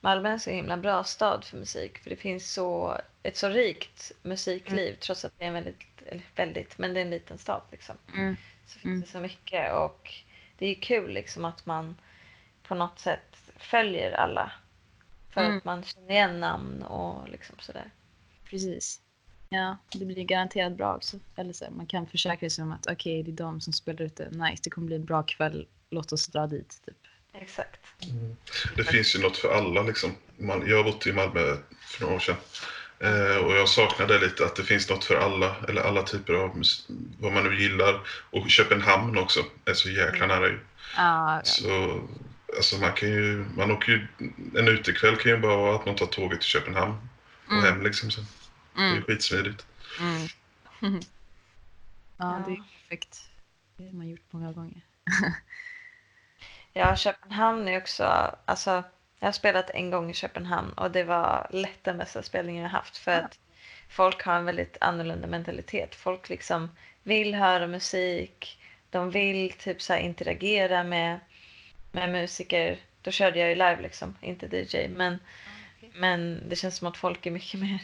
Malmö 0.00 0.28
är 0.28 0.32
en 0.32 0.40
så 0.40 0.50
himla 0.50 0.76
bra 0.76 1.04
stad 1.04 1.44
för 1.44 1.56
musik 1.58 1.98
för 1.98 2.10
det 2.10 2.16
finns 2.16 2.52
så 2.52 3.00
ett 3.22 3.36
så 3.36 3.48
rikt 3.48 4.12
musikliv 4.22 4.94
trots 5.00 5.24
att 5.24 5.38
det 5.38 5.44
är 5.44 5.48
en 5.48 5.54
väldigt, 5.54 6.02
eller 6.06 6.22
väldigt, 6.36 6.78
men 6.78 6.94
det 6.94 7.00
är 7.00 7.04
en 7.04 7.10
liten 7.10 7.38
stad 7.38 7.62
liksom. 7.70 7.96
Mm. 8.14 8.36
Så 8.66 8.78
finns 8.78 8.84
Mm. 8.84 9.00
det 9.00 9.06
så 9.06 9.20
mycket 9.20 9.72
och 9.72 10.14
det 10.62 10.66
är 10.68 10.74
kul 10.74 11.12
liksom 11.12 11.44
att 11.44 11.66
man 11.66 11.96
på 12.62 12.74
något 12.74 12.98
sätt 12.98 13.36
följer 13.56 14.12
alla. 14.12 14.52
För 15.30 15.40
Mm. 15.40 15.56
att 15.56 15.64
man 15.64 15.84
känner 15.84 16.10
igen 16.10 16.40
namn 16.40 16.82
och 16.82 17.28
liksom 17.28 17.56
sådär. 17.58 17.90
Precis. 18.44 19.00
Ja, 19.48 19.76
det 19.92 20.04
blir 20.04 20.24
garanterat 20.24 20.72
bra 20.72 20.94
också. 20.96 21.18
Eller 21.36 21.52
så, 21.52 21.64
man 21.70 21.86
kan 21.86 22.06
försäkra 22.06 22.50
sig 22.50 22.64
om 22.64 22.72
att 22.72 22.86
okej, 22.86 23.22
det 23.22 23.30
är 23.30 23.32
de 23.32 23.60
som 23.60 23.72
spelar 23.72 24.02
ute. 24.02 24.30
Nice, 24.30 24.60
det 24.64 24.70
kommer 24.70 24.86
bli 24.86 24.96
en 24.96 25.04
bra 25.04 25.22
kväll. 25.22 25.66
Låt 25.90 26.12
oss 26.12 26.26
dra 26.26 26.46
dit. 26.46 26.82
Typ. 26.86 26.96
Exakt. 27.32 27.80
Det 28.76 28.84
finns 28.84 29.16
ju 29.16 29.22
något 29.22 29.36
för 29.36 29.48
alla 29.54 29.82
liksom. 29.82 30.10
Man, 30.36 30.68
jag 30.68 30.76
har 30.76 30.84
bott 30.84 31.06
i 31.06 31.12
Malmö 31.12 31.40
för 31.80 32.00
några 32.02 32.14
år 32.14 32.18
sedan. 32.20 32.36
Eh, 33.02 33.36
och 33.36 33.52
jag 33.56 33.68
saknade 33.68 34.18
lite 34.18 34.44
att 34.44 34.56
det 34.56 34.62
finns 34.64 34.88
något 34.90 35.04
för 35.04 35.14
alla, 35.16 35.56
eller 35.68 35.82
alla 35.82 36.02
typer 36.02 36.34
av 36.34 36.62
vad 37.20 37.32
man 37.32 37.44
nu 37.44 37.60
gillar. 37.62 38.00
Och 38.30 38.50
Köpenhamn 38.50 39.18
också 39.18 39.44
är 39.64 39.74
så 39.74 39.90
jäkla 39.90 40.26
nära 40.26 40.46
ju. 40.48 40.60
Ah. 40.96 41.40
Så 41.44 42.00
alltså 42.56 42.76
man 42.76 42.92
kan 42.92 43.08
ju, 43.08 43.44
man 43.56 43.70
åker 43.70 43.92
ju, 43.92 44.06
en 44.58 44.68
utekväll 44.68 45.16
kan 45.16 45.32
ju 45.32 45.38
bara 45.38 45.56
vara 45.56 45.76
att 45.76 45.86
man 45.86 45.96
tar 45.96 46.06
tåget 46.06 46.40
till 46.40 46.48
Köpenhamn 46.48 46.94
och 47.46 47.52
Mm. 47.52 47.64
hem 47.64 47.82
liksom. 47.82 48.10
Så 48.10 48.20
det 48.74 48.82
är 48.82 48.90
Mm. 48.90 49.02
skitsmidigt. 49.02 49.66
Mm. 50.00 50.28
ja, 50.80 51.00
Ja. 52.16 52.42
det 52.46 52.52
är 52.52 52.62
perfekt. 52.88 53.18
Det 53.76 53.84
har 53.84 53.92
man 53.92 54.08
gjort 54.08 54.26
många 54.30 54.52
gånger. 54.52 54.80
Ja, 56.74 56.96
Köpenhamn 56.96 57.68
är 57.68 57.78
också, 57.78 58.04
alltså 58.44 58.84
jag 59.22 59.26
har 59.26 59.32
spelat 59.32 59.70
en 59.70 59.90
gång 59.90 60.10
i 60.10 60.14
Köpenhamn 60.14 60.72
och 60.72 60.90
det 60.90 61.04
var 61.04 61.46
lätt 61.50 61.84
den 61.84 61.98
bästa 61.98 62.22
spelningen 62.22 62.62
jag 62.62 62.70
haft 62.70 62.96
för 62.96 63.12
att 63.12 63.38
folk 63.88 64.22
har 64.22 64.34
en 64.34 64.44
väldigt 64.44 64.76
annorlunda 64.80 65.26
mentalitet. 65.26 65.94
Folk 65.94 66.28
liksom 66.28 66.70
vill 67.02 67.34
höra 67.34 67.66
musik, 67.66 68.58
de 68.90 69.10
vill 69.10 69.52
typ 69.52 69.82
så 69.82 69.96
interagera 69.96 70.84
med, 70.84 71.20
med 71.92 72.10
musiker. 72.10 72.78
Då 73.02 73.10
körde 73.10 73.38
jag 73.38 73.48
ju 73.48 73.54
live 73.54 73.78
liksom, 73.82 74.16
inte 74.20 74.46
DJ, 74.46 74.88
men, 74.88 75.18
men 75.92 76.42
det 76.48 76.56
känns 76.56 76.76
som 76.76 76.88
att 76.88 76.96
folk 76.96 77.26
är 77.26 77.30
mycket 77.30 77.60
mer 77.60 77.82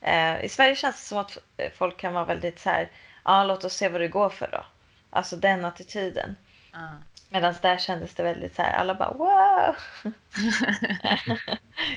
eh, 0.00 0.44
I 0.44 0.48
Sverige 0.48 0.76
känns 0.76 0.96
det 0.96 1.08
som 1.08 1.18
att 1.18 1.38
folk 1.74 1.96
kan 1.96 2.14
vara 2.14 2.24
väldigt 2.24 2.58
så 2.58 2.70
här, 2.70 2.90
ja 3.24 3.44
låt 3.44 3.64
oss 3.64 3.74
se 3.74 3.88
vad 3.88 4.00
det 4.00 4.08
går 4.08 4.30
för 4.30 4.48
då. 4.52 4.66
Alltså 5.10 5.36
den 5.36 5.64
attityden. 5.64 6.36
Ah. 6.72 7.15
Medan 7.28 7.54
där 7.62 7.78
kändes 7.78 8.14
det 8.14 8.22
väldigt 8.22 8.56
så 8.56 8.62
här, 8.62 8.72
alla 8.72 8.94
bara 8.94 9.12
wow! 9.12 9.76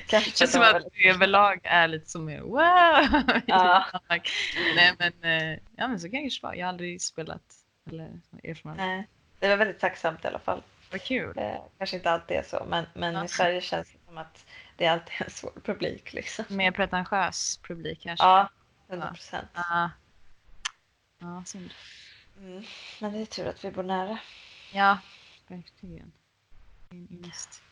Kanske 0.06 0.30
Det 0.30 0.36
känns 0.36 0.52
som 0.52 0.62
att 0.62 0.82
det 0.92 1.08
överlag 1.08 1.60
är 1.64 1.88
lite 1.88 2.10
som 2.10 2.24
mer 2.24 2.40
wow. 2.40 3.22
Ja. 3.46 3.86
Nej 4.76 4.94
men, 4.98 5.12
eh, 5.22 5.58
ja, 5.76 5.88
men 5.88 6.00
så 6.00 6.06
kan 6.06 6.12
det 6.12 6.20
kanske 6.20 6.42
vara. 6.42 6.56
Jag 6.56 6.66
har 6.66 6.68
aldrig 6.68 7.02
spelat 7.02 7.42
eller 7.90 8.20
erfarenhet. 8.44 8.86
Nej, 8.86 9.08
det 9.38 9.48
var 9.48 9.56
väldigt 9.56 9.80
tacksamt 9.80 10.24
i 10.24 10.28
alla 10.28 10.38
fall. 10.38 10.62
Vad 10.90 11.02
kul. 11.02 11.38
Eh, 11.38 11.54
kanske 11.78 11.96
inte 11.96 12.10
alltid 12.10 12.36
är 12.36 12.42
så, 12.42 12.66
men, 12.68 12.86
men 12.94 13.14
Ja. 13.14 13.24
i 13.24 13.28
Sverige 13.28 13.60
känns 13.60 13.92
det 13.92 13.98
som 14.06 14.18
att 14.18 14.44
det 14.76 14.84
är 14.86 14.90
alltid 14.92 15.14
en 15.18 15.30
svår 15.30 15.52
publik. 15.64 16.12
Liksom. 16.12 16.44
Mer 16.48 16.70
pretentiös 16.70 17.58
publik 17.62 18.00
kanske. 18.02 18.26
Ja, 18.26 18.48
100 18.88 19.08
procent. 19.08 19.48
Ja. 19.54 19.90
Ja, 21.18 21.42
synd. 21.46 21.70
Mm. 22.38 22.64
Men 23.00 23.12
det 23.12 23.18
är 23.18 23.26
tur 23.26 23.48
att 23.48 23.64
vi 23.64 23.70
bor 23.70 23.82
nära. 23.82 24.18
Ja, 24.72 24.98
verkligen. 25.50 26.12
En 26.90 27.08
ynnest. 27.10 27.62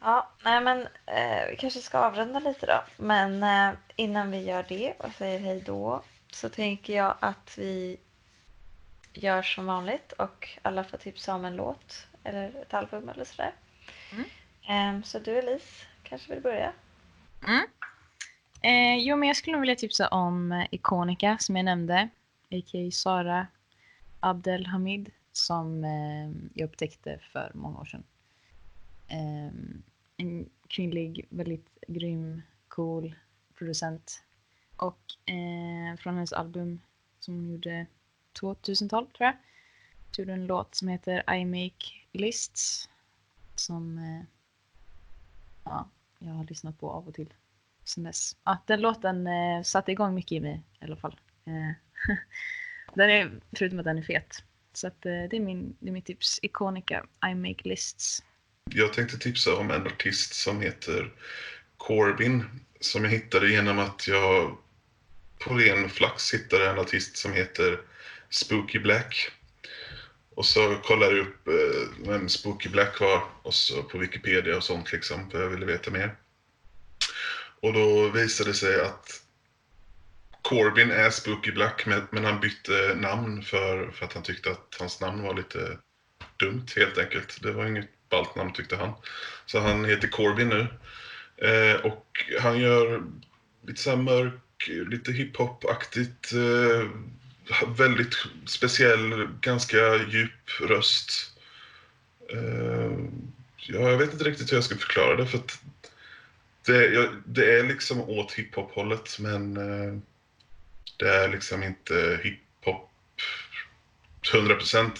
Ja, 0.00 0.30
nej 0.44 0.60
men 0.60 0.88
eh, 1.06 1.50
vi 1.50 1.56
kanske 1.56 1.80
ska 1.80 1.98
avrunda 1.98 2.38
lite 2.38 2.66
då. 2.66 2.84
Men 2.96 3.42
eh, 3.42 3.78
innan 3.96 4.30
vi 4.30 4.42
gör 4.42 4.64
det 4.68 4.94
och 4.98 5.12
säger 5.12 5.38
hej 5.38 5.62
då 5.66 6.02
så 6.30 6.48
tänker 6.48 6.96
jag 6.96 7.16
att 7.20 7.58
vi 7.58 7.96
gör 9.12 9.42
som 9.42 9.66
vanligt 9.66 10.12
och 10.12 10.58
alla 10.62 10.84
får 10.84 10.98
tipsa 10.98 11.34
om 11.34 11.44
en 11.44 11.56
låt 11.56 12.06
eller 12.24 12.62
ett 12.62 12.74
album 12.74 13.08
eller 13.08 13.24
sådär. 13.24 13.52
Mm. 14.12 14.24
Ehm, 14.68 15.02
så 15.02 15.18
du 15.18 15.38
Elise 15.38 15.86
kanske 16.02 16.34
vill 16.34 16.42
börja? 16.42 16.72
Eh, 18.62 18.96
jo, 18.98 19.16
men 19.16 19.28
jag 19.28 19.36
skulle 19.36 19.52
nog 19.52 19.60
vilja 19.60 19.76
tipsa 19.76 20.08
om 20.08 20.52
eh, 20.52 20.66
Iconica 20.70 21.36
som 21.40 21.56
jag 21.56 21.64
nämnde. 21.64 22.08
A.k.a. 22.50 22.90
Sara 22.92 23.46
Abdelhamid 24.20 25.10
som 25.36 25.84
eh, 25.84 26.30
jag 26.54 26.68
upptäckte 26.68 27.18
för 27.32 27.52
många 27.54 27.78
år 27.78 27.84
sedan. 27.84 28.04
Eh, 29.08 29.52
en 30.16 30.50
kvinnlig, 30.68 31.26
väldigt 31.30 31.78
grym, 31.88 32.42
cool 32.68 33.14
producent. 33.54 34.24
Och 34.76 35.30
eh, 35.32 35.96
från 35.96 36.14
hennes 36.14 36.32
album 36.32 36.80
som 37.18 37.34
hon 37.34 37.50
gjorde 37.50 37.86
2012 38.40 39.06
tror 39.06 39.26
jag. 39.26 39.36
Så 40.10 40.20
gjorde 40.20 40.32
en 40.32 40.46
låt 40.46 40.74
som 40.74 40.88
heter 40.88 41.34
I 41.34 41.44
Make 41.44 41.86
Lists. 42.12 42.88
Som 43.54 43.98
eh, 43.98 44.22
ja, 45.64 45.88
jag 46.18 46.32
har 46.32 46.44
lyssnat 46.44 46.78
på 46.78 46.90
av 46.90 47.08
och 47.08 47.14
till 47.14 47.34
sen 47.84 48.04
dess. 48.04 48.36
Ja, 48.44 48.58
den 48.66 48.80
låten 48.80 49.26
eh, 49.26 49.62
satte 49.62 49.92
igång 49.92 50.14
mycket 50.14 50.32
i 50.32 50.40
mig 50.40 50.62
i 50.80 50.84
alla 50.84 50.96
fall. 50.96 51.20
Eh, 51.44 51.70
den 52.94 53.10
är, 53.10 53.40
förutom 53.52 53.78
att 53.78 53.84
den 53.84 53.98
är 53.98 54.02
fet. 54.02 54.44
Så 54.76 54.86
att, 54.86 55.06
eh, 55.06 55.12
det, 55.30 55.36
är 55.36 55.40
min, 55.40 55.76
det 55.80 55.88
är 55.88 55.92
mitt 55.92 56.06
tips. 56.06 56.38
Iconica, 56.42 57.06
I 57.30 57.34
make 57.34 57.68
lists. 57.68 58.22
Jag 58.70 58.92
tänkte 58.92 59.18
tipsa 59.18 59.56
om 59.56 59.70
en 59.70 59.86
artist 59.86 60.34
som 60.34 60.60
heter 60.60 61.12
Corbin 61.76 62.44
som 62.80 63.04
jag 63.04 63.10
hittade 63.10 63.50
genom 63.50 63.78
att 63.78 64.08
jag 64.08 64.56
på 65.38 65.54
ren 65.54 65.90
flax 65.90 66.34
hittade 66.34 66.70
en 66.70 66.78
artist 66.78 67.16
som 67.16 67.32
heter 67.32 67.80
Spooky 68.30 68.78
Black. 68.78 69.30
Och 70.34 70.46
så 70.46 70.76
kollade 70.76 71.16
jag 71.16 71.26
upp 71.26 71.48
eh, 71.48 72.08
vem 72.08 72.28
Spooky 72.28 72.68
Black 72.68 73.00
var 73.00 73.22
och 73.42 73.54
så 73.54 73.82
på 73.82 73.98
Wikipedia 73.98 74.56
och 74.56 74.64
sånt 74.64 74.92
liksom 74.92 75.30
för 75.30 75.42
jag 75.42 75.50
ville 75.50 75.66
veta 75.66 75.90
mer. 75.90 76.16
Och 77.60 77.72
då 77.72 78.08
visade 78.08 78.50
det 78.50 78.54
sig 78.54 78.80
att 78.80 79.23
Corbin 80.44 80.90
är 80.90 81.10
Spooky 81.10 81.52
Black 81.52 81.86
men, 81.86 82.24
han 82.24 82.40
bytte 82.40 82.94
namn 82.94 83.42
för, 83.42 83.90
för 83.90 84.04
att 84.04 84.12
han 84.12 84.22
tyckte 84.22 84.50
att 84.50 84.76
hans 84.78 85.00
namn 85.00 85.22
var 85.22 85.34
lite 85.34 85.78
dumt 86.36 86.66
helt 86.76 86.98
enkelt. 86.98 87.42
Det 87.42 87.52
var 87.52 87.66
inget 87.66 87.88
ballt 88.10 88.36
namn 88.36 88.52
tyckte 88.52 88.76
han. 88.76 88.92
Så 89.46 89.58
han 89.58 89.84
heter 89.84 90.08
Corbin 90.08 90.48
nu. 90.48 90.66
Eh, 91.48 91.76
och 91.80 92.06
han 92.40 92.60
gör 92.60 93.02
lite 93.66 93.80
så 93.80 93.90
här 93.90 93.96
mörk, 93.96 94.70
lite 94.90 95.12
hiphop-aktigt, 95.12 96.32
eh, 96.32 96.88
väldigt 97.76 98.14
speciell, 98.46 99.28
ganska 99.40 99.96
djup 99.96 100.60
röst. 100.60 101.38
Eh, 102.32 102.98
ja, 103.56 103.90
jag 103.90 103.98
vet 103.98 104.12
inte 104.12 104.24
riktigt 104.24 104.52
hur 104.52 104.56
jag 104.56 104.64
ska 104.64 104.76
förklara 104.76 105.16
det 105.16 105.26
för 105.26 105.38
att 105.38 105.62
det, 106.66 107.10
det 107.26 107.58
är 107.58 107.64
liksom 107.64 108.00
åt 108.00 108.32
hiphop-hållet 108.32 109.18
men 109.18 109.56
eh, 109.56 109.98
det 110.98 111.08
är 111.08 111.28
liksom 111.28 111.62
inte 111.62 112.20
hiphop 112.22 112.90
100%. 114.32 114.90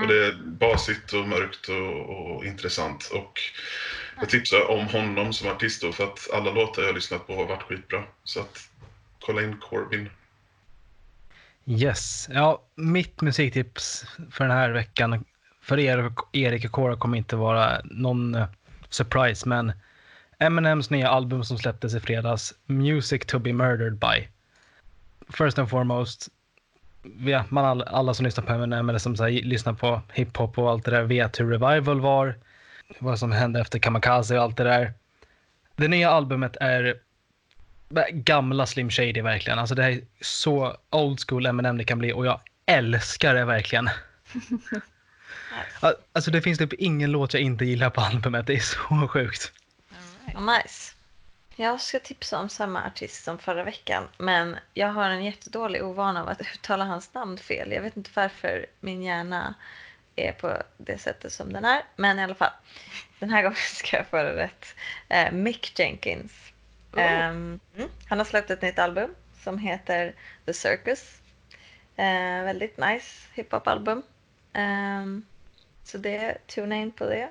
Och 0.00 0.08
det 0.08 0.26
är 0.26 0.32
basigt 0.46 1.12
och 1.12 1.28
mörkt 1.28 1.68
och, 1.68 2.10
och 2.10 2.44
intressant. 2.44 3.10
Och 3.12 3.40
jag 4.20 4.28
tipsar 4.28 4.70
om 4.70 4.86
honom 4.86 5.32
som 5.32 5.48
artist 5.48 5.82
då, 5.82 5.92
för 5.92 6.04
att 6.04 6.30
alla 6.32 6.50
låtar 6.50 6.82
jag 6.82 6.88
har 6.88 6.94
lyssnat 6.94 7.26
på 7.26 7.34
har 7.34 7.46
varit 7.46 7.62
skitbra. 7.62 8.04
Så 8.24 8.40
att 8.40 8.68
kolla 9.20 9.42
in 9.42 9.58
Corbin. 9.58 10.10
Yes. 11.66 12.28
Ja, 12.32 12.62
mitt 12.74 13.20
musiktips 13.20 14.04
för 14.30 14.44
den 14.44 14.56
här 14.56 14.70
veckan 14.70 15.24
för 15.62 15.78
er, 15.78 16.12
Erik 16.32 16.64
och 16.64 16.72
Cora 16.72 16.96
kommer 16.96 17.18
inte 17.18 17.36
vara 17.36 17.80
någon 17.84 18.34
eh, 18.34 18.46
surprise, 18.88 19.48
men 19.48 19.72
Eminems 20.38 20.90
nya 20.90 21.08
album 21.08 21.44
som 21.44 21.58
släpptes 21.58 21.94
i 21.94 22.00
fredags, 22.00 22.54
Music 22.66 23.22
to 23.26 23.38
be 23.38 23.52
murdered 23.52 23.98
by. 23.98 24.28
First 25.32 25.58
and 25.58 25.70
foremost, 25.70 26.28
vet 27.02 27.50
man 27.50 27.64
alla, 27.64 27.84
alla 27.84 28.14
som 28.14 28.24
lyssnar 28.24 28.44
på 28.44 28.52
Eminem 28.52 28.88
eller 28.88 28.98
som 28.98 29.16
så 29.16 29.22
här, 29.22 29.30
lyssnar 29.30 29.72
på 29.72 30.02
hiphop 30.12 30.58
och 30.58 30.70
allt 30.70 30.84
det 30.84 30.90
där 30.90 31.02
vet 31.02 31.40
hur 31.40 31.50
Revival 31.50 32.00
var, 32.00 32.34
vad 32.98 33.18
som 33.18 33.32
hände 33.32 33.60
efter 33.60 33.78
Kamikaze 33.78 34.36
och 34.36 34.42
allt 34.42 34.56
det 34.56 34.64
där. 34.64 34.92
Det 35.76 35.88
nya 35.88 36.10
albumet 36.10 36.56
är 36.60 36.94
gamla 38.10 38.66
Slim 38.66 38.90
Shady 38.90 39.22
verkligen. 39.22 39.58
Alltså 39.58 39.74
det 39.74 39.84
är 39.84 40.00
så 40.20 40.76
old 40.90 41.20
school 41.28 41.46
Eminem 41.46 41.78
det 41.78 41.84
kan 41.84 41.98
bli 41.98 42.12
och 42.12 42.26
jag 42.26 42.40
älskar 42.66 43.34
det 43.34 43.44
verkligen. 43.44 43.90
Alltså 46.12 46.30
det 46.30 46.42
finns 46.42 46.58
typ 46.58 46.72
ingen 46.72 47.10
låt 47.10 47.34
jag 47.34 47.42
inte 47.42 47.64
gillar 47.64 47.90
på 47.90 48.00
albumet. 48.00 48.46
Det 48.46 48.54
är 48.54 48.60
så 48.60 49.08
sjukt. 49.08 49.52
Vad 50.34 50.42
nice. 50.42 50.91
Jag 51.62 51.80
ska 51.80 51.98
tipsa 51.98 52.38
om 52.38 52.48
samma 52.48 52.86
artist 52.86 53.24
som 53.24 53.38
förra 53.38 53.64
veckan, 53.64 54.08
men 54.18 54.56
jag 54.74 54.88
har 54.88 55.10
en 55.10 55.24
jättedålig 55.24 55.84
ovana 55.84 56.22
av 56.22 56.28
att 56.28 56.40
uttala 56.40 56.84
hans 56.84 57.14
namn 57.14 57.38
fel. 57.38 57.72
Jag 57.72 57.82
vet 57.82 57.96
inte 57.96 58.10
varför 58.14 58.66
min 58.80 59.02
hjärna 59.02 59.54
är 60.16 60.32
på 60.32 60.62
det 60.76 60.98
sättet 60.98 61.32
som 61.32 61.52
den 61.52 61.64
är, 61.64 61.82
men 61.96 62.18
i 62.18 62.22
alla 62.22 62.34
fall. 62.34 62.52
Den 63.18 63.30
här 63.30 63.42
gången 63.42 63.56
ska 63.74 63.96
jag 63.96 64.06
få 64.06 64.16
det 64.16 64.36
rätt. 64.36 64.74
Eh, 65.08 65.32
Mick 65.32 65.78
Jenkins. 65.78 66.32
Ehm, 66.96 67.60
mm, 67.76 67.88
han 68.08 68.18
har 68.18 68.24
släppt 68.24 68.50
ett 68.50 68.62
nytt 68.62 68.78
album 68.78 69.14
som 69.42 69.58
heter 69.58 70.14
The 70.46 70.54
Circus. 70.54 71.20
Eh, 71.96 72.44
väldigt 72.44 72.78
nice 72.78 73.28
hiphop-album. 73.34 74.02
Ehm, 74.52 75.26
så 75.84 75.98
det, 75.98 76.38
tuna 76.46 76.76
in 76.76 76.92
på 76.92 77.04
det, 77.04 77.28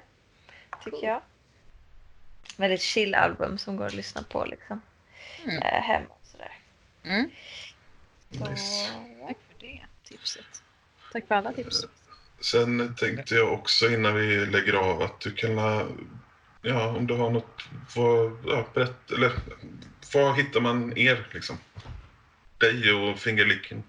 tycker 0.84 1.08
jag. 1.08 1.22
Väldigt 2.58 2.82
chill 2.82 3.16
album 3.16 3.58
som 3.58 3.78
går 3.78 3.86
att 3.86 3.94
lyssna 3.94 4.24
på 4.24 4.46
liksom. 4.46 4.82
Mm. 5.44 5.58
Eh, 5.58 5.82
hemma 5.82 6.08
och 6.10 6.26
sådär. 6.32 6.58
Mm. 7.04 7.30
Så, 8.32 8.50
Nice. 8.50 8.90
Tack 9.28 9.38
för 9.48 9.66
det 9.66 9.82
tipset. 10.04 10.64
Tack 11.12 11.28
för 11.28 11.36
alla 11.36 11.54
tips. 11.54 11.86
Sen 12.42 12.96
tänkte 12.96 13.36
jag 13.36 13.54
också 13.54 13.90
innan 13.90 14.16
vi 14.16 14.46
lägger 14.46 14.74
av 14.74 15.02
att 15.02 15.20
du 15.20 15.32
kan, 15.32 15.58
ja 16.62 16.88
om 16.98 17.08
du 17.08 17.14
har 17.14 17.30
något, 17.30 17.62
vad, 17.96 18.38
ja, 18.46 18.66
berätta, 18.74 19.16
eller 19.16 19.32
var 20.14 20.34
hittar 20.34 20.62
man 20.62 20.98
er 20.98 21.28
liksom? 21.34 21.58
Dig 22.58 22.94
och 22.94 23.20
Fingerlicking. 23.20 23.84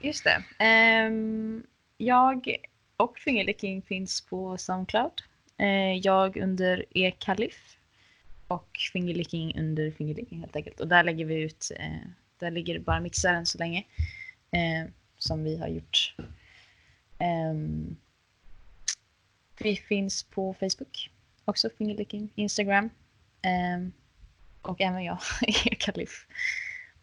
Just 0.00 0.24
det. 0.24 0.44
Ehm, 0.58 1.62
jag 1.96 2.56
och 2.96 3.18
Fingerlicking 3.18 3.82
finns 3.82 4.20
på 4.20 4.58
Soundcloud. 4.58 5.22
Eh, 5.58 5.96
jag 5.96 6.36
under 6.36 6.84
e-kalif 6.90 7.76
och 8.52 8.78
Fingerlicking 8.92 9.58
under 9.58 9.90
Fingerlicking 9.90 10.40
helt 10.40 10.56
enkelt. 10.56 10.80
Och 10.80 10.88
där 10.88 11.04
lägger 11.04 11.24
vi 11.24 11.42
ut, 11.42 11.72
eh, 11.76 12.08
där 12.38 12.50
ligger 12.50 12.78
bara 12.78 13.00
mixaren 13.00 13.46
så 13.46 13.58
länge 13.58 13.84
eh, 14.50 14.90
som 15.18 15.44
vi 15.44 15.56
har 15.56 15.68
gjort. 15.68 16.14
Ehm, 17.18 17.96
vi 19.58 19.76
finns 19.76 20.22
på 20.22 20.54
Facebook 20.54 21.10
också, 21.44 21.70
Fingerlicking, 21.78 22.32
Instagram 22.34 22.90
ehm, 23.42 23.92
och 24.62 24.80
även 24.80 25.04
jag, 25.04 25.18
e-kalif 25.66 26.26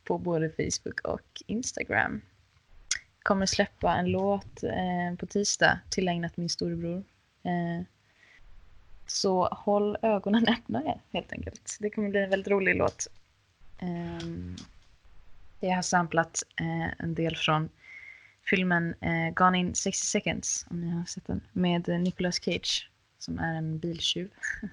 på 0.04 0.18
både 0.18 0.50
Facebook 0.50 1.02
och 1.02 1.42
Instagram 1.48 2.22
kommer 3.24 3.46
släppa 3.46 3.96
en 3.96 4.06
låt 4.06 4.64
eh, 4.64 5.16
på 5.20 5.26
tisdag 5.26 5.80
tillägnat 5.90 6.38
min 6.38 6.50
storebror. 6.50 7.04
Eh, 7.44 7.86
så 9.12 9.46
håll 9.52 9.98
ögonen 10.02 10.48
öppna 10.48 10.84
helt 11.14 11.34
enkelt. 11.34 11.78
Det 11.80 11.90
kommer 11.90 12.10
bli 12.10 12.24
en 12.24 12.30
väldigt 12.30 12.52
rolig 12.52 12.76
låt. 12.76 13.08
Jag 15.60 15.76
har 15.76 15.82
samplat 15.82 16.44
eh, 16.60 17.04
en 17.04 17.16
del 17.16 17.36
från 17.36 17.70
filmen 18.50 18.96
eh, 19.02 19.34
Gone 19.34 19.58
in 19.58 19.76
60 19.76 20.06
seconds, 20.06 20.66
om 20.70 20.82
ni 20.82 20.90
har 20.90 21.06
sett 21.06 21.28
den, 21.28 21.42
med 21.52 21.90
eh, 21.90 22.00
Nicolas 22.00 22.44
Cage 22.44 22.90
som 23.20 23.40
är 23.40 23.56
en 23.56 23.80
biltjuv. 23.80 24.30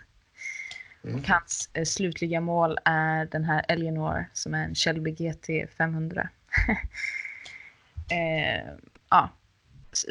Mm. 1.05 1.19
Och 1.19 1.29
hans 1.29 1.71
slutliga 1.85 2.41
mål 2.41 2.79
är 2.85 3.27
den 3.27 3.45
här 3.45 3.65
Eleanor 3.69 4.31
som 4.33 4.55
är 4.55 4.65
en 4.65 4.75
Shelby 4.75 5.11
GT 5.11 5.71
500. 5.77 6.29
eh, 8.11 8.73
ja. 9.11 9.31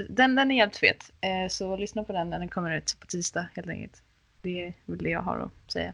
Den, 0.09 0.35
den 0.35 0.51
är 0.51 0.55
jävligt 0.55 0.77
fet. 0.77 1.11
Eh, 1.21 1.47
så 1.49 1.75
lyssna 1.77 2.03
på 2.03 2.13
den 2.13 2.29
när 2.29 2.39
den 2.39 2.49
kommer 2.49 2.77
ut 2.77 2.97
på 2.99 3.07
tisdag 3.07 3.49
helt 3.55 3.67
enkelt. 3.67 4.03
Det 4.45 4.65
är 4.67 4.73
väl 4.85 4.97
det 4.97 5.09
jag 5.09 5.21
har 5.21 5.39
att 5.39 5.71
säga. 5.71 5.93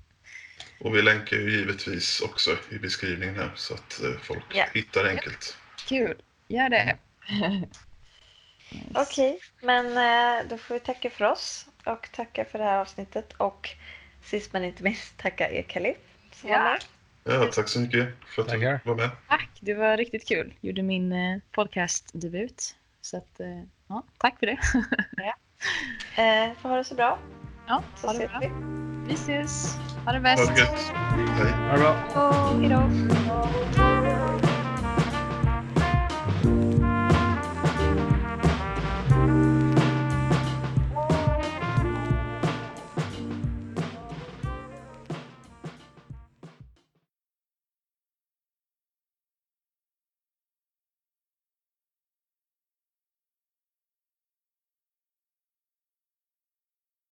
Och 0.80 0.96
vi 0.96 1.02
länkar 1.02 1.36
ju 1.36 1.50
givetvis 1.50 2.20
också 2.20 2.50
i 2.70 2.78
beskrivningen 2.78 3.34
här 3.36 3.52
så 3.54 3.74
att 3.74 4.02
eh, 4.02 4.20
folk 4.22 4.44
Ja. 4.54 4.64
hittar 4.74 5.04
enkelt. 5.04 5.56
Kul, 5.88 6.22
gör 6.48 6.68
det. 6.68 6.96
Okej, 8.94 9.38
men 9.62 9.86
eh, 9.86 10.48
då 10.48 10.58
får 10.58 10.74
vi 10.74 10.80
tacka 10.80 11.10
för 11.10 11.24
oss 11.24 11.66
och 11.84 12.08
tacka 12.12 12.44
för 12.44 12.58
det 12.58 12.64
här 12.64 12.78
avsnittet 12.78 13.32
och 13.32 13.68
sist 14.24 14.52
men 14.52 14.64
inte 14.64 14.82
minst 14.82 15.16
tacka 15.18 15.50
er 15.50 15.62
Kalif 15.62 15.96
som 16.32 16.50
Ja. 16.50 16.58
var 16.58 16.64
med. 16.64 16.84
Ja, 17.24 17.50
tack 17.52 17.68
så 17.68 17.80
mycket 17.80 18.08
för 18.26 18.42
att 18.42 18.48
Tackar. 18.48 18.80
du 18.84 18.88
var 18.90 18.94
med. 18.96 19.10
Tack, 19.28 19.48
det 19.60 19.74
var 19.74 19.96
riktigt 19.96 20.28
kul. 20.28 20.54
Gjorde 20.60 20.82
min 20.82 21.12
eh, 21.12 21.38
podcastdebut. 21.52 22.76
Så 23.00 23.16
att, 23.16 23.40
eh, 23.40 23.62
ja, 23.88 24.02
tack 24.18 24.38
för 24.38 24.46
det. 24.46 24.58
Eh, 26.16 26.52
får 26.62 26.68
ha 26.68 26.76
det 26.76 26.84
så 26.84 26.94
bra 26.94 27.18
Ja, 27.68 27.82
så 27.94 28.06
ha 28.06 28.12
det 28.14 28.28
bra. 28.28 28.38
vi. 28.40 28.50
Vi 29.06 29.14
ses. 29.14 29.78
Ha 30.04 30.12
det 30.12 30.20
bäst. 30.20 30.48
Ha 30.48 30.54
det 31.74 31.78
bra. 31.78 31.94
Hej 32.60 32.68
då! 32.68 33.87